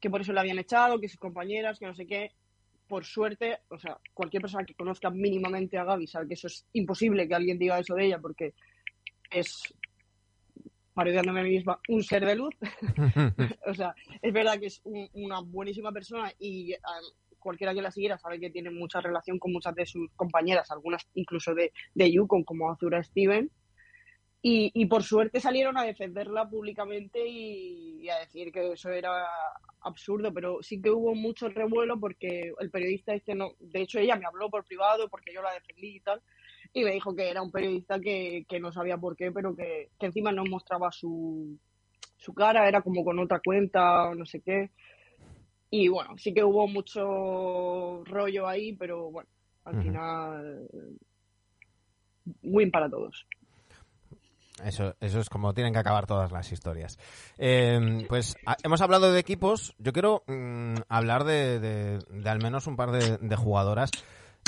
que 0.00 0.10
por 0.10 0.20
eso 0.20 0.32
la 0.32 0.42
habían 0.42 0.58
echado, 0.58 1.00
que 1.00 1.08
sus 1.08 1.18
compañeras, 1.18 1.78
que 1.78 1.86
no 1.86 1.94
sé 1.94 2.06
qué. 2.06 2.32
Por 2.86 3.04
suerte, 3.04 3.58
o 3.68 3.78
sea, 3.78 3.98
cualquier 4.14 4.42
persona 4.42 4.64
que 4.64 4.74
conozca 4.74 5.10
mínimamente 5.10 5.76
a 5.76 5.84
Gaby 5.84 6.06
sabe 6.06 6.28
que 6.28 6.34
eso 6.34 6.46
es 6.46 6.64
imposible 6.72 7.26
que 7.26 7.34
alguien 7.34 7.58
diga 7.58 7.80
eso 7.80 7.94
de 7.94 8.06
ella 8.06 8.20
porque 8.20 8.54
es, 9.30 9.74
parodiándome 10.94 11.40
a 11.40 11.42
mí 11.42 11.50
misma, 11.50 11.80
un 11.88 12.02
ser 12.04 12.24
de 12.24 12.36
luz. 12.36 12.54
o 13.66 13.74
sea, 13.74 13.94
es 14.22 14.32
verdad 14.32 14.60
que 14.60 14.66
es 14.66 14.80
una 14.84 15.40
buenísima 15.40 15.90
persona 15.90 16.32
y 16.38 16.74
cualquiera 17.38 17.74
que 17.74 17.82
la 17.82 17.90
siguiera 17.90 18.18
sabe 18.18 18.40
que 18.40 18.50
tiene 18.50 18.70
mucha 18.70 19.00
relación 19.00 19.38
con 19.38 19.52
muchas 19.52 19.74
de 19.74 19.86
sus 19.86 20.10
compañeras, 20.16 20.70
algunas 20.70 21.06
incluso 21.14 21.54
de, 21.54 21.72
de 21.94 22.12
Yukon, 22.12 22.44
como 22.44 22.70
Azura 22.70 23.02
Steven. 23.02 23.50
Y, 24.48 24.86
por 24.86 25.02
suerte 25.02 25.40
salieron 25.40 25.76
a 25.76 25.82
defenderla 25.82 26.48
públicamente 26.48 27.26
y, 27.26 28.08
a 28.08 28.20
decir 28.20 28.52
que 28.52 28.74
eso 28.74 28.90
era 28.90 29.26
absurdo, 29.80 30.32
pero 30.32 30.62
sí 30.62 30.80
que 30.80 30.88
hubo 30.88 31.16
mucho 31.16 31.48
revuelo 31.48 31.98
porque 31.98 32.52
el 32.60 32.70
periodista 32.70 33.12
este 33.12 33.34
no, 33.34 33.54
de 33.58 33.82
hecho 33.82 33.98
ella 33.98 34.14
me 34.14 34.24
habló 34.24 34.48
por 34.48 34.64
privado 34.64 35.08
porque 35.08 35.34
yo 35.34 35.42
la 35.42 35.52
defendí 35.52 35.96
y 35.96 36.00
tal, 36.00 36.22
y 36.72 36.84
me 36.84 36.92
dijo 36.92 37.12
que 37.16 37.28
era 37.28 37.42
un 37.42 37.50
periodista 37.50 37.98
que, 37.98 38.46
que 38.48 38.60
no 38.60 38.70
sabía 38.70 38.96
por 38.98 39.16
qué, 39.16 39.32
pero 39.32 39.56
que, 39.56 39.90
que 39.98 40.06
encima 40.06 40.30
no 40.30 40.44
mostraba 40.44 40.92
su, 40.92 41.58
su 42.16 42.32
cara, 42.32 42.68
era 42.68 42.82
como 42.82 43.04
con 43.04 43.18
otra 43.18 43.40
cuenta 43.44 44.10
o 44.10 44.14
no 44.14 44.26
sé 44.26 44.42
qué. 44.42 44.70
Y 45.70 45.88
bueno, 45.88 46.16
sí 46.18 46.32
que 46.32 46.44
hubo 46.44 46.68
mucho 46.68 48.04
rollo 48.04 48.46
ahí, 48.46 48.74
pero 48.76 49.10
bueno, 49.10 49.28
al 49.64 49.82
final, 49.82 50.68
win 52.44 52.70
para 52.70 52.88
todos. 52.88 53.26
Eso, 54.64 54.94
eso 55.00 55.20
es 55.20 55.28
como 55.28 55.52
tienen 55.52 55.72
que 55.72 55.78
acabar 55.78 56.06
todas 56.06 56.32
las 56.32 56.50
historias. 56.50 56.98
Em, 57.36 58.06
pues 58.06 58.36
hemos 58.62 58.80
hablado 58.80 59.12
de 59.12 59.20
equipos. 59.20 59.74
Yo 59.78 59.92
quiero 59.92 60.22
mm, 60.26 60.76
hablar 60.88 61.24
de, 61.24 61.60
de, 61.60 62.30
al 62.30 62.42
menos 62.42 62.66
un 62.66 62.76
par 62.76 62.90
de, 62.90 63.36
jugadoras. 63.36 63.90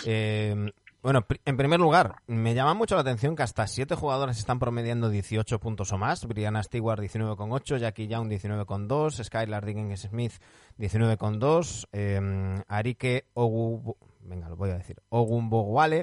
Eh, 0.07 0.73
bueno, 1.03 1.25
en 1.45 1.57
primer 1.57 1.79
lugar, 1.79 2.17
me 2.27 2.55
llama 2.55 2.75
mucho 2.75 2.95
la 2.95 3.03
atención 3.03 3.37
que 3.37 3.43
hasta 3.43 3.67
siete 3.67 3.95
jugadores 3.95 4.39
están 4.39 4.59
promediando 4.59 5.11
18 5.11 5.61
puntos 5.61 5.93
o 5.93 5.99
más. 5.99 6.27
Brianna 6.27 6.63
Stewart 6.63 7.01
19,8, 7.01 7.79
Jackie 7.79 8.09
Young 8.09 8.29
19,2, 8.29 9.25
Skylar 9.25 9.65
Diggins 9.65 10.01
Smith 10.01 10.33
19,2, 10.79 11.87
eh, 11.93 12.63
Arike 12.67 13.27
Ogu... 13.35 13.97
venga, 14.23 14.49
lo 14.49 14.57
voy 14.57 14.71
a 14.71 14.79
decir. 14.79 15.01
Ogunbowale, 15.11 16.03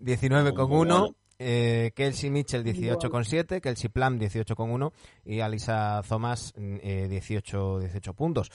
19,1. 0.00 1.14
Eh, 1.38 1.92
Kelsey 1.96 2.30
Mitchell 2.30 2.62
18,7, 2.64 3.60
Kelsey 3.60 3.88
Plum 3.90 4.18
18,1 4.18 4.92
y 5.24 5.40
Alisa 5.40 6.02
Thomas 6.08 6.52
eh, 6.56 7.06
18, 7.10 7.80
18 7.80 8.14
puntos. 8.14 8.50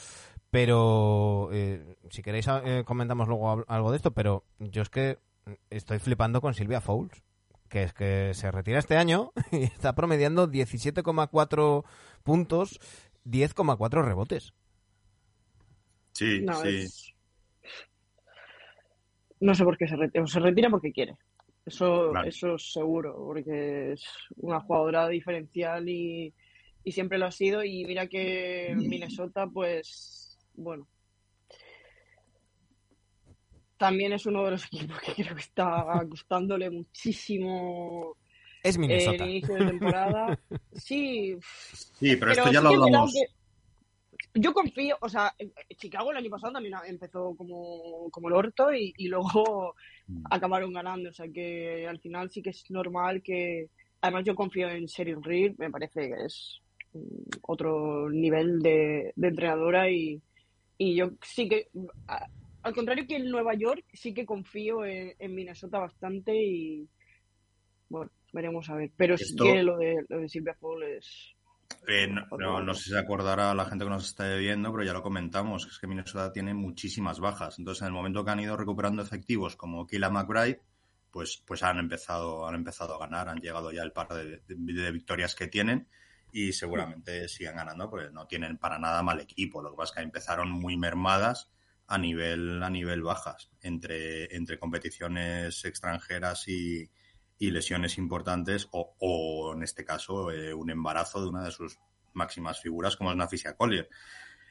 Pero 0.50 1.50
eh, 1.52 1.98
si 2.10 2.22
queréis 2.22 2.48
eh, 2.64 2.84
comentamos 2.86 3.28
luego 3.28 3.66
algo 3.68 3.92
de 3.92 3.98
esto, 3.98 4.12
pero 4.12 4.46
yo 4.60 4.82
es 4.82 4.90
que 4.90 5.18
estoy 5.70 6.00
flipando 6.00 6.40
con 6.40 6.54
Silvia 6.54 6.80
Fouls, 6.80 7.22
que 7.68 7.84
es 7.84 7.94
que 7.94 8.34
se 8.34 8.50
retira 8.52 8.80
este 8.80 8.96
año 8.96 9.32
y 9.52 9.64
está 9.64 9.94
promediando 9.94 10.48
17,4 10.50 11.84
puntos, 12.24 12.80
10,4 13.26 14.06
rebotes. 14.06 14.54
Sí, 16.14 16.42
No, 16.42 16.54
sí. 16.62 16.68
es- 16.70 17.14
No 19.40 19.54
sé 19.54 19.64
por 19.64 19.78
qué 19.78 19.88
se 19.88 19.96
retira. 19.96 20.26
Se 20.26 20.40
retira 20.40 20.70
porque 20.70 20.92
quiere. 20.92 21.16
Eso, 21.68 22.12
Claro. 22.12 22.28
eso 22.30 22.56
es 22.56 22.72
seguro, 22.72 23.14
porque 23.18 23.92
es 23.92 24.04
una 24.38 24.62
jugadora 24.62 25.10
diferencial 25.10 25.88
y, 25.90 26.34
y 26.84 26.92
siempre 26.94 27.18
lo 27.18 27.26
ha 27.26 27.32
sido. 27.32 27.62
Y 27.64 27.84
mira 27.86 28.08
que 28.08 28.74
Minnesota, 28.78 29.46
pues, 29.54 30.38
bueno. 30.56 30.88
También 33.78 34.14
es 34.14 34.26
uno 34.26 34.46
de 34.46 34.52
los 34.52 34.66
equipos 34.74 35.00
que 35.02 35.14
creo 35.14 35.36
que 35.36 35.42
está 35.42 36.02
gustándole 36.06 36.70
muchísimo 36.70 38.16
Es 38.64 38.76
el 38.76 38.82
Minnesota. 38.82 39.24
inicio 39.26 39.56
de 39.56 39.66
temporada. 39.66 40.40
Sí, 40.74 41.36
Sí, 42.00 42.16
pero, 42.18 42.32
esto 42.32 42.52
ya 42.52 42.60
sí 42.60 42.64
lo 42.64 42.70
hablamos. 42.86 43.12
que 43.14 43.37
Yo 44.40 44.54
confío, 44.54 44.98
o 45.02 45.10
sea, 45.10 45.34
Chicago 45.78 46.12
el 46.12 46.18
año 46.18 46.30
pasado 46.30 46.54
también 46.54 46.76
empezó 46.86 47.36
como, 47.36 48.10
como 48.12 48.28
el 48.30 48.34
orto 48.36 48.74
y, 48.74 48.94
y 48.98 49.08
luego 49.08 49.76
Mm. 50.10 50.24
acabaron 50.32 50.72
ganando, 50.72 51.10
o 51.10 51.14
sea 51.14 51.28
que 51.28 51.86
al 51.86 52.00
final 52.00 52.30
sí 52.32 52.42
que 52.42 52.52
es 52.52 52.64
normal 52.72 53.22
que... 53.22 53.70
Además 54.00 54.24
yo 54.26 54.36
confío 54.36 54.70
en 54.70 54.86
Sheryl 54.86 55.22
Reed, 55.22 55.56
me 55.58 55.70
parece 55.70 56.08
que 56.08 56.26
es 56.26 56.62
mm, 56.94 57.30
otro 57.42 58.10
nivel 58.10 58.60
de, 58.60 59.12
de 59.16 59.28
entrenadora 59.28 59.90
y, 59.92 60.22
y 60.78 60.96
yo 60.96 61.12
sí 61.22 61.50
que, 61.50 61.68
a- 62.08 62.26
al 62.64 62.74
contrario 62.74 63.06
que 63.06 63.18
en 63.18 63.30
Nueva 63.30 63.54
York, 63.56 63.84
sí 63.92 64.14
que 64.14 64.26
confío 64.26 64.86
en, 64.86 65.14
en 65.20 65.36
Minnesota 65.36 65.80
bastante 65.80 66.34
y 66.42 66.88
bueno, 67.90 68.10
veremos 68.32 68.70
a 68.70 68.76
ver. 68.76 68.92
Pero 68.96 69.18
sí 69.18 69.36
que 69.36 69.64
lo 69.64 69.78
de, 69.78 70.06
lo 70.08 70.20
de 70.20 70.30
Silvia 70.30 70.56
Paul 70.60 70.84
es... 70.84 71.34
Eh, 71.88 72.08
no, 72.08 72.62
no- 72.62 72.74
sé 72.74 72.84
si 72.84 72.90
se 72.92 72.98
acordará 73.00 73.54
la 73.56 73.66
gente 73.66 73.86
que 73.86 73.90
nos 73.90 74.06
está 74.06 74.28
viendo, 74.36 74.72
pero 74.72 74.84
ya 74.84 74.94
lo 74.94 75.02
comentamos, 75.02 75.66
es 75.68 75.80
que 75.80 75.88
Minnesota 75.88 76.32
tiene 76.34 76.54
muchísimas 76.54 77.20
bajas. 77.20 77.60
Entonces, 77.60 77.82
en 77.82 77.88
el 77.88 77.94
momento 77.94 78.24
que 78.26 78.32
han 78.32 78.40
ido 78.42 78.58
recuperando 78.58 79.02
efectivos 79.02 79.56
como 79.56 79.88
Kila 79.88 80.10
McBride, 80.10 80.62
pues, 81.12 81.42
pues 81.46 81.64
han 81.64 81.80
empezado, 81.80 82.46
han 82.48 82.56
empezado 82.56 82.96
a 82.96 83.00
ganar, 83.00 83.30
han 83.30 83.40
llegado 83.40 83.72
ya 83.72 83.84
el 83.84 83.94
par 83.94 84.10
de 84.10 84.92
victorias 84.92 85.34
que 85.36 85.48
tienen 85.48 85.88
y 86.32 86.52
seguramente 86.54 87.28
sigan 87.30 87.56
ganando, 87.56 87.90
porque 87.90 88.10
no 88.12 88.28
tienen 88.28 88.58
para 88.58 88.78
nada 88.78 89.02
mal 89.02 89.20
equipo. 89.22 89.62
Lo 89.62 89.72
que 89.72 89.78
pasa 89.78 89.92
es 89.94 89.96
que 89.98 90.04
empezaron 90.04 90.52
muy 90.52 90.76
mermadas 90.78 91.50
a 91.88 91.98
nivel, 91.98 92.62
a 92.62 92.70
nivel 92.70 93.02
bajas, 93.02 93.50
entre, 93.62 94.36
entre 94.36 94.60
competiciones 94.60 95.64
extranjeras 95.64 96.48
y, 96.50 96.90
y 97.40 97.52
lesiones 97.52 97.98
importantes 97.98 98.68
o, 98.72 98.96
o, 99.00 99.54
en 99.54 99.64
este 99.64 99.86
caso 99.86 100.32
eh, 100.32 100.54
un 100.54 100.70
embarazo 100.70 101.22
de 101.22 101.30
una 101.30 101.44
de 101.44 101.52
sus 101.52 101.78
máximas 102.14 102.60
figuras 102.60 102.96
como 102.96 103.12
es 103.12 103.18
Nafisia 103.18 103.56
Collier. 103.56 103.90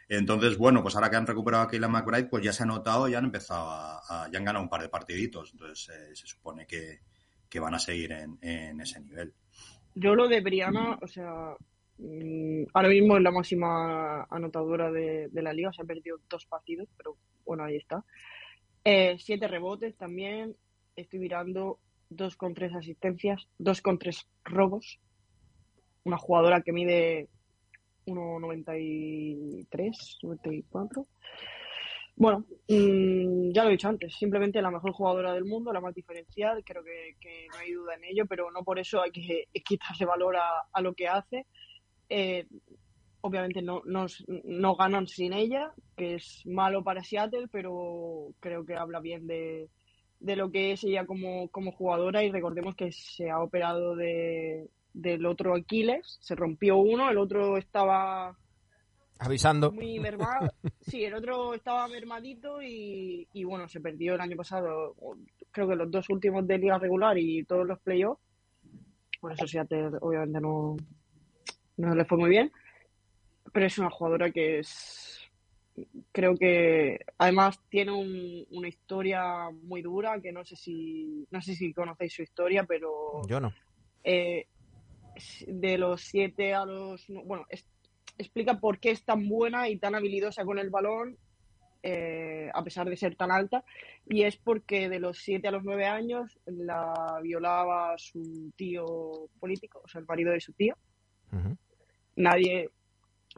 Entonces, 0.08 0.56
bueno, 0.56 0.82
pues 0.82 0.94
ahora 0.94 1.10
que 1.10 1.16
han 1.16 1.26
recuperado 1.26 1.64
a 1.64 1.68
Kayla 1.68 1.88
McBride, 1.88 2.28
pues 2.28 2.44
ya 2.44 2.52
se 2.52 2.62
ha 2.62 2.66
notado, 2.66 3.08
ya 3.08 3.18
han 3.18 3.24
empezado 3.24 3.68
a, 3.68 4.28
ya 4.30 4.38
han 4.38 4.44
ganado 4.44 4.62
un 4.62 4.68
par 4.68 4.82
de 4.82 4.88
partiditos. 4.88 5.50
Entonces 5.52 5.88
eh, 5.88 6.14
se 6.14 6.26
supone 6.26 6.64
que, 6.64 7.00
que 7.48 7.58
van 7.58 7.74
a 7.74 7.78
seguir 7.78 8.12
en, 8.12 8.38
en 8.40 8.80
ese 8.80 9.00
nivel. 9.00 9.34
Yo 9.94 10.14
lo 10.14 10.28
de 10.28 10.40
Briana, 10.40 10.96
o 11.02 11.08
sea, 11.08 11.56
mm, 11.98 12.64
ahora 12.74 12.88
mismo 12.88 13.16
es 13.16 13.22
la 13.22 13.32
máxima 13.32 14.22
anotadora 14.30 14.92
de, 14.92 15.28
de 15.28 15.42
la 15.42 15.52
liga, 15.52 15.72
se 15.72 15.82
ha 15.82 15.86
perdido 15.86 16.20
dos 16.28 16.46
partidos, 16.46 16.88
pero 16.96 17.16
bueno, 17.44 17.64
ahí 17.64 17.76
está. 17.76 18.04
Eh, 18.84 19.16
siete 19.18 19.48
rebotes 19.48 19.96
también, 19.96 20.54
estoy 20.94 21.18
mirando 21.18 21.80
dos 22.08 22.36
con 22.36 22.54
tres 22.54 22.74
asistencias, 22.74 23.46
dos 23.58 23.82
con 23.82 23.98
tres 23.98 24.26
robos. 24.44 24.98
Una 26.04 26.18
jugadora 26.18 26.62
que 26.62 26.72
mide 26.72 27.28
1,93, 28.06 30.18
94. 30.22 31.06
Bueno, 32.18 32.46
mm, 32.68 33.52
ya 33.52 33.62
lo 33.62 33.68
he 33.68 33.72
dicho 33.72 33.88
antes, 33.88 34.16
simplemente 34.16 34.62
la 34.62 34.70
mejor 34.70 34.92
jugadora 34.92 35.34
del 35.34 35.44
mundo, 35.44 35.72
la 35.72 35.82
más 35.82 35.94
diferencial, 35.94 36.64
creo 36.64 36.82
que, 36.82 37.46
no 37.52 37.58
hay 37.58 37.72
duda 37.72 37.94
en 37.94 38.04
ello, 38.04 38.24
pero 38.26 38.50
no 38.50 38.64
por 38.64 38.78
eso 38.78 39.02
hay 39.02 39.10
que 39.10 39.48
quitarle 39.64 40.06
valor 40.06 40.36
a, 40.36 40.66
a 40.72 40.80
lo 40.80 40.94
que 40.94 41.08
hace. 41.08 41.46
Eh, 42.08 42.46
obviamente 43.20 43.60
no, 43.60 43.82
no, 43.84 44.06
no 44.44 44.76
ganan 44.76 45.08
sin 45.08 45.32
ella, 45.32 45.72
que 45.96 46.14
es 46.14 46.42
malo 46.46 46.82
para 46.82 47.02
Seattle, 47.02 47.48
pero 47.50 48.28
creo 48.40 48.64
que 48.64 48.76
habla 48.76 49.00
bien 49.00 49.26
de, 49.26 49.68
de 50.20 50.36
lo 50.36 50.50
que 50.50 50.72
es 50.72 50.84
ella 50.84 51.06
como, 51.06 51.48
como 51.48 51.72
jugadora 51.72 52.22
y 52.22 52.30
recordemos 52.30 52.74
que 52.74 52.92
se 52.92 53.30
ha 53.30 53.40
operado 53.40 53.96
de, 53.96 54.68
del 54.92 55.26
otro 55.26 55.54
Aquiles, 55.54 56.18
se 56.20 56.34
rompió 56.34 56.78
uno, 56.78 57.10
el 57.10 57.18
otro 57.18 57.56
estaba 57.56 58.36
Avisando. 59.18 59.72
muy 59.72 59.98
mermado. 60.00 60.50
Sí, 60.80 61.04
el 61.04 61.14
otro 61.14 61.52
estaba 61.54 61.88
mermadito 61.88 62.62
y, 62.62 63.26
y 63.32 63.42
bueno, 63.44 63.68
se 63.68 63.80
perdió 63.80 64.14
el 64.14 64.20
año 64.20 64.36
pasado, 64.36 64.94
creo 65.50 65.68
que 65.68 65.74
los 65.74 65.90
dos 65.90 66.08
últimos 66.10 66.46
de 66.46 66.58
liga 66.58 66.78
regular 66.78 67.18
y 67.18 67.42
todos 67.44 67.66
los 67.66 67.80
playoffs. 67.80 68.22
Por 69.20 69.32
eso 69.32 69.46
Seattle 69.46 69.90
obviamente 70.00 70.40
no, 70.40 70.76
no 71.78 71.94
le 71.94 72.04
fue 72.04 72.18
muy 72.18 72.30
bien. 72.30 72.52
Pero 73.52 73.66
es 73.66 73.78
una 73.78 73.90
jugadora 73.90 74.30
que 74.30 74.60
es. 74.60 75.25
Creo 76.12 76.36
que 76.36 76.98
además 77.18 77.60
tiene 77.68 77.92
un- 77.92 78.46
una 78.50 78.68
historia 78.68 79.50
muy 79.50 79.82
dura, 79.82 80.20
que 80.20 80.32
no 80.32 80.44
sé 80.44 80.56
si 80.56 81.26
no 81.30 81.40
sé 81.42 81.54
si 81.54 81.72
conocéis 81.74 82.14
su 82.14 82.22
historia, 82.22 82.64
pero 82.64 83.22
Yo 83.28 83.40
no. 83.40 83.52
eh, 84.04 84.46
de 85.46 85.78
los 85.78 86.02
siete 86.02 86.54
a 86.54 86.64
los... 86.64 87.04
Bueno, 87.08 87.46
es- 87.50 87.66
explica 88.18 88.58
por 88.58 88.78
qué 88.78 88.90
es 88.90 89.04
tan 89.04 89.28
buena 89.28 89.68
y 89.68 89.76
tan 89.78 89.94
habilidosa 89.94 90.44
con 90.44 90.58
el 90.58 90.70
balón, 90.70 91.18
eh, 91.82 92.50
a 92.52 92.64
pesar 92.64 92.88
de 92.88 92.96
ser 92.96 93.14
tan 93.14 93.30
alta, 93.30 93.62
y 94.06 94.22
es 94.22 94.36
porque 94.38 94.88
de 94.88 94.98
los 94.98 95.18
siete 95.18 95.48
a 95.48 95.50
los 95.50 95.62
nueve 95.62 95.84
años 95.86 96.38
la 96.46 97.20
violaba 97.22 97.94
su 97.98 98.50
tío 98.56 98.84
político, 99.38 99.82
o 99.84 99.88
sea, 99.88 100.00
el 100.00 100.06
marido 100.06 100.32
de 100.32 100.40
su 100.40 100.52
tío. 100.54 100.76
Nadie 102.16 102.70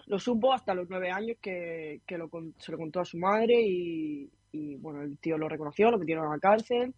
lo 0.07 0.19
supo 0.19 0.53
hasta 0.53 0.75
los 0.75 0.89
nueve 0.89 1.11
años 1.11 1.37
que, 1.41 2.01
que 2.07 2.17
se 2.59 2.73
lo 2.73 2.79
contó 2.79 3.01
a 3.01 3.05
su 3.05 3.19
madre 3.19 3.61
y, 3.61 4.31
y, 4.53 4.77
bueno, 4.77 5.03
el 5.03 5.19
tío 5.19 5.39
lo 5.39 5.49
reconoció, 5.49 5.91
lo 5.91 5.99
metieron 5.99 6.27
a 6.27 6.35
la 6.35 6.39
cárcel. 6.39 6.95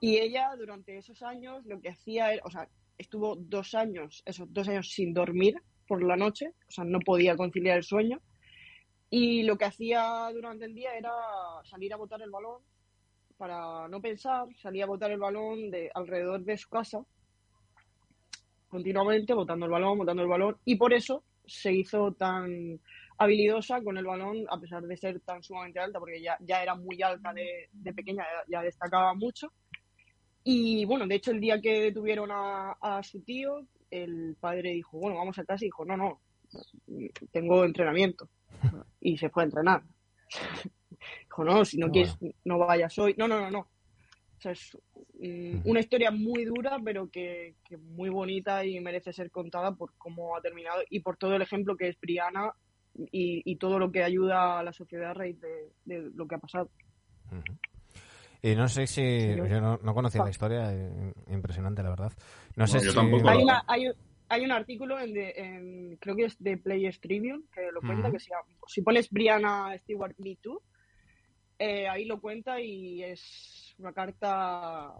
Y 0.00 0.18
ella 0.18 0.50
durante 0.56 0.96
esos 0.96 1.22
años 1.22 1.64
lo 1.66 1.80
que 1.80 1.90
hacía 1.90 2.32
era, 2.32 2.42
o 2.44 2.50
sea, 2.50 2.68
estuvo 2.96 3.36
dos 3.36 3.74
años, 3.74 4.22
esos 4.26 4.52
dos 4.52 4.68
años 4.68 4.90
sin 4.90 5.12
dormir 5.12 5.56
por 5.86 6.02
la 6.02 6.16
noche, 6.16 6.52
o 6.68 6.70
sea, 6.70 6.84
no 6.84 7.00
podía 7.00 7.36
conciliar 7.36 7.78
el 7.78 7.84
sueño. 7.84 8.20
Y 9.10 9.42
lo 9.44 9.56
que 9.56 9.64
hacía 9.64 10.28
durante 10.32 10.66
el 10.66 10.74
día 10.74 10.94
era 10.96 11.10
salir 11.64 11.92
a 11.94 11.96
botar 11.96 12.20
el 12.22 12.30
balón 12.30 12.62
para 13.36 13.88
no 13.88 14.00
pensar, 14.00 14.46
salía 14.56 14.84
a 14.84 14.88
botar 14.88 15.10
el 15.10 15.18
balón 15.18 15.70
de 15.70 15.90
alrededor 15.94 16.44
de 16.44 16.58
su 16.58 16.68
casa 16.68 17.04
continuamente, 18.68 19.32
botando 19.32 19.64
el 19.64 19.72
balón, 19.72 19.98
botando 19.98 20.22
el 20.22 20.28
balón, 20.28 20.58
y 20.64 20.76
por 20.76 20.92
eso 20.92 21.24
se 21.48 21.72
hizo 21.72 22.12
tan 22.12 22.80
habilidosa 23.18 23.82
con 23.82 23.98
el 23.98 24.04
balón, 24.04 24.44
a 24.48 24.60
pesar 24.60 24.82
de 24.82 24.96
ser 24.96 25.20
tan 25.20 25.42
sumamente 25.42 25.80
alta, 25.80 25.98
porque 25.98 26.22
ya, 26.22 26.36
ya 26.40 26.62
era 26.62 26.74
muy 26.74 27.02
alta 27.02 27.32
de, 27.32 27.68
de 27.72 27.92
pequeña, 27.92 28.24
ya, 28.24 28.58
ya 28.58 28.62
destacaba 28.62 29.14
mucho. 29.14 29.52
Y 30.44 30.84
bueno, 30.84 31.06
de 31.06 31.16
hecho, 31.16 31.32
el 31.32 31.40
día 31.40 31.60
que 31.60 31.80
detuvieron 31.80 32.30
a, 32.30 32.72
a 32.80 33.02
su 33.02 33.20
tío, 33.22 33.66
el 33.90 34.36
padre 34.40 34.72
dijo, 34.72 34.98
bueno, 34.98 35.18
vamos 35.18 35.38
a 35.38 35.44
casa, 35.44 35.64
y 35.64 35.68
dijo, 35.68 35.84
no, 35.84 35.96
no, 35.96 36.20
tengo 37.32 37.64
entrenamiento. 37.64 38.28
Y 39.00 39.18
se 39.18 39.30
fue 39.30 39.42
a 39.42 39.46
entrenar. 39.46 39.82
dijo, 41.22 41.44
no, 41.44 41.64
si 41.64 41.78
no 41.78 41.90
quieres, 41.90 42.16
no 42.44 42.58
vayas 42.58 42.98
hoy. 42.98 43.14
No, 43.18 43.28
no, 43.28 43.40
no, 43.40 43.50
no. 43.50 43.68
O 44.38 44.40
sea, 44.40 44.52
es 44.52 44.76
mm, 45.20 45.62
una 45.68 45.80
historia 45.80 46.10
muy 46.12 46.44
dura, 46.44 46.78
pero 46.84 47.10
que, 47.10 47.56
que 47.64 47.76
muy 47.76 48.08
bonita 48.08 48.64
y 48.64 48.78
merece 48.80 49.12
ser 49.12 49.30
contada 49.32 49.72
por 49.74 49.92
cómo 49.98 50.36
ha 50.36 50.40
terminado 50.40 50.80
y 50.90 51.00
por 51.00 51.16
todo 51.16 51.34
el 51.34 51.42
ejemplo 51.42 51.76
que 51.76 51.88
es 51.88 52.00
Briana 52.00 52.52
y, 53.10 53.42
y 53.44 53.56
todo 53.56 53.78
lo 53.80 53.90
que 53.90 54.02
ayuda 54.04 54.58
a 54.58 54.62
la 54.62 54.72
sociedad 54.72 55.10
a 55.10 55.14
raíz 55.14 55.40
de, 55.40 55.72
de 55.84 56.10
lo 56.14 56.26
que 56.28 56.36
ha 56.36 56.38
pasado. 56.38 56.70
Y 58.42 58.54
no 58.54 58.68
sé 58.68 58.86
si. 58.86 59.02
yo- 59.36 59.46
Yo 59.46 59.60
no, 59.60 59.78
no 59.82 59.94
conocía 59.94 60.20
la 60.20 60.28
Ah. 60.28 60.30
historia, 60.30 60.72
eh, 60.72 61.12
impresionante, 61.30 61.82
la 61.82 61.90
verdad. 61.90 62.12
No 62.54 62.66
sé 62.68 62.78
yo 62.84 62.90
si. 62.90 62.94
tampoco. 62.96 63.28
Hay, 63.28 63.42
una, 63.42 63.64
hay, 63.66 63.86
hay 64.28 64.44
un 64.44 64.52
artículo 64.52 65.00
en, 65.00 65.12
de- 65.12 65.32
en- 65.36 65.96
creo 65.96 66.14
que 66.14 66.26
es 66.26 66.36
de 66.40 66.56
Players 66.56 67.00
Tribune 67.00 67.42
que 67.52 67.72
lo 67.72 67.80
cuenta, 67.80 68.10
que 68.12 68.20
se 68.20 68.30
llama, 68.30 68.46
si 68.68 68.82
pones 68.82 69.10
Brianna 69.10 69.76
Stewart 69.78 70.14
Me 70.18 70.36
Too, 70.36 70.62
eh, 71.58 71.88
ahí 71.88 72.04
lo 72.04 72.20
cuenta 72.20 72.60
y 72.60 73.02
es 73.02 73.67
una 73.78 73.92
carta 73.92 74.92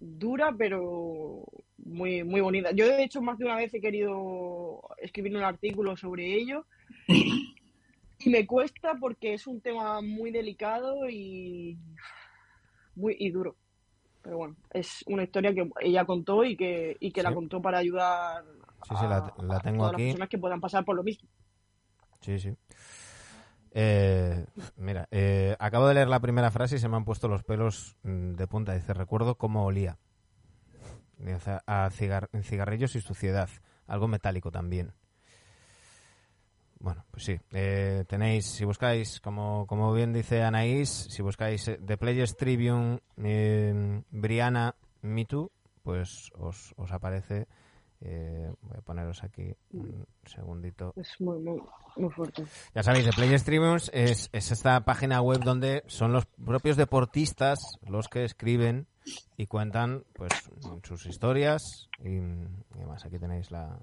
dura, 0.00 0.54
pero 0.56 1.44
muy, 1.78 2.24
muy 2.24 2.40
bonita. 2.40 2.70
Yo, 2.72 2.86
de 2.86 3.02
hecho, 3.02 3.20
más 3.22 3.38
de 3.38 3.44
una 3.44 3.56
vez 3.56 3.72
he 3.74 3.80
querido 3.80 4.80
escribir 4.98 5.36
un 5.36 5.42
artículo 5.42 5.96
sobre 5.96 6.34
ello. 6.34 6.66
Y 8.20 8.30
me 8.30 8.46
cuesta 8.46 8.94
porque 8.98 9.34
es 9.34 9.46
un 9.46 9.60
tema 9.60 10.00
muy 10.00 10.30
delicado 10.30 11.10
y 11.10 11.76
muy 12.94 13.16
y 13.18 13.30
duro. 13.30 13.56
Pero 14.22 14.38
bueno, 14.38 14.56
es 14.70 15.04
una 15.08 15.24
historia 15.24 15.52
que 15.54 15.68
ella 15.80 16.06
contó 16.06 16.42
y 16.42 16.56
que, 16.56 16.96
y 17.00 17.12
que 17.12 17.22
la 17.22 17.34
contó 17.34 17.60
para 17.60 17.78
ayudar 17.78 18.42
sí, 18.88 18.94
sí, 18.98 19.04
la, 19.06 19.34
la 19.42 19.60
tengo 19.60 19.84
a 19.84 19.88
todas 19.88 19.92
aquí. 19.92 20.02
las 20.04 20.12
personas 20.12 20.28
que 20.30 20.38
puedan 20.38 20.60
pasar 20.60 20.84
por 20.86 20.96
lo 20.96 21.02
mismo. 21.02 21.28
Sí, 22.20 22.38
sí. 22.38 22.56
Eh, 23.76 24.46
mira, 24.76 25.08
eh, 25.10 25.56
acabo 25.58 25.88
de 25.88 25.94
leer 25.94 26.08
la 26.08 26.20
primera 26.20 26.50
frase 26.52 26.76
y 26.76 26.78
se 26.78 26.88
me 26.88 26.96
han 26.96 27.04
puesto 27.04 27.26
los 27.28 27.42
pelos 27.42 27.96
mm, 28.04 28.34
de 28.34 28.46
punta. 28.46 28.72
Dice, 28.72 28.94
recuerdo 28.94 29.36
cómo 29.36 29.64
olía. 29.64 29.98
Dice, 31.18 31.58
a 31.66 31.90
cigar- 31.90 32.28
cigarrillos 32.42 32.94
y 32.94 33.00
suciedad. 33.00 33.48
Algo 33.86 34.06
metálico 34.08 34.50
también. 34.50 34.92
Bueno, 36.78 37.04
pues 37.10 37.24
sí. 37.24 37.38
eh, 37.52 38.04
tenéis, 38.06 38.44
si 38.46 38.64
buscáis, 38.64 39.20
como, 39.20 39.66
como 39.66 39.92
bien 39.94 40.12
dice 40.12 40.42
Anaís, 40.42 40.90
si 40.90 41.22
buscáis 41.22 41.66
eh, 41.68 41.78
The 41.84 41.96
Players 41.96 42.36
Tribune, 42.36 43.00
eh, 43.16 44.02
Brianna, 44.10 44.74
Me 45.00 45.24
Too, 45.24 45.50
pues 45.82 46.30
os, 46.36 46.74
os 46.76 46.92
aparece. 46.92 47.46
Eh, 48.00 48.52
voy 48.62 48.76
a 48.76 48.80
poneros 48.82 49.22
aquí 49.22 49.54
un 49.72 50.06
segundito. 50.26 50.92
Es 50.96 51.20
muy, 51.20 51.38
muy, 51.38 51.62
muy 51.96 52.10
fuerte. 52.10 52.44
Ya 52.74 52.82
sabéis, 52.82 53.06
The 53.06 53.12
Players 53.12 53.44
Tribunes 53.44 53.90
es, 53.94 54.28
es 54.32 54.52
esta 54.52 54.84
página 54.84 55.20
web 55.20 55.42
donde 55.42 55.82
son 55.86 56.12
los 56.12 56.26
propios 56.26 56.76
deportistas 56.76 57.58
los 57.88 58.08
que 58.08 58.24
escriben 58.24 58.86
y 59.36 59.46
cuentan 59.46 60.04
pues 60.14 60.32
sus 60.82 61.06
historias 61.06 61.88
y, 62.00 62.16
y 62.16 62.78
demás. 62.78 63.04
Aquí 63.04 63.18
tenéis 63.18 63.50
la, 63.50 63.78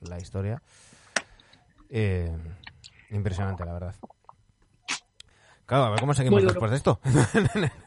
la 0.00 0.18
historia. 0.18 0.62
Eh, 1.88 2.36
impresionante, 3.10 3.64
la 3.64 3.72
verdad. 3.72 3.94
Claro, 5.64 5.84
a 5.84 5.90
ver 5.90 6.00
cómo 6.00 6.14
seguimos 6.14 6.42
después 6.42 6.70
de 6.70 6.76
esto. 6.76 7.00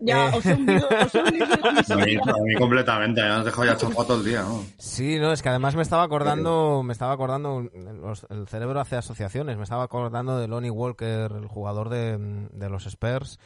Ya, 0.00 0.28
Eh. 0.28 0.32
os 0.36 0.46
he 0.46 0.54
hundido, 0.54 0.88
os 0.88 1.14
he 1.14 1.18
hundido 1.22 1.46
la 1.46 1.54
A 1.70 1.72
mí, 1.72 1.78
miseria. 1.78 2.20
a 2.22 2.42
mí 2.44 2.54
completamente, 2.56 3.20
me 3.22 3.28
has 3.28 3.44
dejado 3.44 3.64
ya 3.64 3.76
chafado 3.76 4.04
todo 4.06 4.18
el 4.18 4.24
día. 4.24 4.42
¿no? 4.42 4.64
Sí, 4.78 5.18
no, 5.18 5.32
es 5.32 5.42
que 5.42 5.48
además 5.48 5.74
me 5.76 5.82
estaba 5.82 6.02
acordando, 6.02 6.82
me 6.82 6.92
estaba 6.92 7.12
acordando, 7.12 7.62
los- 8.02 8.26
el 8.30 8.46
cerebro 8.48 8.80
hace 8.80 8.96
asociaciones, 8.96 9.56
me 9.56 9.64
estaba 9.64 9.84
acordando 9.84 10.38
de 10.38 10.48
Lonnie 10.48 10.70
Walker, 10.70 11.32
el 11.32 11.46
jugador 11.46 11.88
de, 11.88 12.18
de 12.52 12.68
los 12.70 12.86
Spurs, 12.86 13.38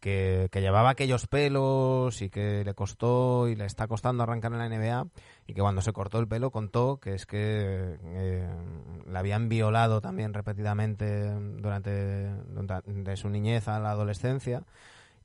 que, 0.00 0.48
que 0.50 0.62
llevaba 0.62 0.88
aquellos 0.88 1.26
pelos 1.26 2.22
y 2.22 2.30
que 2.30 2.64
le 2.64 2.72
costó 2.72 3.48
y 3.48 3.54
le 3.54 3.66
está 3.66 3.86
costando 3.86 4.22
arrancar 4.22 4.50
en 4.54 4.58
la 4.58 4.66
NBA 4.66 5.06
y 5.46 5.52
que 5.52 5.60
cuando 5.60 5.82
se 5.82 5.92
cortó 5.92 6.18
el 6.20 6.26
pelo 6.26 6.50
contó 6.50 6.96
que 6.98 7.12
es 7.14 7.26
que 7.26 7.98
eh, 8.02 8.48
le 9.06 9.18
habían 9.18 9.50
violado 9.50 10.00
también 10.00 10.32
repetidamente 10.32 11.30
durante, 11.58 12.30
durante 12.48 12.90
de 12.90 13.16
su 13.18 13.28
niñez 13.28 13.68
a 13.68 13.78
la 13.78 13.90
adolescencia 13.90 14.62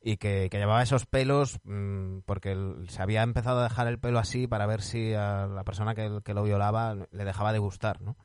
y 0.08 0.18
que, 0.18 0.50
que 0.52 0.60
llevaba 0.60 0.84
esos 0.84 1.08
pelos 1.08 1.60
mm, 1.64 2.20
porque 2.28 2.52
el- 2.52 2.88
se 2.90 3.02
había 3.02 3.24
empezado 3.24 3.60
a 3.62 3.64
dejar 3.64 3.88
el 3.88 3.98
pelo 3.98 4.20
así 4.20 4.46
para 4.46 4.68
ver 4.68 4.82
si 4.84 5.16
a 5.16 5.48
la 5.48 5.64
persona 5.64 5.96
que, 5.96 6.20
que 6.24 6.36
lo 6.36 6.44
violaba 6.44 6.94
le 6.94 7.26
dejaba 7.26 7.52
de 7.54 7.58
gustar, 7.60 8.02
¿no? 8.02 8.16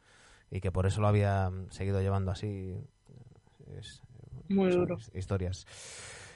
Y 0.50 0.60
que 0.60 0.70
por 0.70 0.84
eso 0.84 1.00
lo 1.00 1.08
había 1.08 1.50
seguido 1.70 2.02
llevando 2.02 2.32
así. 2.32 2.76
Es- 3.78 4.02
Muy 4.48 4.70
duro. 4.70 4.96
his- 4.98 5.10
historias. 5.14 5.66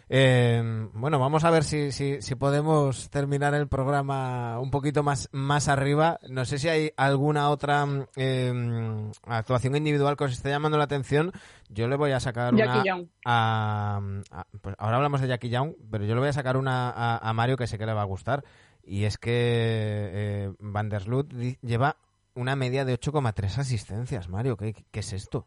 Eh, 0.09 0.89
bueno, 0.93 1.19
vamos 1.19 1.45
a 1.45 1.51
ver 1.51 1.65
si, 1.65 1.91
si, 1.93 2.21
si 2.21 2.35
podemos 2.35 3.09
terminar 3.11 3.55
el 3.55 3.69
programa 3.69 4.59
un 4.61 4.71
poquito 4.71 5.03
más, 5.03 5.29
más 5.33 5.69
arriba. 5.69 6.19
No 6.29 6.45
sé 6.45 6.59
si 6.59 6.69
hay 6.69 6.93
alguna 6.97 7.51
otra 7.51 7.87
eh, 8.17 9.11
actuación 9.27 9.77
individual 9.77 10.17
que 10.17 10.25
os 10.25 10.33
esté 10.33 10.51
llamando 10.51 10.77
la 10.79 10.85
atención. 10.85 11.33
Yo 11.69 11.89
le 11.89 11.97
voy 11.97 12.13
a 12.13 12.21
sacar 12.21 12.55
Jackie 12.55 12.71
una 12.81 12.85
Young. 12.85 13.07
a, 13.25 14.01
a- 14.31 14.47
pues 14.61 14.77
ahora 14.79 14.97
hablamos 14.97 15.21
de 15.21 15.29
Jackie 15.29 15.49
Young, 15.51 15.73
pero 15.91 16.05
yo 16.05 16.15
le 16.15 16.21
voy 16.21 16.29
a 16.29 16.33
sacar 16.35 16.57
una 16.57 16.91
a, 16.91 17.19
a 17.19 17.33
Mario 17.33 17.57
que 17.57 17.67
sé 17.67 17.79
que 17.79 17.87
le 17.87 17.95
va 17.95 18.03
a 18.03 18.07
gustar. 18.07 18.45
Y 18.83 19.05
es 19.05 19.17
que 19.17 19.31
eh, 19.33 20.53
Van 20.61 20.91
der 20.91 21.03
Sloot 21.03 21.33
di- 21.33 21.59
lleva 21.63 21.97
una 22.35 22.55
media 22.57 22.85
de 22.85 22.99
8,3 22.99 23.59
asistencias, 23.59 24.29
Mario. 24.29 24.57
¿Qué, 24.59 24.75
qué 24.91 25.01
es 25.01 25.13
esto? 25.15 25.47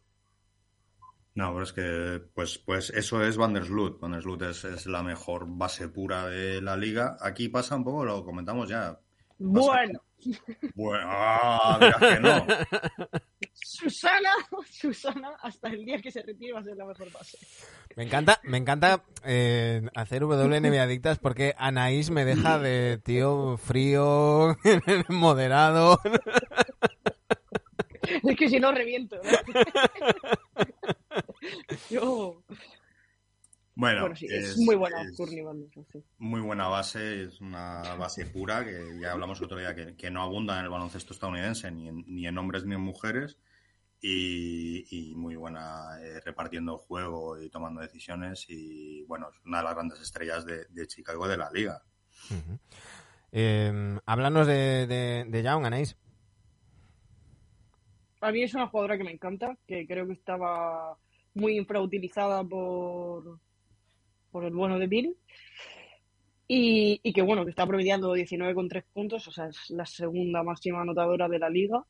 No, 1.37 1.53
pero 1.53 1.65
es 1.65 1.71
que, 1.71 2.19
pues, 2.33 2.57
pues 2.57 2.89
eso 2.89 3.23
es 3.23 3.37
Van 3.37 3.53
der 3.53 3.63
Sloot. 3.63 3.99
Van 3.99 4.11
der 4.13 4.23
Sloot 4.23 4.41
es, 4.41 4.63
es 4.65 4.87
la 4.87 5.03
mejor 5.03 5.45
base 5.47 5.87
pura 5.87 6.25
de 6.25 6.63
la 6.63 6.75
liga. 6.75 7.15
Aquí 7.21 7.47
pasa 7.47 7.75
un 7.75 7.83
poco, 7.83 8.03
lo 8.03 8.25
comentamos 8.25 8.67
ya. 8.67 8.99
Bueno, 9.37 10.01
Bueno, 10.73 11.05
ah, 11.07 11.79
que 11.99 12.19
no. 12.19 12.43
Susana, 13.53 14.31
Susana, 14.67 15.37
hasta 15.43 15.67
el 15.69 15.85
día 15.85 16.01
que 16.01 16.09
se 16.09 16.23
retire 16.23 16.53
va 16.53 16.61
a 16.61 16.63
ser 16.63 16.75
la 16.75 16.85
mejor 16.85 17.11
base. 17.11 17.37
Me 17.95 18.05
encanta, 18.05 18.39
me 18.41 18.57
encanta 18.57 19.03
eh, 19.23 19.87
hacer 19.93 20.23
WNB 20.23 20.79
Adictas 20.79 21.19
porque 21.19 21.53
Anaís 21.59 22.09
me 22.09 22.25
deja 22.25 22.57
de 22.57 22.97
tío 22.97 23.57
frío, 23.57 24.57
moderado. 25.07 25.99
Es 28.23 28.35
que 28.35 28.49
si 28.49 28.59
no 28.59 28.71
reviento. 28.71 29.17
¿no? 29.17 30.63
Yo, 31.89 32.43
Bueno, 33.75 34.01
bueno, 34.01 34.15
sí, 34.15 34.25
es, 34.29 34.57
muy 34.57 34.75
buena 34.75 35.03
es 35.03 35.15
sí. 35.15 36.03
muy 36.17 36.41
buena 36.41 36.67
base, 36.67 37.23
es 37.25 37.39
una 37.41 37.95
base 37.95 38.25
pura 38.25 38.65
que 38.65 38.99
ya 38.99 39.11
hablamos 39.11 39.39
otro 39.41 39.57
día 39.57 39.75
que, 39.75 39.95
que 39.95 40.09
no 40.09 40.23
abunda 40.23 40.57
en 40.57 40.65
el 40.65 40.71
baloncesto 40.71 41.13
estadounidense 41.13 41.69
ni 41.71 41.87
en, 41.87 42.03
ni 42.07 42.25
en 42.27 42.37
hombres 42.37 42.65
ni 42.65 42.73
en 42.73 42.81
mujeres 42.81 43.37
y, 44.01 44.85
y 45.11 45.15
muy 45.15 45.35
buena 45.35 45.99
eh, 46.01 46.19
repartiendo 46.21 46.73
el 46.73 46.79
juego 46.79 47.39
y 47.39 47.49
tomando 47.49 47.81
decisiones 47.81 48.45
y 48.49 49.03
bueno, 49.03 49.29
es 49.29 49.39
una 49.45 49.59
de 49.59 49.63
las 49.65 49.75
grandes 49.75 50.01
estrellas 50.01 50.45
de, 50.45 50.65
de 50.69 50.87
Chicago 50.87 51.27
de 51.27 51.37
la 51.37 51.51
liga. 51.51 51.83
Eh, 53.31 53.99
háblanos 54.05 54.47
de, 54.47 54.87
de, 54.87 55.25
de 55.27 55.43
Young, 55.43 55.65
Anaís. 55.65 55.95
A 58.21 58.31
mí 58.31 58.41
es 58.43 58.53
una 58.55 58.67
jugadora 58.67 58.97
que 58.97 59.03
me 59.03 59.11
encanta, 59.11 59.55
que 59.67 59.85
creo 59.85 60.07
que 60.07 60.13
estaba 60.13 60.97
muy 61.37 61.57
infrautilizada 61.57 62.43
por, 62.43 63.39
por 64.31 64.45
el 64.45 64.53
bueno 64.53 64.77
de 64.79 64.87
Bill. 64.87 65.17
Y, 66.47 66.99
y 67.03 67.13
que 67.13 67.21
bueno, 67.21 67.43
que 67.43 67.49
está 67.49 67.65
promediando 67.65 68.15
19,3 68.15 68.83
puntos, 68.93 69.27
o 69.27 69.31
sea, 69.31 69.47
es 69.47 69.69
la 69.69 69.85
segunda 69.85 70.43
máxima 70.43 70.81
anotadora 70.81 71.27
de 71.27 71.39
la 71.39 71.49
liga, 71.49 71.83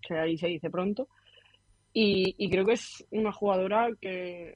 que 0.00 0.14
ahí 0.14 0.38
se 0.38 0.48
dice 0.48 0.70
pronto. 0.70 1.08
Y, 1.92 2.34
y 2.38 2.50
creo 2.50 2.64
que 2.64 2.74
es 2.74 3.06
una 3.10 3.32
jugadora 3.32 3.90
que 4.00 4.54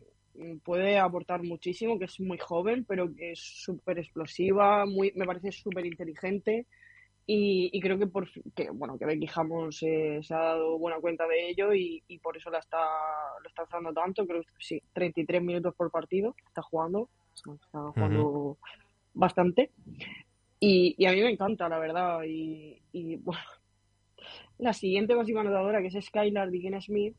puede 0.64 0.98
aportar 0.98 1.42
muchísimo, 1.42 1.98
que 1.98 2.06
es 2.06 2.20
muy 2.20 2.38
joven, 2.38 2.84
pero 2.84 3.14
que 3.14 3.32
es 3.32 3.40
súper 3.40 3.98
explosiva, 3.98 4.86
muy, 4.86 5.12
me 5.16 5.26
parece 5.26 5.52
súper 5.52 5.86
inteligente. 5.86 6.66
Y, 7.26 7.70
y 7.72 7.80
creo 7.80 7.98
que 7.98 8.06
por 8.08 8.28
que 8.54 8.70
bueno 8.70 8.98
que 8.98 9.06
Becky 9.06 9.28
Hammons 9.32 9.82
eh, 9.82 10.20
se 10.22 10.34
ha 10.34 10.38
dado 10.38 10.78
buena 10.78 10.98
cuenta 11.00 11.28
de 11.28 11.50
ello 11.50 11.72
y, 11.72 12.02
y 12.08 12.18
por 12.18 12.36
eso 12.36 12.50
la 12.50 12.58
está 12.58 12.78
lo 13.42 13.48
está 13.48 13.62
usando 13.62 13.92
tanto. 13.92 14.26
Creo 14.26 14.42
que 14.42 14.48
sí 14.58 14.82
33 14.92 15.42
minutos 15.42 15.74
por 15.76 15.90
partido 15.90 16.34
está 16.48 16.62
jugando 16.62 17.08
está 17.34 17.78
jugando 17.94 18.58
bastante. 19.14 19.70
Y, 20.58 20.94
y 20.98 21.06
a 21.06 21.12
mí 21.12 21.22
me 21.22 21.30
encanta 21.30 21.68
la 21.68 21.78
verdad 21.78 22.22
y, 22.26 22.82
y, 22.92 23.16
bueno 23.16 23.40
la 24.58 24.72
siguiente 24.72 25.14
máxima 25.14 25.40
anotadora 25.40 25.80
que 25.80 25.86
es 25.86 26.04
Skylar 26.04 26.50
Diggins 26.50 26.84
Smith. 26.84 27.16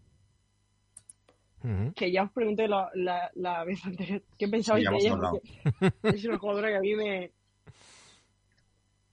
Que 1.95 2.11
ya 2.11 2.23
os 2.23 2.31
pregunté 2.31 2.67
la, 2.67 2.89
la, 2.95 3.29
la 3.35 3.63
vez 3.63 3.85
anterior 3.85 4.23
qué 4.35 4.47
pensabais 4.47 4.89
de 4.89 4.97
ella 4.97 5.15
porque 5.19 6.17
es 6.17 6.25
una 6.25 6.39
jugadora 6.39 6.69
que 6.69 6.77
a 6.77 6.81
mí 6.81 6.95
me 6.95 7.31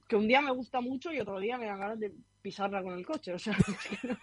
que 0.09 0.15
un 0.17 0.27
día 0.27 0.41
me 0.41 0.51
gusta 0.51 0.81
mucho 0.81 1.13
y 1.13 1.19
otro 1.21 1.39
día 1.39 1.57
me 1.57 1.67
dan 1.67 1.79
ganas 1.79 1.99
de 1.99 2.11
pisarla 2.41 2.81
con 2.81 2.97
el 2.97 3.05
coche 3.05 3.33
o 3.33 3.39
sea 3.39 3.55
es 3.67 3.99
que 3.99 4.07
no, 4.07 4.17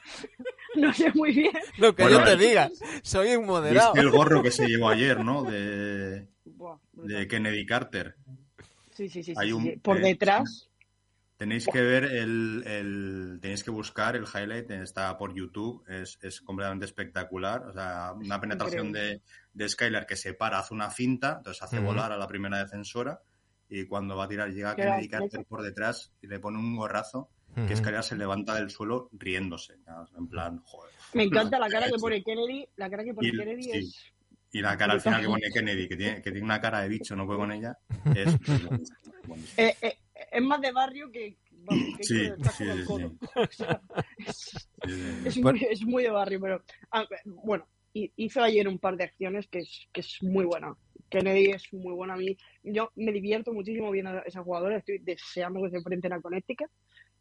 no 0.88 0.92
sé 0.92 1.10
muy 1.14 1.32
bien 1.32 1.52
Lo 1.78 1.94
que 1.94 2.02
Bueno, 2.02 2.18
yo 2.18 2.24
te 2.24 2.32
eh, 2.32 2.36
diga, 2.48 2.70
soy 3.02 3.36
un 3.36 3.46
moderado. 3.46 3.92
¿Viste 3.94 4.06
el 4.06 4.10
gorro 4.10 4.42
que 4.42 4.50
se 4.50 4.66
llevó 4.66 4.88
ayer, 4.90 5.24
no? 5.24 5.44
De, 5.44 6.26
Buah, 6.44 6.76
de. 6.92 7.26
Kennedy 7.28 7.64
Carter. 7.64 8.16
sí 8.92 9.08
sí 9.08 9.22
sí, 9.22 9.32
sí, 9.32 9.34
hay 9.36 9.48
sí, 9.48 9.52
un- 9.54 9.62
sí. 9.62 9.76
por 9.76 9.98
eh, 9.98 10.00
detrás 10.00 10.68
Tenéis 11.36 11.66
que 11.66 11.82
ver 11.82 12.04
el, 12.04 12.62
el- 12.66 13.38
tenéis 13.42 13.62
que 13.62 13.70
buscar 13.70 14.16
el 14.16 14.24
highlight, 14.24 14.70
está 14.70 15.18
por 15.18 15.34
YouTube, 15.34 15.84
es, 15.86 16.18
es 16.22 16.40
completamente 16.40 16.86
espectacular. 16.86 17.62
O 17.66 17.74
sea, 17.74 18.12
una 18.14 18.40
penetración 18.40 18.90
de, 18.90 19.20
de 19.52 19.68
Skylar 19.68 20.06
que 20.06 20.16
se 20.16 20.32
para, 20.32 20.58
hace 20.58 20.72
una 20.72 20.90
finta, 20.90 21.34
entonces 21.36 21.62
hace 21.62 21.78
volar 21.78 22.10
a 22.10 22.16
la 22.16 22.26
primera 22.26 22.56
defensora 22.58 23.20
y 23.68 23.86
cuando 23.86 24.16
va 24.16 24.24
a 24.24 24.28
tirar 24.28 24.50
llega 24.50 24.76
Kennedy 24.76 25.08
Carter 25.08 25.44
por 25.46 25.62
detrás 25.62 26.12
y 26.22 26.26
le 26.26 26.38
pone 26.38 26.58
un 26.58 26.76
gorrazo 26.76 27.30
que. 27.68 27.74
Skylar 27.74 28.04
se 28.04 28.16
levanta 28.16 28.54
del 28.54 28.68
suelo 28.70 29.08
riéndose. 29.12 29.78
¿no? 29.86 30.06
En 30.18 30.28
plan, 30.28 30.60
joder. 30.64 30.92
me 31.14 31.22
encanta 31.24 31.58
la 31.58 31.68
cara 31.68 31.86
que 31.86 31.98
pone 31.98 32.22
Kennedy 32.22 32.66
la 32.76 32.90
cara 32.90 33.02
que 33.04 33.14
pone 33.14 33.28
Y- 33.28 33.32
Kennedy 33.36 33.62
sí. 33.62 33.70
es 33.72 34.12
Y 34.52 34.60
la 34.60 34.76
cara 34.76 34.92
al 34.94 35.00
final 35.00 35.20
que 35.22 35.26
pone 35.28 35.50
Kennedy, 35.52 35.88
que 35.88 35.96
tiene, 35.96 36.22
que 36.22 36.30
tiene 36.30 36.44
una 36.44 36.60
cara 36.60 36.80
de 36.82 36.88
bicho, 36.88 37.16
no 37.16 37.26
puede 37.26 37.38
con 37.38 37.52
ella, 37.52 37.76
es... 38.14 38.34
Eh, 39.56 39.74
eh, 39.82 39.98
es 40.30 40.42
más 40.42 40.60
de 40.60 40.70
barrio 40.70 41.10
que... 41.10 41.36
vamos, 41.50 41.84
que 41.98 42.04
Sí, 42.04 42.28
sí, 42.56 42.64
con 42.86 43.00
el 43.00 43.16
sí, 45.28 45.66
es, 45.70 45.84
muy, 45.84 46.02
de 46.04 46.10
barrio, 46.10 46.40
pero 46.40 46.62
ah, 46.92 47.04
bueno, 47.24 47.66
hi- 47.92 48.12
hizo 48.16 48.42
ayer 48.42 48.68
un 48.68 48.78
par 48.78 48.96
de 48.96 49.04
acciones 49.04 49.48
que 49.48 49.58
es, 49.60 49.88
que 49.92 50.00
es 50.00 50.18
muy 50.22 50.44
buena. 50.44 50.76
Kennedy 51.08 51.50
es 51.50 51.72
muy 51.72 51.92
buena 51.94 52.14
a 52.14 52.16
mí. 52.16 52.36
Yo 52.62 52.90
me 52.96 53.12
divierto 53.12 53.52
muchísimo 53.52 53.90
viendo 53.90 54.10
a 54.10 54.20
esa 54.20 54.42
jugadora. 54.42 54.76
Estoy 54.78 54.98
deseando 54.98 55.62
que 55.62 55.70
se 55.70 55.76
enfrenten 55.76 56.12
a 56.12 56.20
Connecticut 56.20 56.68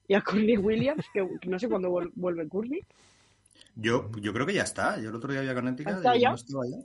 y 0.08 0.14
a 0.14 0.22
Courtney 0.22 0.58
Williams, 0.58 1.06
que 1.14 1.28
no 1.48 1.60
sé 1.60 1.70
cuándo 1.70 1.90
vuel- 1.90 2.12
vuelve 2.16 2.48
Courtney. 2.48 2.82
Yo, 3.76 4.10
yo 4.22 4.34
creo 4.34 4.46
que 4.46 4.54
ya 4.54 4.64
está. 4.64 5.00
Yo 5.00 5.10
el 5.10 5.16
otro 5.16 5.32
día 5.32 5.42
había 5.42 5.54
Connecticut 5.54 5.94
¿Está 5.94 6.16
y 6.18 6.22
ya? 6.22 6.30
no 6.30 6.36
estaba 6.36 6.64
ya. 6.68 6.78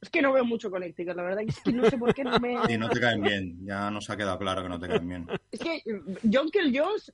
Es 0.00 0.10
que 0.10 0.20
no 0.20 0.32
veo 0.34 0.44
mucho 0.44 0.70
Connecticut, 0.70 1.16
la 1.16 1.22
verdad. 1.22 1.42
Es 1.46 1.60
que 1.60 1.72
no 1.72 1.88
sé 1.88 1.96
por 1.96 2.12
qué 2.14 2.24
no 2.24 2.38
me. 2.38 2.56
Y 2.68 2.76
no 2.76 2.88
te 2.90 3.00
caen 3.00 3.22
bien. 3.22 3.64
Ya 3.64 3.90
nos 3.90 4.10
ha 4.10 4.16
quedado 4.16 4.38
claro 4.38 4.62
que 4.62 4.68
no 4.68 4.78
te 4.78 4.86
caen 4.88 5.08
bien. 5.08 5.26
Es 5.50 5.60
que 5.60 5.82
John 6.30 6.50
Kell 6.50 6.76
Jones. 6.78 7.10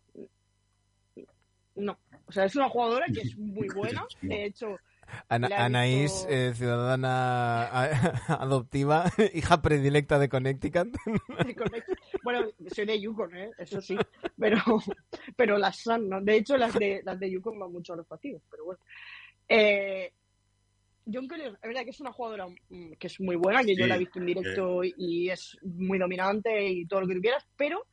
No. 1.76 1.96
O 2.26 2.32
sea, 2.32 2.44
es 2.44 2.56
una 2.56 2.68
jugadora 2.68 3.06
que 3.06 3.20
es 3.20 3.36
muy 3.38 3.68
buena. 3.74 4.04
De 4.22 4.44
hecho, 4.46 4.76
Ana- 5.28 5.48
Anaís, 5.64 6.26
eh, 6.28 6.52
ciudadana 6.54 7.64
a- 7.64 7.84
adoptiva, 8.42 9.04
hija 9.34 9.62
predilecta 9.62 10.18
de 10.18 10.28
Connecticut. 10.28 10.88
de 11.46 11.56
Connecticut- 11.56 11.98
bueno, 12.22 12.46
soy 12.74 12.86
de 12.86 13.00
Yukon, 13.00 13.36
¿eh? 13.36 13.50
Eso 13.58 13.80
sí. 13.80 13.96
Pero, 14.38 14.58
pero 15.36 15.58
las 15.58 15.76
Sun, 15.78 16.08
¿no? 16.08 16.20
De 16.20 16.36
hecho, 16.36 16.56
las 16.56 16.74
de, 16.74 17.00
las 17.04 17.18
de 17.18 17.30
Yukon 17.30 17.58
van 17.58 17.72
mucho 17.72 17.92
a 17.92 17.96
los 17.96 18.06
partidos, 18.06 18.42
pero 18.50 18.64
bueno. 18.64 18.80
Eh, 19.48 20.12
John 21.12 21.26
Kelly, 21.26 21.44
es 21.44 21.60
verdad 21.62 21.82
que 21.84 21.90
es 21.90 22.00
una 22.00 22.12
jugadora 22.12 22.46
mm, 22.68 22.92
que 22.92 23.06
es 23.08 23.20
muy 23.20 23.34
buena, 23.36 23.64
que 23.64 23.74
yo 23.74 23.86
la 23.86 23.96
he 23.96 23.98
visto 23.98 24.18
en 24.20 24.26
directo 24.26 24.84
y, 24.84 24.94
y 24.96 25.30
es 25.30 25.58
muy 25.62 25.98
dominante 25.98 26.68
y 26.68 26.86
todo 26.86 27.00
lo 27.00 27.08
que 27.08 27.14
tú 27.14 27.20
quieras, 27.20 27.44
pero 27.56 27.84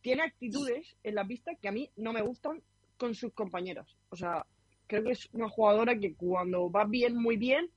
tiene 0.00 0.22
actitudes 0.22 0.96
en 1.02 1.14
la 1.16 1.24
pista 1.26 1.52
que 1.60 1.68
a 1.68 1.72
mí 1.72 1.90
no 1.96 2.12
me 2.12 2.22
gustan 2.22 2.62
con 2.96 3.14
sus 3.14 3.32
compañeras. 3.34 3.86
O 4.08 4.16
sea, 4.16 4.46
creo 4.92 5.04
que 5.04 5.12
es 5.12 5.26
una 5.32 5.48
jugadora 5.48 5.98
que 5.98 6.14
cuando 6.14 6.70
va 6.70 6.84
bien, 6.84 7.16
muy 7.16 7.38
bien, 7.38 7.70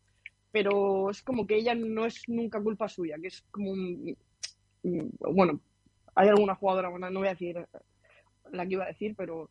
pero 0.51 1.09
es 1.09 1.21
como 1.21 1.47
que 1.47 1.55
ella 1.55 1.73
no 1.73 2.05
es 2.05 2.27
nunca 2.27 2.61
culpa 2.61 2.89
suya, 2.89 3.15
que 3.21 3.27
es 3.27 3.41
como 3.51 3.71
un... 3.71 4.17
Bueno, 4.83 5.61
hay 6.13 6.27
alguna 6.27 6.55
jugadora, 6.55 6.89
bueno, 6.89 7.09
no 7.09 7.19
voy 7.19 7.29
a 7.29 7.31
decir 7.31 7.65
la 8.51 8.65
que 8.65 8.73
iba 8.73 8.83
a 8.83 8.87
decir, 8.87 9.15
pero 9.17 9.49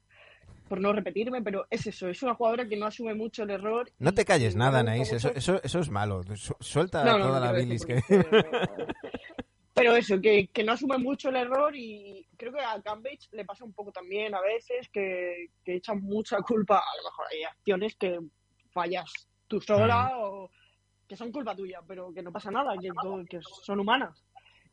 por 0.69 0.79
no 0.81 0.93
repetirme, 0.93 1.41
pero 1.43 1.67
es 1.71 1.87
eso, 1.87 2.09
es 2.09 2.23
una 2.23 2.35
jugadora 2.35 2.69
que 2.69 2.77
no 2.77 2.85
asume 2.87 3.15
mucho 3.15 3.45
el 3.45 3.51
error. 3.51 3.91
No 3.99 4.13
te 4.13 4.25
calles 4.27 4.57
nada, 4.57 4.81
Anaís, 4.81 5.11
eso, 5.13 5.31
eso, 5.35 5.63
eso 5.63 5.79
es 5.79 5.91
malo. 5.91 6.23
Su- 6.37 6.57
Suelta 6.61 7.03
No, 7.05 7.13
no, 7.19 7.27
toda 7.27 7.41
no 7.41 7.47
la 7.47 7.53
bilis 7.53 7.85
que... 7.87 8.03
Pero 9.75 9.97
eso, 9.97 10.21
que, 10.21 10.49
que 10.53 10.63
no 10.63 10.73
asume 10.73 10.99
mucho 10.99 11.31
el 11.31 11.37
error 11.37 11.75
y 11.75 12.25
creo 12.37 12.53
que 12.53 12.61
a 12.61 12.81
Cambridge 12.81 13.29
le 13.33 13.45
pasa 13.45 13.65
un 13.65 13.73
poco 13.73 13.91
también 13.91 14.33
a 14.33 14.41
veces 14.41 14.89
que, 14.89 15.49
que 15.65 15.75
echan 15.75 16.01
mucha 16.01 16.39
culpa. 16.43 16.79
A 16.79 16.97
lo 16.99 17.11
mejor 17.11 17.27
hay 17.33 17.43
acciones 17.43 17.97
que 17.97 18.21
fallas 18.73 19.11
tú 19.49 19.61
sola 19.61 20.13
o 20.17 20.49
que 21.09 21.17
son 21.17 21.33
culpa 21.33 21.57
tuya, 21.57 21.81
pero 21.87 22.13
que 22.15 22.23
no 22.23 22.31
pasa 22.31 22.53
nada, 22.53 22.75
que, 22.81 22.89
que 23.29 23.41
son 23.43 23.81
humanas. 23.81 24.25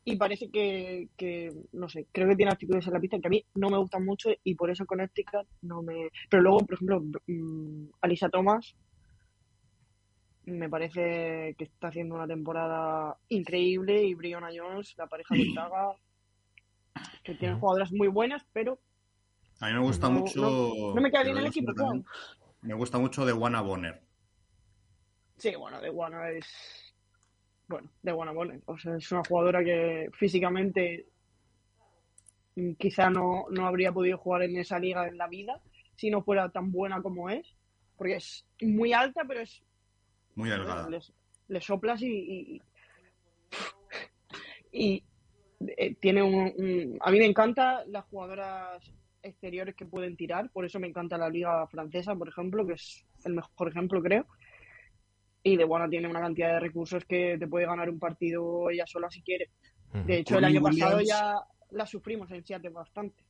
Y 0.04 0.16
parece 0.16 0.50
que, 0.50 1.08
que, 1.16 1.52
no 1.72 1.88
sé, 1.88 2.06
creo 2.12 2.28
que 2.28 2.36
tiene 2.36 2.52
actitudes 2.52 2.86
en 2.86 2.92
la 2.92 3.00
pista 3.00 3.18
que 3.20 3.26
a 3.26 3.30
mí 3.30 3.44
no 3.54 3.70
me 3.70 3.78
gustan 3.78 4.04
mucho 4.04 4.30
y 4.42 4.54
por 4.54 4.70
eso 4.70 4.86
Connecticut 4.86 5.46
no 5.62 5.82
me... 5.82 6.10
Pero 6.28 6.42
luego, 6.42 6.58
por 6.58 6.74
ejemplo, 6.74 7.02
mm, 7.26 7.86
Alisa 8.00 8.28
Thomas 8.28 8.74
me 10.44 10.68
parece 10.68 11.54
que 11.56 11.64
está 11.64 11.88
haciendo 11.88 12.14
una 12.16 12.26
temporada 12.26 13.16
increíble 13.28 14.02
y 14.04 14.14
Brianna 14.14 14.50
Jones, 14.54 14.94
la 14.96 15.06
pareja 15.06 15.34
de 15.34 15.52
Taga, 15.54 15.94
que 17.22 17.34
tienen 17.34 17.58
jugadoras 17.60 17.92
muy 17.92 18.08
buenas, 18.08 18.44
pero 18.52 18.78
A 19.60 19.66
mí 19.68 19.74
me 19.74 19.80
gusta 19.80 20.08
No, 20.08 20.18
mucho. 20.20 20.40
no- 20.40 20.94
no 20.94 21.00
me 21.00 21.10
cae 21.12 21.22
que 21.22 21.28
bien 21.28 21.38
el 21.38 21.46
equipo, 21.46 21.72
también, 21.72 22.04
Me 22.62 22.74
gusta 22.74 22.98
mucho 22.98 23.24
de 23.24 23.32
Wanna 23.32 23.60
Bonner. 23.60 24.02
sí, 25.38 25.54
bueno, 25.56 25.80
de 25.80 25.90
Guana 25.90 26.30
es. 26.30 26.46
Bueno, 27.68 27.90
de 28.02 28.12
Guana 28.12 28.32
Bonner. 28.32 28.60
O 28.66 28.76
sea, 28.78 28.96
es 28.96 29.10
una 29.12 29.22
jugadora 29.28 29.62
que 29.64 30.08
físicamente 30.14 31.06
mm, 32.56 32.72
quizá 32.74 33.10
no, 33.10 33.46
no 33.50 33.66
habría 33.66 33.92
podido 33.92 34.18
jugar 34.18 34.42
en 34.42 34.56
esa 34.58 34.78
liga 34.78 35.06
en 35.08 35.16
la 35.16 35.28
vida 35.28 35.60
si 35.96 36.10
no 36.10 36.22
fuera 36.22 36.48
tan 36.50 36.70
buena 36.72 37.00
como 37.02 37.30
es. 37.30 37.56
Porque 37.96 38.16
es 38.16 38.44
muy 38.60 38.92
alta, 38.92 39.22
pero 39.26 39.40
es 39.40 39.62
Muy 40.34 40.48
delgada. 40.50 40.88
Le, 40.88 41.00
le 41.48 41.60
soplas 41.60 42.00
y. 42.02 42.08
Y, 42.08 42.62
y, 44.72 45.04
eh, 45.76 45.94
tiene 46.00 46.22
un, 46.22 46.52
un- 46.56 46.98
A 47.00 47.10
mí 47.10 47.18
me 47.18 47.26
encantan 47.26 47.90
las 47.92 48.04
jugadoras 48.06 48.82
exteriores 49.22 49.74
que 49.76 49.86
pueden 49.86 50.16
tirar, 50.16 50.50
por 50.50 50.64
eso 50.64 50.80
me 50.80 50.88
encanta 50.88 51.16
la 51.16 51.28
Liga 51.30 51.66
Francesa, 51.68 52.14
por 52.16 52.28
ejemplo, 52.28 52.66
que 52.66 52.72
es 52.74 53.04
el 53.24 53.34
mejor 53.34 53.68
ejemplo, 53.68 54.02
creo. 54.02 54.26
Y 55.44 55.56
de 55.56 55.64
buena 55.64 55.88
tiene 55.88 56.08
una 56.08 56.20
cantidad 56.20 56.54
de 56.54 56.60
recursos 56.60 57.04
que 57.04 57.36
te 57.38 57.46
puede 57.46 57.66
ganar 57.66 57.88
un 57.90 57.98
partido 57.98 58.70
ella 58.70 58.86
sola 58.86 59.10
si 59.10 59.22
quiere. 59.22 59.50
De 60.06 60.18
hecho, 60.18 60.38
el 60.38 60.44
año 60.44 60.62
pasado 60.62 60.96
Williams. 60.98 61.08
ya 61.08 61.34
la 61.70 61.86
sufrimos 61.86 62.30
en 62.30 62.44
Seattle 62.44 62.70
bastante. 62.70 63.22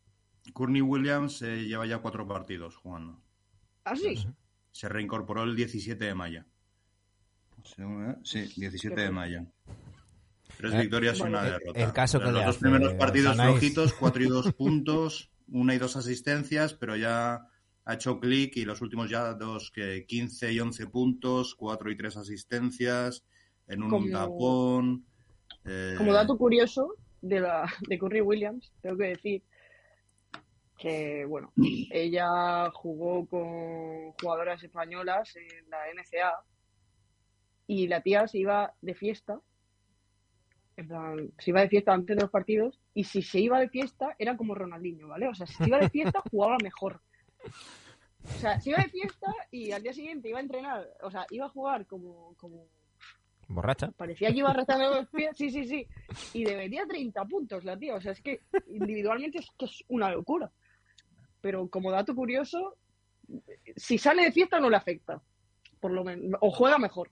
Courtney 0.53 0.81
Williams 0.83 1.43
eh, 1.43 1.65
lleva 1.65 1.87
ya 1.87 1.99
cuatro 1.99 2.27
partidos 2.27 2.77
jugando. 2.77 3.21
¿Ah, 3.85 3.97
sí? 3.97 4.15
Se 4.71 4.89
reincorporó 4.89 5.43
el 5.43 5.57
17 5.57 6.05
de 6.05 6.15
mayo. 6.15 6.45
Sí, 7.65 8.53
17 8.57 9.01
de 9.01 9.11
mayo. 9.11 9.41
Tres 10.57 10.75
Eh, 10.75 10.81
victorias 10.83 11.19
y 11.19 11.23
una 11.23 11.43
derrota. 11.45 11.81
el 11.81 11.93
caso 11.93 12.19
que 12.21 12.31
Los 12.31 12.45
dos 12.45 12.59
primeros 12.59 12.95
partidos 12.95 13.37
Sanais. 13.37 13.59
flojitos, 13.59 13.93
4 13.99 14.23
y 14.23 14.27
2 14.29 14.53
puntos, 14.53 15.31
una 15.49 15.75
y 15.75 15.79
dos 15.79 15.97
asistencias, 15.97 16.75
pero 16.75 16.97
ya 16.97 17.47
ha 17.85 17.95
hecho 17.95 18.21
clic 18.21 18.57
y 18.57 18.65
los 18.65 18.81
últimos 18.81 19.11
ya 19.11 19.35
dos, 19.35 19.71
que 19.71 20.05
15 20.07 20.53
y 20.53 20.61
11 20.61 20.87
puntos, 20.87 21.55
4 21.55 21.91
y 21.91 21.97
3 21.97 22.17
asistencias, 22.17 23.25
en 23.67 23.83
un 23.83 23.91
Como- 23.91 24.11
tapón. 24.11 25.05
eh, 25.65 25.95
Como 25.99 26.13
dato 26.13 26.37
curioso 26.37 26.95
de 27.21 27.41
la 27.41 27.73
de 27.89 27.99
Curry 27.99 28.21
Williams, 28.21 28.73
tengo 28.83 28.97
que 28.99 29.05
decir 29.09 29.43
que 30.79 31.25
bueno, 31.27 31.53
ella 31.91 32.71
jugó 32.73 33.27
con 33.27 34.13
jugadoras 34.21 34.63
españolas 34.63 35.35
en 35.37 35.71
la 35.71 35.79
NCA 35.95 36.33
y 37.73 37.89
la 37.89 38.03
tía 38.03 38.29
se 38.29 38.39
iba 38.39 38.75
de 38.83 38.95
fiesta, 38.95 39.41
en 40.77 40.89
plan, 40.89 41.33
se 41.39 41.51
iba 41.51 41.63
de 41.63 41.69
fiesta 41.71 41.95
antes 41.95 42.17
de 42.17 42.23
los 42.23 42.31
partidos 42.31 42.79
y 42.93 43.05
si 43.05 43.23
se 43.23 43.41
iba 43.41 43.59
de 43.59 43.71
fiesta 43.71 44.15
era 44.19 44.37
como 44.37 44.55
Ronaldinho, 44.55 45.09
¿vale? 45.09 45.27
O 45.29 45.35
sea, 45.35 45.47
si 45.47 45.55
se 45.55 45.69
iba 45.69 45.79
de 45.79 45.89
fiesta 45.89 46.23
jugaba 46.31 46.59
mejor. 46.63 47.01
O 48.25 48.39
sea, 48.39 48.61
se 48.61 48.71
iba 48.71 48.83
de 48.83 48.91
fiesta 48.91 49.35
y 49.51 49.73
al 49.73 49.83
día 49.83 49.95
siguiente 49.95 50.29
iba 50.29 50.39
a 50.39 50.43
entrenar, 50.43 50.87
o 51.03 51.11
sea, 51.11 51.25
iba 51.31 51.47
a 51.47 51.49
jugar 51.49 51.87
como, 51.87 52.35
como 52.37 52.67
Borracha. 53.49 53.91
Parecía 53.93 54.31
que 54.31 54.39
iba 54.39 54.51
arrastrando 54.51 54.95
los 54.95 55.09
pies, 55.09 55.35
sí, 55.35 55.51
sí, 55.51 55.67
sí. 55.67 55.87
Y 56.35 56.45
debería 56.45 56.87
30 56.87 57.25
puntos 57.25 57.65
la 57.65 57.79
tía. 57.79 57.95
O 57.95 58.01
sea, 58.01 58.13
es 58.13 58.21
que 58.21 58.41
individualmente 58.69 59.39
es 59.39 59.47
que 59.59 59.65
es 59.65 59.83
una 59.89 60.11
locura. 60.11 60.51
Pero 61.41 61.69
como 61.69 61.91
dato 61.91 62.15
curioso, 62.15 62.77
si 63.77 63.99
sale 63.99 64.25
de 64.25 64.33
fiesta 64.33 64.61
no 64.61 64.71
le 64.71 64.77
afecta. 64.77 65.21
Por 65.81 65.91
lo 65.91 66.05
menos. 66.05 66.39
O 66.41 66.51
juega 66.51 66.79
mejor. 66.79 67.11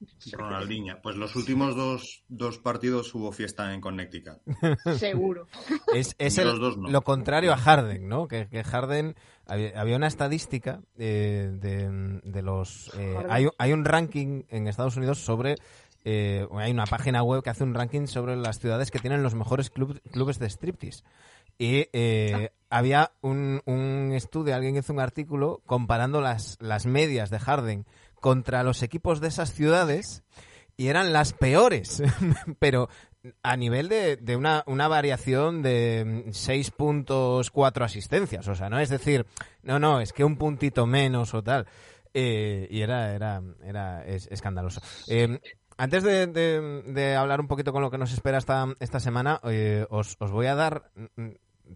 Ronaldinho. 0.32 0.98
Pues 1.02 1.16
los 1.16 1.36
últimos 1.36 1.76
dos, 1.76 2.24
dos 2.28 2.58
partidos 2.58 3.14
hubo 3.14 3.32
fiesta 3.32 3.72
en 3.74 3.80
Connecticut. 3.80 4.38
Seguro. 4.98 5.46
Es, 5.94 6.14
es 6.18 6.36
Los 6.38 6.54
el- 6.54 6.60
dos 6.60 6.76
no. 6.76 6.88
lo 6.90 7.02
contrario 7.02 7.52
a 7.52 7.56
Harden, 7.56 8.08
¿no? 8.08 8.26
Que, 8.26 8.48
que 8.48 8.64
Harden 8.64 9.14
había, 9.46 9.80
había 9.80 9.96
una 9.96 10.08
estadística 10.08 10.80
eh, 10.98 11.50
de, 11.52 12.20
de 12.24 12.42
los 12.42 12.90
eh, 12.98 13.16
hay, 13.28 13.46
hay 13.58 13.72
un 13.72 13.84
ranking 13.84 14.42
en 14.48 14.66
Estados 14.66 14.96
Unidos 14.96 15.18
sobre 15.20 15.54
eh, 16.04 16.46
hay 16.52 16.72
una 16.72 16.86
página 16.86 17.22
web 17.22 17.42
que 17.42 17.50
hace 17.50 17.62
un 17.64 17.74
ranking 17.74 18.06
sobre 18.06 18.36
las 18.36 18.58
ciudades 18.58 18.90
que 18.90 18.98
tienen 18.98 19.22
los 19.22 19.34
mejores 19.34 19.70
club- 19.70 20.00
clubes 20.10 20.38
de 20.38 20.50
striptease 20.50 21.04
y 21.58 21.86
eh, 21.92 22.50
había 22.68 23.12
un, 23.20 23.62
un 23.66 24.10
estudio, 24.12 24.54
alguien 24.56 24.76
hizo 24.76 24.92
un 24.92 24.98
artículo 25.00 25.62
comparando 25.66 26.20
las, 26.20 26.58
las 26.60 26.84
medias 26.86 27.30
de 27.30 27.38
Harden 27.38 27.86
contra 28.24 28.62
los 28.62 28.82
equipos 28.82 29.20
de 29.20 29.28
esas 29.28 29.52
ciudades 29.52 30.22
y 30.78 30.86
eran 30.88 31.12
las 31.12 31.34
peores, 31.34 32.02
pero 32.58 32.88
a 33.42 33.54
nivel 33.58 33.90
de, 33.90 34.16
de 34.16 34.34
una, 34.34 34.62
una 34.66 34.88
variación 34.88 35.60
de 35.60 36.24
6 36.32 36.70
puntos, 36.70 37.50
4 37.50 37.84
asistencias. 37.84 38.48
O 38.48 38.54
sea, 38.54 38.70
no 38.70 38.80
es 38.80 38.88
decir, 38.88 39.26
no, 39.62 39.78
no, 39.78 40.00
es 40.00 40.14
que 40.14 40.24
un 40.24 40.38
puntito 40.38 40.86
menos 40.86 41.34
o 41.34 41.42
tal. 41.42 41.66
Eh, 42.14 42.66
y 42.70 42.80
era, 42.80 43.14
era, 43.14 43.42
era 43.62 44.06
es- 44.06 44.26
escandaloso. 44.28 44.80
Eh, 45.06 45.38
antes 45.76 46.02
de, 46.02 46.26
de- 46.26 46.82
de 46.86 47.14
hablar 47.16 47.42
un 47.42 47.46
poquito 47.48 47.72
con 47.74 47.82
lo 47.82 47.90
que 47.90 47.98
nos 47.98 48.12
espera 48.14 48.38
esta, 48.38 48.66
esta 48.80 49.00
semana, 49.00 49.38
eh, 49.44 49.84
os, 49.90 50.16
os 50.18 50.30
voy 50.30 50.46
a 50.46 50.54
dar 50.54 50.90
mm, 51.16 51.28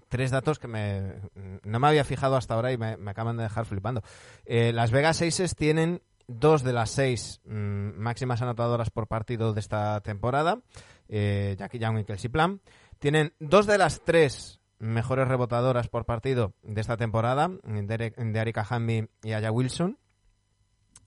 tres 0.08 0.30
datos 0.30 0.58
que 0.58 0.68
me, 0.68 1.14
no 1.62 1.78
me 1.78 1.88
había 1.88 2.04
fijado 2.04 2.36
hasta 2.36 2.54
ahora 2.54 2.72
y 2.72 2.78
me, 2.78 2.96
me 2.96 3.10
acaban 3.10 3.36
de 3.36 3.42
dejar 3.42 3.66
flipando. 3.66 4.02
Eh, 4.46 4.72
las 4.72 4.90
Vegas 4.90 5.20
Aces 5.22 5.54
tienen 5.54 6.00
dos 6.28 6.62
de 6.62 6.72
las 6.72 6.90
seis 6.90 7.40
mm, 7.44 7.98
máximas 7.98 8.42
anotadoras 8.42 8.90
por 8.90 9.08
partido 9.08 9.52
de 9.52 9.60
esta 9.60 10.00
temporada, 10.02 10.60
eh, 11.08 11.56
Jackie 11.58 11.78
Young 11.78 11.98
y 11.98 12.04
Kelsey 12.04 12.30
Plum. 12.30 12.60
Tienen 12.98 13.32
dos 13.40 13.66
de 13.66 13.78
las 13.78 14.02
tres 14.04 14.60
mejores 14.78 15.26
rebotadoras 15.26 15.88
por 15.88 16.04
partido 16.04 16.54
de 16.62 16.80
esta 16.80 16.96
temporada, 16.96 17.50
de 17.64 18.12
Erika 18.34 18.66
Hamby 18.68 19.08
y 19.24 19.32
Aya 19.32 19.50
Wilson. 19.50 19.98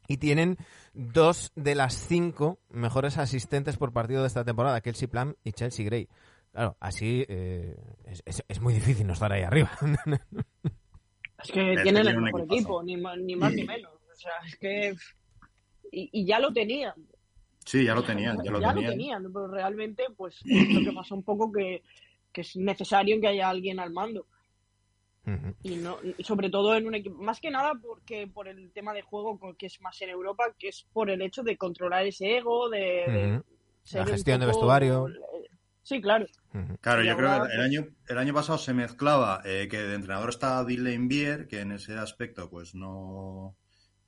Y 0.07 0.17
tienen 0.17 0.57
dos 0.93 1.53
de 1.55 1.75
las 1.75 1.93
cinco 1.93 2.59
mejores 2.69 3.17
asistentes 3.17 3.77
por 3.77 3.93
partido 3.93 4.21
de 4.21 4.27
esta 4.27 4.43
temporada, 4.43 4.81
Kelsey 4.81 5.07
Plum 5.07 5.35
y 5.43 5.53
Chelsea 5.53 5.85
Gray. 5.85 6.09
Claro, 6.51 6.75
así 6.81 7.23
eh, 7.29 7.77
es, 8.25 8.59
muy 8.59 8.73
difícil 8.73 9.07
no 9.07 9.13
estar 9.13 9.31
ahí 9.31 9.43
arriba. 9.43 9.71
Es 11.43 11.51
que 11.51 11.75
tienen 11.81 12.05
el 12.05 12.21
mejor 12.21 12.41
equipo, 12.41 12.83
ni 12.83 12.97
más 12.97 13.17
ni 13.17 13.35
menos. 13.35 14.00
O 14.21 14.23
sea, 14.23 14.33
es 14.47 14.55
que. 14.57 14.95
Y, 15.91 16.25
ya 16.25 16.39
lo 16.39 16.53
tenían. 16.53 16.93
Sí, 17.65 17.83
ya 17.83 17.95
lo 17.95 18.03
tenían. 18.03 18.37
Ya, 18.43 18.51
lo, 18.51 18.59
tenían. 18.73 19.31
pero 19.33 19.47
realmente, 19.47 20.05
pues, 20.15 20.39
lo 20.45 20.83
que 20.85 20.91
pasa 20.95 21.15
un 21.15 21.23
poco 21.23 21.51
que, 21.51 21.81
que 22.31 22.41
es 22.41 22.55
necesario 22.55 23.19
que 23.19 23.27
haya 23.27 23.49
alguien 23.49 23.79
al 23.79 23.91
mando. 23.91 24.25
Y 25.61 25.75
no, 25.75 25.97
sobre 26.19 26.49
todo 26.49 26.75
en 26.75 26.87
un 26.87 26.95
equipo, 26.95 27.21
más 27.21 27.39
que 27.39 27.51
nada 27.51 27.73
porque 27.79 28.27
por 28.27 28.47
el 28.47 28.71
tema 28.71 28.91
de 28.91 29.03
juego 29.03 29.39
que 29.55 29.67
es 29.67 29.79
más 29.79 30.01
en 30.01 30.09
Europa, 30.09 30.45
que 30.57 30.69
es 30.69 30.87
por 30.91 31.11
el 31.11 31.21
hecho 31.21 31.43
de 31.43 31.57
controlar 31.57 32.07
ese 32.07 32.37
ego, 32.37 32.69
de, 32.69 33.41
la 33.93 34.05
gestión 34.05 34.39
de 34.39 34.47
vestuario. 34.47 35.07
Sí, 35.83 36.01
claro. 36.01 36.25
Claro, 36.81 37.03
yo 37.03 37.15
creo 37.15 37.43
que 37.45 37.53
el 37.53 37.61
año, 37.61 37.87
el 38.07 38.17
año 38.17 38.33
pasado 38.33 38.57
se 38.57 38.73
mezclaba 38.73 39.41
eh, 39.45 39.67
que 39.69 39.77
de 39.77 39.95
entrenador 39.95 40.29
estaba 40.29 40.65
Dylan 40.65 41.07
Bier, 41.07 41.47
que 41.47 41.61
en 41.61 41.71
ese 41.71 41.93
aspecto 41.93 42.49
pues 42.49 42.73
no, 42.73 43.55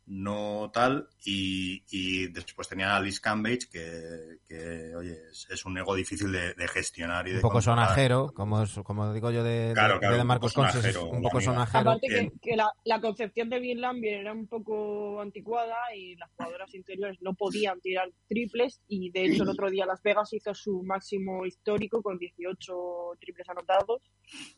no 0.06 0.70
tal, 0.74 1.08
y, 1.24 2.28
después 2.28 2.68
tenía 2.68 2.96
a 2.96 3.00
Liz 3.00 3.22
Cambage, 3.22 3.70
que, 3.72 4.94
oye, 4.96 5.18
es, 5.32 5.66
un 5.66 5.78
ego 5.78 5.96
difícil 5.96 6.32
de, 6.32 6.68
gestionar. 6.68 7.28
Y 7.28 7.36
un 7.36 7.42
poco 7.42 7.62
sonajero, 7.62 8.34
como, 8.34 8.64
como 8.84 9.14
digo 9.14 9.32
yo 9.32 9.44
de, 9.44 9.74
de, 9.74 10.24
Marcos 10.24 10.54
Conces, 10.54 10.96
un 10.98 11.22
poco 11.22 11.40
sonajero. 11.40 11.92
Aparte 11.92 12.32
que, 12.42 12.56
la, 12.56 13.02
concepción 13.02 13.50
de 13.50 13.60
Bill 13.60 13.82
Lambert 13.82 14.22
era 14.22 14.34
un 14.34 14.48
poco 14.48 15.22
anticuada 15.22 15.76
y 15.96 16.16
las 16.16 16.30
jugadoras 16.36 16.74
interiores 16.74 17.18
no 17.22 17.34
podían 17.34 17.80
tirar 17.82 18.10
triples 18.28 18.82
y 18.88 19.12
de 19.12 19.26
hecho 19.26 19.44
el 19.44 19.50
otro 19.50 19.70
día 19.70 19.86
Las 19.86 20.02
Vegas 20.02 20.32
hizo 20.34 20.54
su 20.54 20.84
máximo 20.84 21.46
histórico 21.46 22.02
con 22.02 22.18
18 22.18 22.74
triples 23.20 23.50
anotados. 23.50 24.02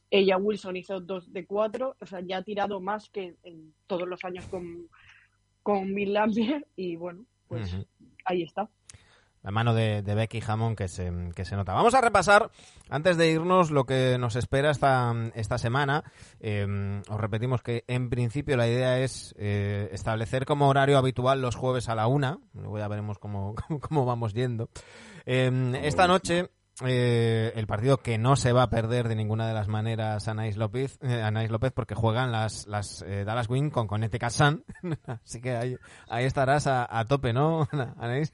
Ella 0.10 0.38
Wilson 0.38 0.78
hizo 0.78 1.00
2 1.00 1.34
de 1.34 1.46
4, 1.46 1.98
o 2.00 2.06
sea, 2.06 2.22
ya 2.22 2.38
ha 2.38 2.44
tirado 2.44 2.80
más 2.80 3.10
que 3.10 3.36
en 3.44 3.74
todos 3.88 4.08
los 4.08 4.24
años 4.24 4.46
con 4.46 4.88
con 5.66 5.96
Bill 5.96 6.14
Lambert 6.14 6.68
y 6.76 6.96
bueno, 6.96 7.26
pues 7.48 7.76
ahí 8.24 8.44
está. 8.44 8.70
La 9.42 9.52
mano 9.52 9.74
de, 9.74 10.02
Becky 10.02 10.42
Hammond 10.48 10.76
que 10.76 10.88
se, 10.88 11.12
que 11.36 11.46
se 11.46 11.56
nota. 11.56 11.74
Vamos 11.74 11.94
a 11.94 12.02
repasar, 12.02 12.50
antes 12.90 13.16
de 13.18 13.32
irnos, 13.32 13.70
lo 13.70 13.86
que 13.86 14.18
nos 14.20 14.36
espera 14.36 14.72
esta, 14.72 15.14
esta 15.36 15.60
semana. 15.60 16.04
Em, 16.40 17.02
os 17.10 17.20
repetimos 17.20 17.62
que 17.62 17.84
en 17.88 18.10
principio 18.10 18.58
la 18.58 18.68
idea 18.68 19.00
es 19.00 19.36
eh, 19.38 19.90
establecer 19.92 20.46
como 20.46 20.68
horario 20.68 20.98
habitual 20.98 21.42
los 21.42 21.56
jueves 21.56 21.90
a 21.90 21.96
la 21.96 22.08
una. 22.08 22.40
Luego 22.54 22.80
ya 22.80 22.88
veremos 22.88 23.20
cómo, 23.20 23.54
cómo, 23.82 24.06
vamos 24.06 24.34
yendo. 24.34 24.70
Em, 25.26 25.76
esta 25.76 26.08
noche 26.08 26.50
eh, 26.84 27.54
el 27.56 27.68
partido 27.68 28.00
que 28.00 28.18
no 28.18 28.36
se 28.36 28.52
va 28.52 28.64
a 28.64 28.70
perder 28.70 29.08
de 29.08 29.16
ninguna 29.16 29.48
de 29.48 29.54
las 29.54 29.70
maneras 29.70 30.28
Anais 30.28 30.58
López, 30.58 31.00
eh, 31.02 31.48
López 31.50 31.72
porque 31.72 31.96
juegan 31.96 32.34
las, 32.34 32.68
las 32.68 33.02
eh, 33.04 33.24
Dallas 33.24 33.50
Wing 33.50 33.70
con 33.70 33.88
Connecticut 33.88 34.32
Sun. 34.32 34.66
Así 35.06 35.40
que 35.40 35.56
ahí, 35.56 35.78
ahí 36.10 36.26
estarás 36.26 36.68
a, 36.68 37.06
tope, 37.08 37.32
¿no, 37.32 37.70
Anais? 37.98 38.34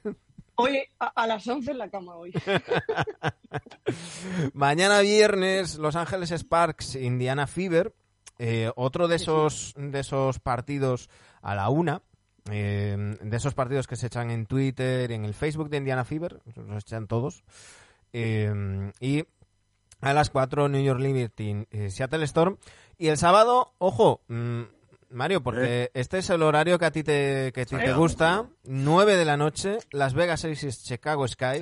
Oye, 0.56 0.88
a, 0.98 1.26
las 1.28 1.46
11 1.46 1.70
en 1.70 1.78
la 1.78 1.88
cama 1.88 2.16
hoy. 2.16 2.32
Mañana 4.54 5.00
viernes, 5.00 5.78
Los 5.78 5.94
Ángeles 5.94 6.32
Sparks, 6.32 6.96
Indiana 6.96 7.46
Fever. 7.46 7.94
otro 8.74 9.06
de 9.06 9.16
esos, 9.16 9.72
de 9.76 10.00
esos 10.00 10.40
partidos 10.40 11.10
a 11.42 11.54
la 11.54 11.68
una. 11.68 12.02
de 12.44 13.30
esos 13.36 13.54
partidos 13.54 13.86
que 13.86 13.96
se 13.96 14.08
echan 14.08 14.32
en 14.32 14.46
Twitter 14.46 15.12
en 15.12 15.24
el 15.24 15.32
Facebook 15.32 15.70
de 15.70 15.76
Indiana 15.78 16.04
Fever, 16.04 16.40
los 16.56 16.82
echan 16.82 17.06
todos. 17.06 17.44
Em, 18.12 18.92
y 19.00 19.24
a 20.00 20.12
las 20.12 20.30
4 20.30 20.68
New 20.68 20.82
York 20.82 21.00
Liberty, 21.00 21.66
eh, 21.70 21.90
Seattle 21.90 22.24
Storm. 22.24 22.58
Y 22.98 23.08
el 23.08 23.16
sábado, 23.16 23.74
ojo, 23.78 24.22
mm, 24.28 24.62
Mario, 25.10 25.42
porque 25.42 25.90
este 25.94 26.18
es 26.18 26.30
el 26.30 26.42
horario 26.42 26.78
que 26.78 26.84
a 26.84 26.90
ti 26.90 27.02
te, 27.02 27.52
que 27.52 27.66
te 27.66 27.92
gusta. 27.92 28.48
9 28.64 29.16
de 29.16 29.24
la 29.24 29.36
noche, 29.36 29.78
Las 29.90 30.14
Vegas 30.14 30.44
Aces, 30.44 30.84
Chicago 30.84 31.26
Sky. 31.28 31.60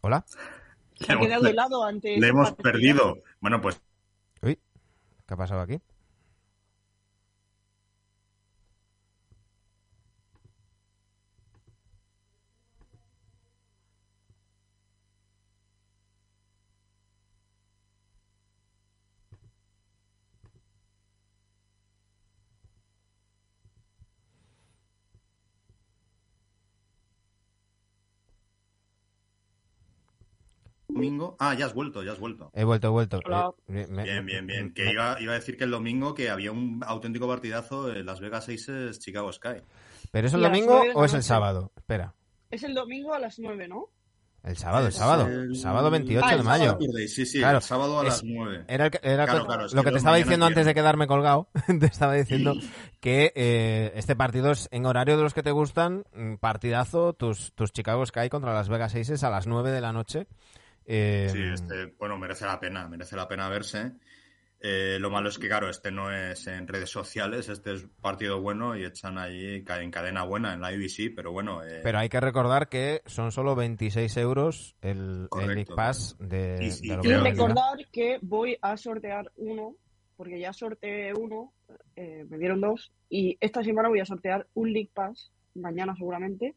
Hola. 0.00 0.24
Se 0.94 1.12
ha 1.12 1.18
quedado 1.18 1.42
de 1.42 1.52
lado 1.52 1.84
antes. 1.84 2.18
Le 2.18 2.28
hemos 2.28 2.52
perdido. 2.52 3.18
Bueno, 3.40 3.60
pues. 3.60 3.80
Uy, 4.40 4.58
¿qué 5.26 5.34
ha 5.34 5.36
pasado 5.36 5.60
aquí? 5.60 5.80
Domingo. 31.06 31.36
Ah, 31.38 31.54
ya 31.54 31.66
has 31.66 31.74
vuelto, 31.74 32.02
ya 32.02 32.12
has 32.12 32.18
vuelto. 32.18 32.50
He 32.54 32.64
vuelto, 32.64 32.88
he 32.88 32.90
vuelto. 32.90 33.20
Eh, 33.68 33.86
bien, 33.88 34.26
bien, 34.26 34.46
bien. 34.46 34.74
Que 34.74 34.92
iba, 34.92 35.20
iba, 35.20 35.32
a 35.32 35.36
decir 35.36 35.56
que 35.56 35.64
el 35.64 35.70
domingo 35.70 36.14
que 36.14 36.30
había 36.30 36.52
un 36.52 36.82
auténtico 36.86 37.28
partidazo 37.28 37.92
en 37.92 38.04
Las 38.06 38.20
Vegas 38.20 38.48
Aces 38.48 38.98
Chicago 38.98 39.32
Sky. 39.32 39.62
¿Pero 40.10 40.26
es 40.26 40.34
el 40.34 40.42
domingo 40.42 40.82
o 40.94 41.04
es 41.04 41.14
el 41.14 41.22
sábado? 41.22 41.72
Espera. 41.76 42.14
Es 42.50 42.62
el 42.62 42.74
domingo 42.74 43.12
a 43.12 43.18
las 43.18 43.38
9, 43.38 43.68
¿no? 43.68 43.90
El 44.46 44.56
sábado, 44.56 44.86
el 44.86 44.92
sábado. 44.92 45.26
El... 45.26 45.56
Sábado 45.56 45.90
28 45.90 46.24
ah, 46.24 46.36
de 46.36 46.42
mayo. 46.44 46.78
Sí, 47.08 47.26
sí, 47.26 47.42
el 47.42 47.60
sábado 47.60 47.98
a 47.98 48.04
las 48.04 48.22
9. 48.22 48.64
Era, 48.68 48.84
lo 48.84 49.82
que, 49.82 49.90
te 49.90 49.96
estaba 49.96 50.16
diciendo 50.16 50.46
antes 50.46 50.64
de 50.64 50.72
quedarme 50.72 51.08
colgado. 51.08 51.48
te 51.80 51.86
estaba 51.86 52.14
diciendo 52.14 52.54
que 53.00 53.32
eh, 53.34 53.92
este 53.96 54.14
partido 54.14 54.52
es 54.52 54.68
en 54.70 54.86
horario 54.86 55.16
de 55.16 55.24
los 55.24 55.34
que 55.34 55.42
te 55.42 55.50
gustan. 55.50 56.04
Mm, 56.14 56.36
partidazo, 56.36 57.12
tus, 57.12 57.54
tus 57.54 57.72
Chicago 57.72 58.06
Sky 58.06 58.28
contra 58.28 58.54
Las 58.54 58.68
Vegas 58.68 58.94
Aces 58.94 59.24
a 59.24 59.30
las 59.30 59.48
9 59.48 59.72
de 59.72 59.80
la 59.80 59.92
noche. 59.92 60.28
Eh, 60.86 61.28
sí, 61.32 61.42
este, 61.42 61.86
bueno, 61.98 62.16
merece 62.16 62.46
la 62.46 62.60
pena, 62.60 62.88
merece 62.88 63.16
la 63.16 63.26
pena 63.26 63.48
verse. 63.48 63.92
Eh, 64.60 64.98
lo 64.98 65.10
malo 65.10 65.28
es 65.28 65.38
que, 65.38 65.48
claro, 65.48 65.68
este 65.68 65.90
no 65.90 66.10
es 66.10 66.46
en 66.46 66.66
redes 66.66 66.88
sociales, 66.88 67.48
este 67.48 67.74
es 67.74 67.86
partido 68.00 68.40
bueno 68.40 68.76
y 68.76 68.84
echan 68.84 69.18
ahí 69.18 69.62
en 69.66 69.90
cadena 69.90 70.24
buena 70.24 70.54
en 70.54 70.60
la 70.60 70.72
IBC, 70.72 71.14
pero 71.14 71.32
bueno. 71.32 71.62
Eh, 71.62 71.80
pero 71.82 71.98
hay 71.98 72.08
que 72.08 72.20
recordar 72.20 72.68
que 72.68 73.02
son 73.04 73.32
solo 73.32 73.54
26 73.54 74.16
euros 74.16 74.76
el, 74.80 75.28
League 75.30 75.66
Pass 75.74 76.16
de, 76.18 76.72
y, 76.82 76.92
y 76.92 77.14
recordar 77.16 77.86
que 77.92 78.18
voy 78.22 78.56
a 78.62 78.76
sortear 78.76 79.30
uno, 79.36 79.76
porque 80.16 80.40
ya 80.40 80.52
sorteé 80.52 81.12
uno, 81.12 81.52
me 81.96 82.38
dieron 82.38 82.60
dos, 82.60 82.92
y 83.10 83.36
esta 83.40 83.62
semana 83.62 83.88
voy 83.88 84.00
a 84.00 84.06
sortear 84.06 84.46
un 84.54 84.72
League 84.72 84.90
Pass, 84.94 85.32
mañana 85.54 85.94
seguramente, 85.94 86.54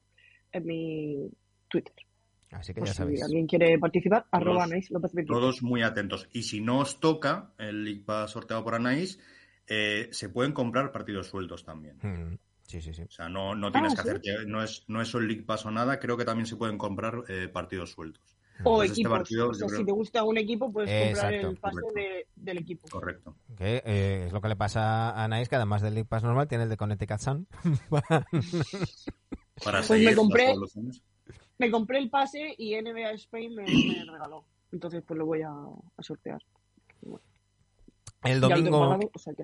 en 0.54 0.66
mi 0.66 1.30
Twitter. 1.68 2.09
Así 2.52 2.74
que 2.74 2.82
ya 2.82 2.94
sabéis. 2.94 3.20
Si 3.20 3.26
alguien 3.26 3.48
quiere 3.48 3.78
participar, 3.78 4.24
todos, 4.24 4.42
arroba 4.42 4.64
Anaís 4.64 4.90
López 4.92 5.12
Todos 5.28 5.62
muy 5.62 5.84
atentos. 5.84 6.28
Y 6.32 6.44
si 6.44 6.62
no 6.62 6.80
os 6.80 7.00
toca 7.00 7.54
el 7.58 7.84
League 7.84 8.04
Pass 8.06 8.32
sorteado 8.32 8.64
por 8.64 8.76
Anaís, 8.76 9.20
eh, 9.68 10.10
se 10.12 10.30
pueden 10.30 10.52
comprar 10.52 10.92
partidos 10.92 11.28
sueltos 11.28 11.64
también. 11.64 11.98
Mm, 12.02 12.38
sí, 12.64 12.82
sí, 12.82 12.94
sí. 12.94 13.04
O 13.04 13.12
sea, 13.12 13.30
no, 13.30 13.56
no 13.56 13.72
tienes 13.72 13.94
ah, 13.94 14.04
que 14.04 14.10
hacer, 14.10 14.48
no 14.48 14.64
es, 14.64 14.84
no 14.88 15.02
es 15.02 15.14
un 15.14 15.28
League 15.28 15.44
Pass 15.44 15.66
o 15.66 15.72
nada, 15.72 16.00
creo 16.00 16.18
que 16.18 16.26
también 16.26 16.48
se 16.48 16.56
pueden 16.56 16.78
comprar 16.78 17.24
eh, 17.28 17.48
partidos 17.48 17.92
sueltos. 17.92 18.40
O 18.64 18.84
este 18.84 19.02
equipos. 19.02 19.32
o 19.32 19.54
sea, 19.54 19.70
si 19.70 19.86
te 19.86 19.92
gusta 19.92 20.24
un 20.24 20.38
equipo, 20.38 20.72
puedes 20.72 21.08
comprar 21.08 21.34
el 21.34 21.58
pase 21.58 21.80
de, 21.96 22.28
del 22.36 22.58
equipo. 22.58 22.88
Correcto. 22.90 23.36
Que 23.56 23.82
eh, 23.86 24.24
es 24.28 24.34
lo 24.34 24.42
que 24.42 24.50
le 24.50 24.56
pasa 24.56 25.12
a 25.12 25.24
Anaís, 25.24 25.48
que 25.48 25.56
además 25.56 25.82
del 25.82 25.94
League 25.94 26.10
Pass 26.10 26.24
normal 26.24 26.48
tiene 26.48 26.66
el 26.66 26.70
de 26.70 26.78
Connecticut 26.78 27.20
Sun. 27.20 27.48
Para 29.64 29.82
pues 29.82 30.02
me 30.02 30.16
compré, 30.16 30.54
me 31.60 31.70
compré 31.70 32.00
el 32.00 32.10
pase 32.10 32.56
y 32.58 32.76
NBA 32.76 33.12
Spain 33.12 33.54
me, 33.54 33.66
regaló. 33.66 34.46
Entonces, 34.72 35.04
pues 35.06 35.18
lo 35.18 35.26
voy 35.26 35.42
a, 35.44 35.54
sortear. 36.00 36.42
El 38.24 38.42
domingo 38.42 39.00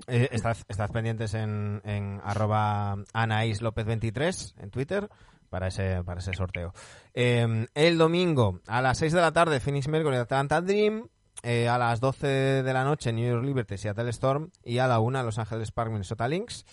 eh, 0.08 0.30
estás, 0.32 0.66
pendientes 0.92 1.34
en, 1.34 1.82
en 1.86 2.20
arroba 2.24 2.96
López23 3.14 4.56
en 4.62 4.70
Twitter 4.70 5.10
para 5.50 5.68
ese, 5.68 6.04
para 6.04 6.20
ese 6.20 6.34
sorteo. 6.34 6.74
Em, 7.14 7.68
el 7.74 7.98
domingo 7.98 8.60
a 8.68 8.82
las 8.82 8.98
6 8.98 9.14
de 9.14 9.22
la 9.22 9.32
tarde 9.32 9.60
Phoenix 9.60 9.88
Mercury 9.88 10.18
Atlanta 10.18 10.62
Dream. 10.62 11.08
Eh, 11.44 11.68
a 11.68 11.78
las 11.78 12.00
12 12.00 12.64
de 12.64 12.74
la 12.74 12.84
noche 12.84 13.14
New 13.14 13.28
York 13.30 13.46
Liberty 13.46 13.78
Seattle 13.78 14.10
Storm 14.10 14.50
y 14.64 14.80
a 14.80 14.88
la 14.88 15.00
1 15.00 15.22
Los 15.22 15.38
Ángeles 15.38 15.72
Park 15.72 15.92
Minnesota 15.92 16.28
Lynx. 16.28 16.66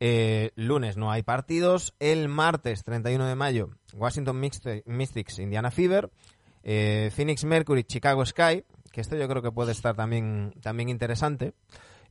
Eh, 0.00 0.52
lunes 0.54 0.96
no 0.96 1.10
hay 1.10 1.22
partidos. 1.22 1.94
El 1.98 2.28
martes 2.28 2.84
31 2.84 3.26
de 3.26 3.34
mayo, 3.34 3.70
Washington 3.94 4.40
Mystics, 4.86 5.38
Indiana 5.38 5.70
Fever. 5.70 6.10
Eh, 6.62 7.10
Phoenix 7.14 7.44
Mercury, 7.44 7.84
Chicago 7.84 8.24
Sky. 8.24 8.64
Que 8.92 9.00
esto 9.00 9.16
yo 9.16 9.28
creo 9.28 9.42
que 9.42 9.52
puede 9.52 9.72
estar 9.72 9.94
también, 9.94 10.54
también 10.62 10.88
interesante. 10.88 11.54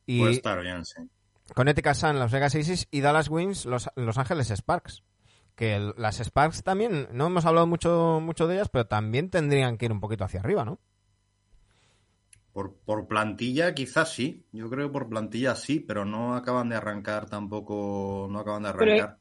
Y 0.06 0.20
Puede 0.20 0.34
estar 0.34 0.62
bien, 0.62 0.86
sí. 0.86 1.02
Connecticut 1.56 1.94
Sun, 1.96 2.20
Las 2.20 2.32
Vegas 2.32 2.56
Aces 2.56 2.88
y 2.92 3.02
Dallas 3.02 3.30
Wings, 3.30 3.66
Los, 3.66 3.90
Los 3.96 4.18
Ángeles 4.18 4.50
Sparks. 4.52 5.04
Que 5.56 5.76
el- 5.76 5.94
las 5.98 6.20
Sparks 6.20 6.62
también, 6.64 7.08
no 7.12 7.28
hemos 7.28 7.46
hablado 7.46 7.66
mucho, 7.68 8.20
mucho 8.22 8.48
de 8.48 8.56
ellas, 8.56 8.70
pero 8.70 8.86
también 8.86 9.30
tendrían 9.30 9.78
que 9.78 9.86
ir 9.86 9.92
un 9.92 10.00
poquito 10.00 10.24
hacia 10.24 10.40
arriba, 10.42 10.64
¿no? 10.66 10.80
Por, 12.58 12.74
por 12.74 13.08
plantilla 13.08 13.76
quizás 13.76 14.14
sí. 14.14 14.44
Yo 14.52 14.68
creo 14.68 14.88
que 14.88 14.94
por 14.94 15.08
plantilla 15.08 15.54
sí, 15.54 15.80
pero 15.80 16.06
no 16.06 16.34
acaban 16.34 16.70
de 16.70 16.76
arrancar 16.76 17.30
tampoco. 17.30 18.28
No 18.32 18.40
acaban 18.40 18.64
de 18.64 18.74
Pero- 18.74 18.94
arrancar. 18.94 19.20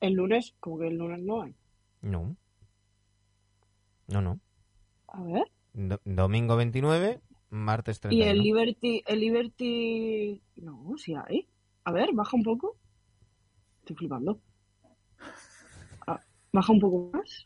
El 0.00 0.14
lunes, 0.14 0.56
como 0.58 0.80
que 0.80 0.88
el 0.88 0.96
lunes 0.98 1.22
no 1.22 1.42
hay. 1.42 1.54
No. 2.00 2.36
No, 4.08 4.20
no. 4.20 4.40
A 5.06 5.22
ver. 5.22 5.44
Do- 5.74 6.00
domingo 6.04 6.56
29, 6.56 7.20
martes 7.50 8.00
31. 8.00 8.26
Y 8.26 8.28
el 8.28 8.42
Liberty, 8.42 9.04
el 9.06 9.20
Liberty, 9.20 10.42
no, 10.56 10.94
sí 10.98 11.14
hay. 11.14 11.46
A 11.84 11.92
ver, 11.92 12.08
baja 12.12 12.36
un 12.36 12.42
poco. 12.42 12.76
Estoy 13.78 13.94
flipando. 13.94 14.40
Ah, 16.08 16.18
baja 16.52 16.72
un 16.72 16.80
poco 16.80 17.10
más. 17.16 17.44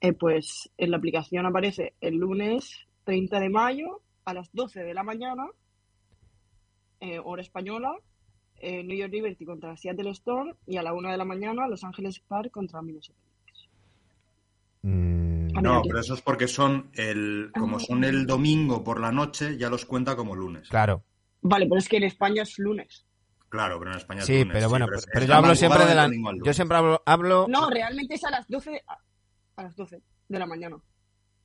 Eh, 0.00 0.12
pues 0.12 0.70
en 0.78 0.92
la 0.92 0.98
aplicación 0.98 1.44
aparece 1.44 1.94
el 2.00 2.14
lunes 2.14 2.86
30 3.10 3.40
de 3.40 3.48
mayo 3.50 4.02
a 4.24 4.32
las 4.34 4.52
12 4.52 4.84
de 4.84 4.94
la 4.94 5.02
mañana, 5.02 5.44
eh, 7.00 7.18
hora 7.18 7.42
española, 7.42 7.90
eh, 8.54 8.84
New 8.84 8.96
York 8.96 9.10
Liberty 9.12 9.44
contra 9.44 9.76
Seattle 9.76 10.10
Storm 10.10 10.54
y 10.64 10.76
a 10.76 10.82
la 10.84 10.92
1 10.92 11.10
de 11.10 11.16
la 11.16 11.24
mañana 11.24 11.66
Los 11.66 11.82
Ángeles 11.82 12.20
Park 12.20 12.52
contra 12.52 12.80
Minnesota. 12.82 13.18
Mm, 14.82 15.48
No, 15.60 15.82
pero 15.82 15.98
eso 15.98 16.14
es 16.14 16.22
porque 16.22 16.46
son 16.46 16.90
el. 16.94 17.50
Como 17.58 17.80
son 17.80 18.04
el 18.04 18.26
domingo 18.28 18.84
por 18.84 19.00
la 19.00 19.10
noche, 19.10 19.58
ya 19.58 19.68
los 19.68 19.84
cuenta 19.86 20.14
como 20.14 20.36
lunes. 20.36 20.68
claro. 20.68 21.02
Vale, 21.42 21.66
pero 21.66 21.78
es 21.78 21.88
que 21.88 21.96
en 21.96 22.04
España 22.04 22.42
es 22.44 22.58
lunes. 22.60 23.06
Claro, 23.48 23.78
pero 23.80 23.90
en 23.90 23.96
España 23.96 24.20
es 24.20 24.26
Sí, 24.26 24.38
lunes, 24.40 24.52
pero 24.52 24.68
bueno, 24.68 24.86
pero 25.12 25.26
yo 25.26 25.34
hablo 25.34 25.54
siempre 25.56 25.84
de 25.86 25.94
la... 25.96 26.08
Yo 26.44 26.52
siempre 26.52 26.76
hablo... 26.76 27.02
hablo- 27.06 27.46
No, 27.48 27.68
realmente 27.70 28.14
es 28.14 28.22
a 28.24 28.30
las 28.30 28.46
12, 28.46 28.84
a, 28.86 28.98
a 29.56 29.62
las 29.64 29.74
12 29.74 30.00
de 30.28 30.38
la 30.38 30.46
mañana. 30.46 30.76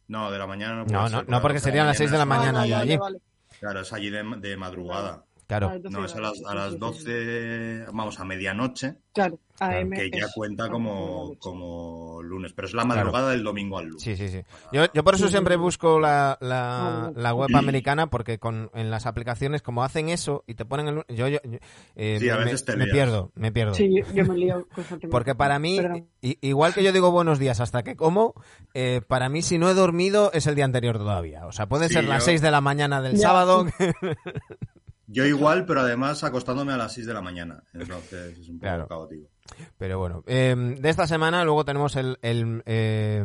No, 0.07 0.29
de 0.31 0.37
la 0.37 0.47
mañana 0.47 0.73
no 0.75 0.79
No, 0.81 0.85
puede 0.85 1.01
no, 1.01 1.09
ser, 1.19 1.29
no, 1.29 1.41
porque 1.41 1.59
serían 1.59 1.87
las 1.87 1.97
6 1.97 2.11
de 2.11 2.17
la 2.17 2.25
mañana 2.25 2.61
Ah, 2.61 2.65
ya 2.67 2.79
allí. 2.79 2.97
vale. 2.97 3.19
Claro, 3.59 3.81
es 3.81 3.93
allí 3.93 4.09
de, 4.09 4.23
de 4.37 4.57
madrugada. 4.57 5.23
Claro. 5.47 5.69
A 5.69 5.73
las 5.73 5.83
12 5.83 5.95
No, 5.97 6.05
es 6.05 6.15
a 6.15 6.19
las, 6.21 6.41
a 6.47 6.55
las 6.55 6.67
sí, 6.71 6.73
sí, 6.73 6.79
12, 6.79 7.85
vamos, 7.93 8.19
a 8.19 8.25
medianoche, 8.25 8.95
Claro. 9.13 9.39
AM 9.59 9.91
que 9.91 10.09
ya 10.11 10.25
cuenta 10.33 10.63
a 10.63 10.67
las 10.67 10.73
12 10.73 10.83
de 10.83 10.89
la 10.89 10.89
como, 10.89 11.35
como 11.39 12.23
lunes. 12.23 12.51
Pero 12.53 12.67
es 12.67 12.73
la 12.73 12.83
madrugada 12.83 13.29
del 13.29 13.43
domingo 13.43 13.77
al 13.77 13.85
lunes. 13.87 14.01
Sí, 14.03 14.15
sí, 14.17 14.27
sí. 14.29 14.41
Yo, 14.73 14.85
yo 14.93 15.03
por 15.03 15.15
eso 15.15 15.29
siempre 15.29 15.55
busco 15.55 15.99
la, 15.99 16.37
la, 16.41 17.11
la 17.15 17.33
web 17.33 17.55
americana 17.55 18.07
porque 18.07 18.39
con, 18.39 18.69
en 18.73 18.89
las 18.89 19.05
aplicaciones 19.05 19.61
como 19.61 19.83
hacen 19.83 20.09
eso 20.09 20.43
y 20.47 20.55
te 20.55 20.65
ponen 20.65 20.87
el... 20.87 20.95
Yo, 21.15 21.27
yo, 21.27 21.37
yo, 21.43 21.59
eh, 21.95 22.17
Sí, 22.19 22.29
a 22.29 22.37
me, 22.37 22.45
veces 22.45 22.65
te 22.65 22.75
me 22.75 22.87
pierdo, 22.87 23.31
me 23.35 23.51
pierdo. 23.51 23.75
Sí, 23.75 23.89
yo, 24.13 24.25
me 24.25 24.35
lío 24.37 24.65
constantemente. 24.73 25.07
Porque 25.09 25.35
para 25.35 25.59
mí, 25.59 25.79
i- 26.21 26.37
igual 26.41 26.73
que 26.73 26.83
yo 26.83 26.91
digo 26.91 27.11
buenos 27.11 27.37
días 27.39 27.59
hasta 27.61 27.83
que 27.83 27.95
como, 27.95 28.33
eh, 28.73 29.01
para 29.07 29.29
mí 29.29 29.41
si 29.43 29.57
no 29.59 29.69
he 29.69 29.73
dormido 29.75 30.31
es 30.33 30.47
el 30.47 30.55
día 30.55 30.65
anterior 30.65 30.97
todavía. 30.97 31.45
O 31.45 31.51
sea, 31.51 31.67
puede 31.67 31.87
Sí, 31.87 31.93
ser 31.93 32.05
las 32.05 32.23
yo- 32.23 32.31
6 32.31 32.41
de 32.41 32.51
la 32.51 32.61
mañana 32.61 33.01
del 33.01 33.13
Ya. 33.15 33.19
sábado. 33.29 33.65
Yo 35.07 35.23
igual, 35.25 35.65
pero 35.65 35.81
además 35.81 36.23
acostándome 36.23 36.73
a 36.73 36.77
las 36.77 36.93
6 36.93 37.05
de 37.05 37.13
la 37.13 37.21
mañana. 37.21 37.63
Entonces 37.73 38.37
es 38.39 38.49
un 38.49 38.57
poco 38.57 38.61
Claro. 38.61 38.87
caótico. 38.87 39.27
Pero 39.77 39.99
bueno, 39.99 40.23
eh, 40.25 40.55
de 40.79 40.89
esta 40.89 41.05
semana 41.05 41.43
luego 41.43 41.63
tenemos 41.63 41.95
el, 41.95 42.17
el, 42.23 42.63
eh, 42.65 43.23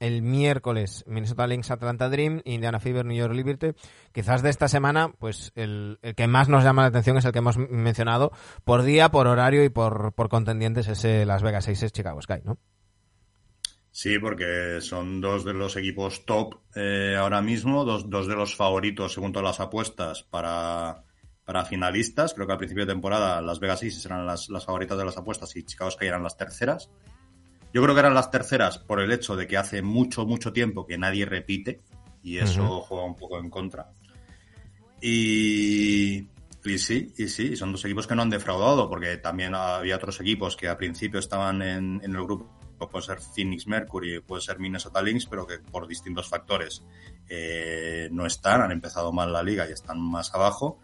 el 0.00 0.22
miércoles 0.22 1.04
Minnesota 1.06 1.46
Lynx 1.46 1.70
Atlanta 1.70 2.08
Dream, 2.08 2.40
Indiana 2.46 2.80
Fever 2.80 3.04
New 3.04 3.16
York 3.16 3.34
Liberty. 3.34 3.72
Quizás 4.12 4.42
de 4.42 4.48
esta 4.48 4.68
semana, 4.68 5.12
pues 5.18 5.52
el, 5.54 5.98
el 6.00 6.14
que 6.14 6.26
más 6.26 6.48
nos 6.48 6.64
llama 6.64 6.80
la 6.82 6.88
atención 6.88 7.18
es 7.18 7.24
el 7.26 7.32
que 7.32 7.40
hemos 7.40 7.58
mencionado 7.58 8.32
por 8.64 8.82
día, 8.82 9.10
por 9.10 9.26
horario 9.26 9.62
y 9.64 9.68
por, 9.68 10.14
por 10.14 10.30
contendientes, 10.30 10.88
ese 10.88 11.26
Las 11.26 11.42
Vegas 11.42 11.68
Aces 11.68 11.92
Chicago 11.92 12.22
Sky, 12.22 12.40
¿no? 12.44 12.56
Sí, 13.90 14.18
porque 14.18 14.80
son 14.80 15.20
dos 15.20 15.44
de 15.44 15.54
los 15.54 15.76
equipos 15.76 16.24
top 16.24 16.54
eh, 16.76 17.16
ahora 17.18 17.42
mismo, 17.42 17.84
dos, 17.84 18.08
dos 18.08 18.28
de 18.28 18.36
los 18.36 18.54
favoritos 18.54 19.12
según 19.12 19.32
todas 19.32 19.44
las 19.48 19.60
apuestas 19.60 20.22
para, 20.22 21.02
para 21.48 21.64
finalistas. 21.64 22.34
Creo 22.34 22.46
que 22.46 22.52
al 22.52 22.58
principio 22.58 22.84
de 22.84 22.92
temporada 22.92 23.40
Las 23.40 23.58
Vegas 23.58 23.78
Aces 23.78 24.04
eran 24.04 24.26
las, 24.26 24.50
las 24.50 24.66
favoritas 24.66 24.98
de 24.98 25.06
las 25.06 25.16
apuestas 25.16 25.56
y 25.56 25.62
Chicago 25.62 25.90
Sky 25.90 26.04
eran 26.04 26.22
las 26.22 26.36
terceras. 26.36 26.90
Yo 27.72 27.82
creo 27.82 27.94
que 27.94 28.00
eran 28.00 28.12
las 28.12 28.30
terceras 28.30 28.76
por 28.76 29.00
el 29.00 29.10
hecho 29.10 29.34
de 29.34 29.46
que 29.46 29.56
hace 29.56 29.80
mucho, 29.80 30.26
mucho 30.26 30.52
tiempo 30.52 30.86
que 30.86 30.98
nadie 30.98 31.24
repite 31.24 31.80
y 32.22 32.36
eso 32.36 32.82
juega 32.82 33.04
un 33.04 33.16
poco 33.16 33.38
en 33.38 33.48
contra. 33.48 33.88
Y, 35.00 36.18
y 36.66 36.78
sí, 36.78 37.14
y 37.16 37.28
sí, 37.28 37.56
son 37.56 37.72
dos 37.72 37.82
equipos 37.86 38.06
que 38.06 38.14
no 38.14 38.20
han 38.20 38.30
defraudado 38.30 38.86
porque 38.90 39.16
también 39.16 39.54
había 39.54 39.96
otros 39.96 40.20
equipos 40.20 40.54
que 40.54 40.68
al 40.68 40.76
principio 40.76 41.18
estaban 41.18 41.62
en, 41.62 42.02
en 42.04 42.14
el 42.14 42.24
grupo 42.24 42.58
puede 42.86 43.04
ser 43.04 43.20
Phoenix 43.20 43.66
Mercury, 43.66 44.20
puede 44.20 44.42
ser 44.42 44.60
Minnesota 44.60 45.02
Lynx, 45.02 45.26
pero 45.26 45.46
que 45.46 45.58
por 45.58 45.88
distintos 45.88 46.28
factores 46.28 46.84
eh, 47.28 48.08
no 48.12 48.26
están, 48.26 48.60
han 48.60 48.70
empezado 48.70 49.12
mal 49.12 49.32
la 49.32 49.42
liga 49.42 49.68
y 49.68 49.72
están 49.72 50.00
más 50.00 50.32
abajo. 50.34 50.78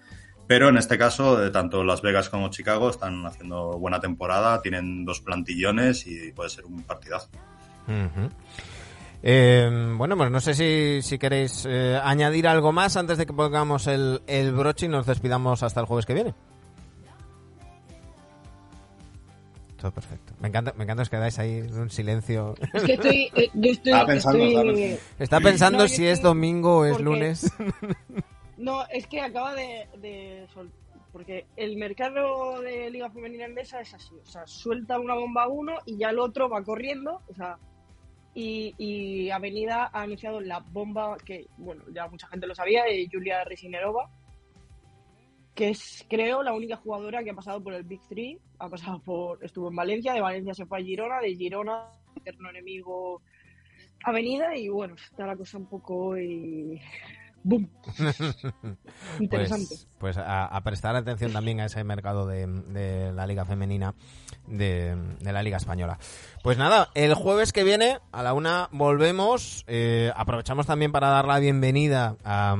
Pero 0.47 0.69
en 0.69 0.77
este 0.77 0.99
caso, 0.99 1.43
eh, 1.45 1.51
tanto 1.51 1.83
Las 1.85 2.03
Vegas 2.03 2.29
como 2.29 2.51
Chicago 2.51 2.91
están 2.91 3.25
haciendo 3.25 3.79
buena 3.79 3.99
temporada, 4.01 4.61
tienen 4.61 5.05
dos 5.05 5.21
plantillones 5.21 6.07
y 6.07 6.33
puede 6.33 6.51
ser 6.51 6.67
un 6.67 6.83
partidazo. 6.83 7.29
Eh, 9.23 9.95
bueno, 9.97 10.17
pues 10.19 10.31
no 10.31 10.39
sé 10.41 10.53
si, 10.55 11.01
si 11.01 11.19
queréis 11.19 11.65
eh, 11.67 11.99
añadir 12.03 12.47
algo 12.47 12.73
más 12.73 12.97
antes 12.99 13.17
de 13.17 13.25
que 13.25 13.33
pongamos 13.33 13.87
el, 13.87 14.21
el 14.27 14.53
broche 14.53 14.85
y 14.87 14.89
nos 14.91 15.07
despidamos 15.07 15.63
hasta 15.63 15.81
el 15.81 15.87
jueves 15.87 16.05
que 16.05 16.13
viene. 16.15 16.35
Todo 19.81 19.93
perfecto. 19.93 20.33
Me 20.41 20.49
encanta, 20.49 20.73
me 20.77 20.85
encanta 20.85 21.03
os 21.03 21.11
quedáis 21.11 21.39
ahí 21.39 21.59
en 21.59 21.79
un 21.79 21.91
silencio. 21.91 22.55
Es 22.73 22.83
que 22.85 22.93
estoy, 22.95 23.31
eh, 23.35 23.51
yo 23.55 23.71
estoy, 23.73 23.93
Estaba 23.93 24.07
pensando, 24.07 24.39
estoy-. 24.45 24.99
Está 25.19 25.41
pensando 25.41 25.79
No, 25.79 25.85
yo 25.87 25.89
si 25.95 26.07
es 26.07 26.23
domingo 26.23 26.79
o 26.79 26.85
es 26.85 26.93
porque- 26.93 27.05
lunes. 27.05 27.51
No, 28.57 28.87
es 28.89 29.07
que 29.07 29.21
acaba 29.21 29.55
de, 29.55 29.89
de 29.99 30.47
porque 31.15 31.47
el 31.57 31.77
mercado 31.77 32.61
de 32.61 32.91
Liga 32.91 33.09
Femenina 33.09 33.45
Endesa 33.45 33.81
es 33.81 33.95
así, 33.95 34.17
o 34.21 34.27
sea, 34.27 34.47
suelta 34.49 34.99
una 34.99 35.15
bomba 35.15 35.47
uno 35.47 35.75
y 35.87 35.97
ya 35.97 36.11
el 36.11 36.19
otro 36.19 36.49
va 36.49 36.65
corriendo, 36.65 37.23
o 37.29 37.35
sea, 37.35 37.57
y, 38.35 39.31
Avenida 39.31 39.91
ha 39.93 40.03
anunciado 40.03 40.41
la 40.41 40.59
bomba 40.59 41.17
que, 41.25 41.47
bueno, 41.57 41.85
ya 41.93 42.09
mucha 42.09 42.27
gente 42.27 42.49
lo 42.49 42.55
sabía, 42.57 42.83
de 42.83 43.09
Julia 43.11 43.45
Resinerova, 43.45 44.11
que 45.55 45.71
es, 45.71 46.05
creo, 46.11 46.43
la 46.43 46.53
única 46.53 46.77
jugadora 46.77 47.23
que 47.23 47.31
ha 47.31 47.35
pasado 47.35 47.63
por 47.63 47.75
el 47.75 47.85
Big 47.85 48.01
Three, 48.09 48.41
ha 48.59 48.69
pasado 48.69 49.01
por, 49.01 49.45
estuvo 49.45 49.69
en 49.69 49.77
Valencia, 49.77 50.15
de 50.15 50.21
Valencia 50.21 50.53
se 50.53 50.67
fue 50.67 50.81
a 50.81 50.83
Girona, 50.83 51.21
de 51.21 51.37
Girona, 51.37 51.93
eterno 52.17 52.51
enemigo 52.51 53.23
Avenida, 54.05 54.57
y 54.57 54.69
bueno, 54.69 54.97
está 54.97 55.27
la 55.27 55.37
cosa 55.37 55.59
un 55.59 55.69
poco 55.69 56.19
y... 56.19 56.81
¡Boom! 57.45 57.69
Interesante. 59.21 59.69
Pues, 59.69 59.87
pues 60.05 60.19
a, 60.19 60.61
prestar 60.63 60.97
atención 60.97 61.33
también 61.33 61.61
a 61.61 61.65
ese 61.65 61.83
mercado 61.83 62.27
de, 62.27 63.11
la 63.15 63.27
Liga 63.27 63.47
Femenina 63.47 63.95
de, 64.47 64.95
la 65.23 65.43
Liga 65.43 65.57
Española. 65.57 65.99
Pues 66.43 66.59
nada, 66.59 66.91
el 66.95 67.15
jueves 67.15 67.55
que 67.55 67.65
viene 67.65 68.01
a 68.13 68.23
la 68.23 68.35
una 68.35 68.69
volvemos. 68.71 69.65
Eh, 69.67 70.13
aprovechamos 70.15 70.67
también 70.67 70.93
para 70.93 71.09
dar 71.09 71.25
la 71.25 71.39
bienvenida 71.39 72.17
a, 72.23 72.55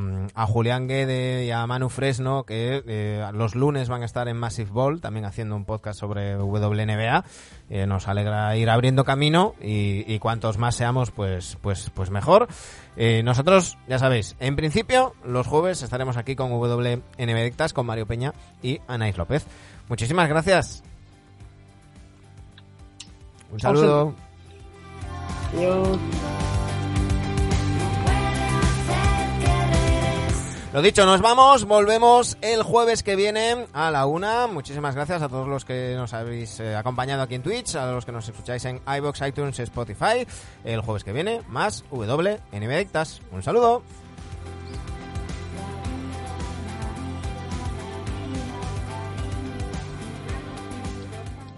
Julián 0.47 0.89
Guede 0.89 1.45
y 1.45 1.51
a 1.51 1.67
Manu 1.67 1.91
Fresno, 1.91 2.45
que 2.45 2.83
eh, 2.87 3.29
los 3.35 3.55
lunes 3.55 3.91
van 3.91 4.01
a 4.01 4.07
estar 4.07 4.27
en 4.29 4.39
Massive 4.39 4.71
Ball, 4.71 5.03
también 5.03 5.27
haciendo 5.27 5.55
un 5.55 5.67
podcast 5.67 6.01
sobre 6.01 6.39
WNBA. 6.39 7.27
Eh, 7.69 7.87
nos 7.87 8.09
alegra 8.09 8.57
ir 8.57 8.71
abriendo 8.71 9.05
camino 9.05 9.55
y, 9.61 10.19
cuantos 10.19 10.57
más 10.57 10.77
seamos, 10.77 11.11
pues, 11.11 11.59
pues, 11.61 11.91
pues 11.95 12.09
mejor. 12.09 12.49
Nosotros, 12.97 13.77
ya 13.89 13.99
sabéis, 13.99 14.37
en 14.39 14.57
principio, 14.57 15.15
los 15.25 15.47
jueves 15.47 15.83
estaremos 15.83 16.17
aquí 16.17 16.37
con 16.37 16.53
WNB 16.53 17.34
Dictas, 17.43 17.73
con 17.73 17.87
Mario 17.87 18.07
Peña 18.07 18.33
y 18.63 18.81
Anaís 18.87 19.17
López. 19.17 19.45
Muchísimas 19.89 20.29
gracias. 20.29 20.83
Un 23.53 23.61
saludo. 23.61 24.15
Lo 30.75 30.83
dicho, 30.83 31.07
nos 31.07 31.21
vamos, 31.21 31.67
volvemos 31.67 32.37
el 32.41 32.65
jueves 32.65 33.05
que 33.05 33.15
viene 33.15 33.69
a 33.73 33.93
la 33.93 34.07
una. 34.07 34.49
Muchísimas 34.49 34.97
gracias 34.97 35.23
a 35.23 35.29
todos 35.29 35.47
los 35.47 35.65
que 35.65 35.95
nos 35.97 36.13
habéis 36.13 36.59
eh, 36.59 36.75
acompañado 36.75 37.23
aquí 37.23 37.37
en 37.37 37.45
Twitch, 37.45 37.77
a 37.77 37.93
los 37.93 38.05
que 38.05 38.11
nos 38.11 38.29
escucháis 38.29 38.65
en 38.65 38.81
iBox, 38.85 39.21
iTunes, 39.21 39.61
Spotify. 39.61 40.27
El 40.65 40.81
jueves 40.81 41.05
que 41.05 41.13
viene, 41.13 41.43
más 41.47 41.85
WNB 41.93 42.79
Dictas. 42.79 43.21
Un 43.31 43.45
saludo. 43.45 43.85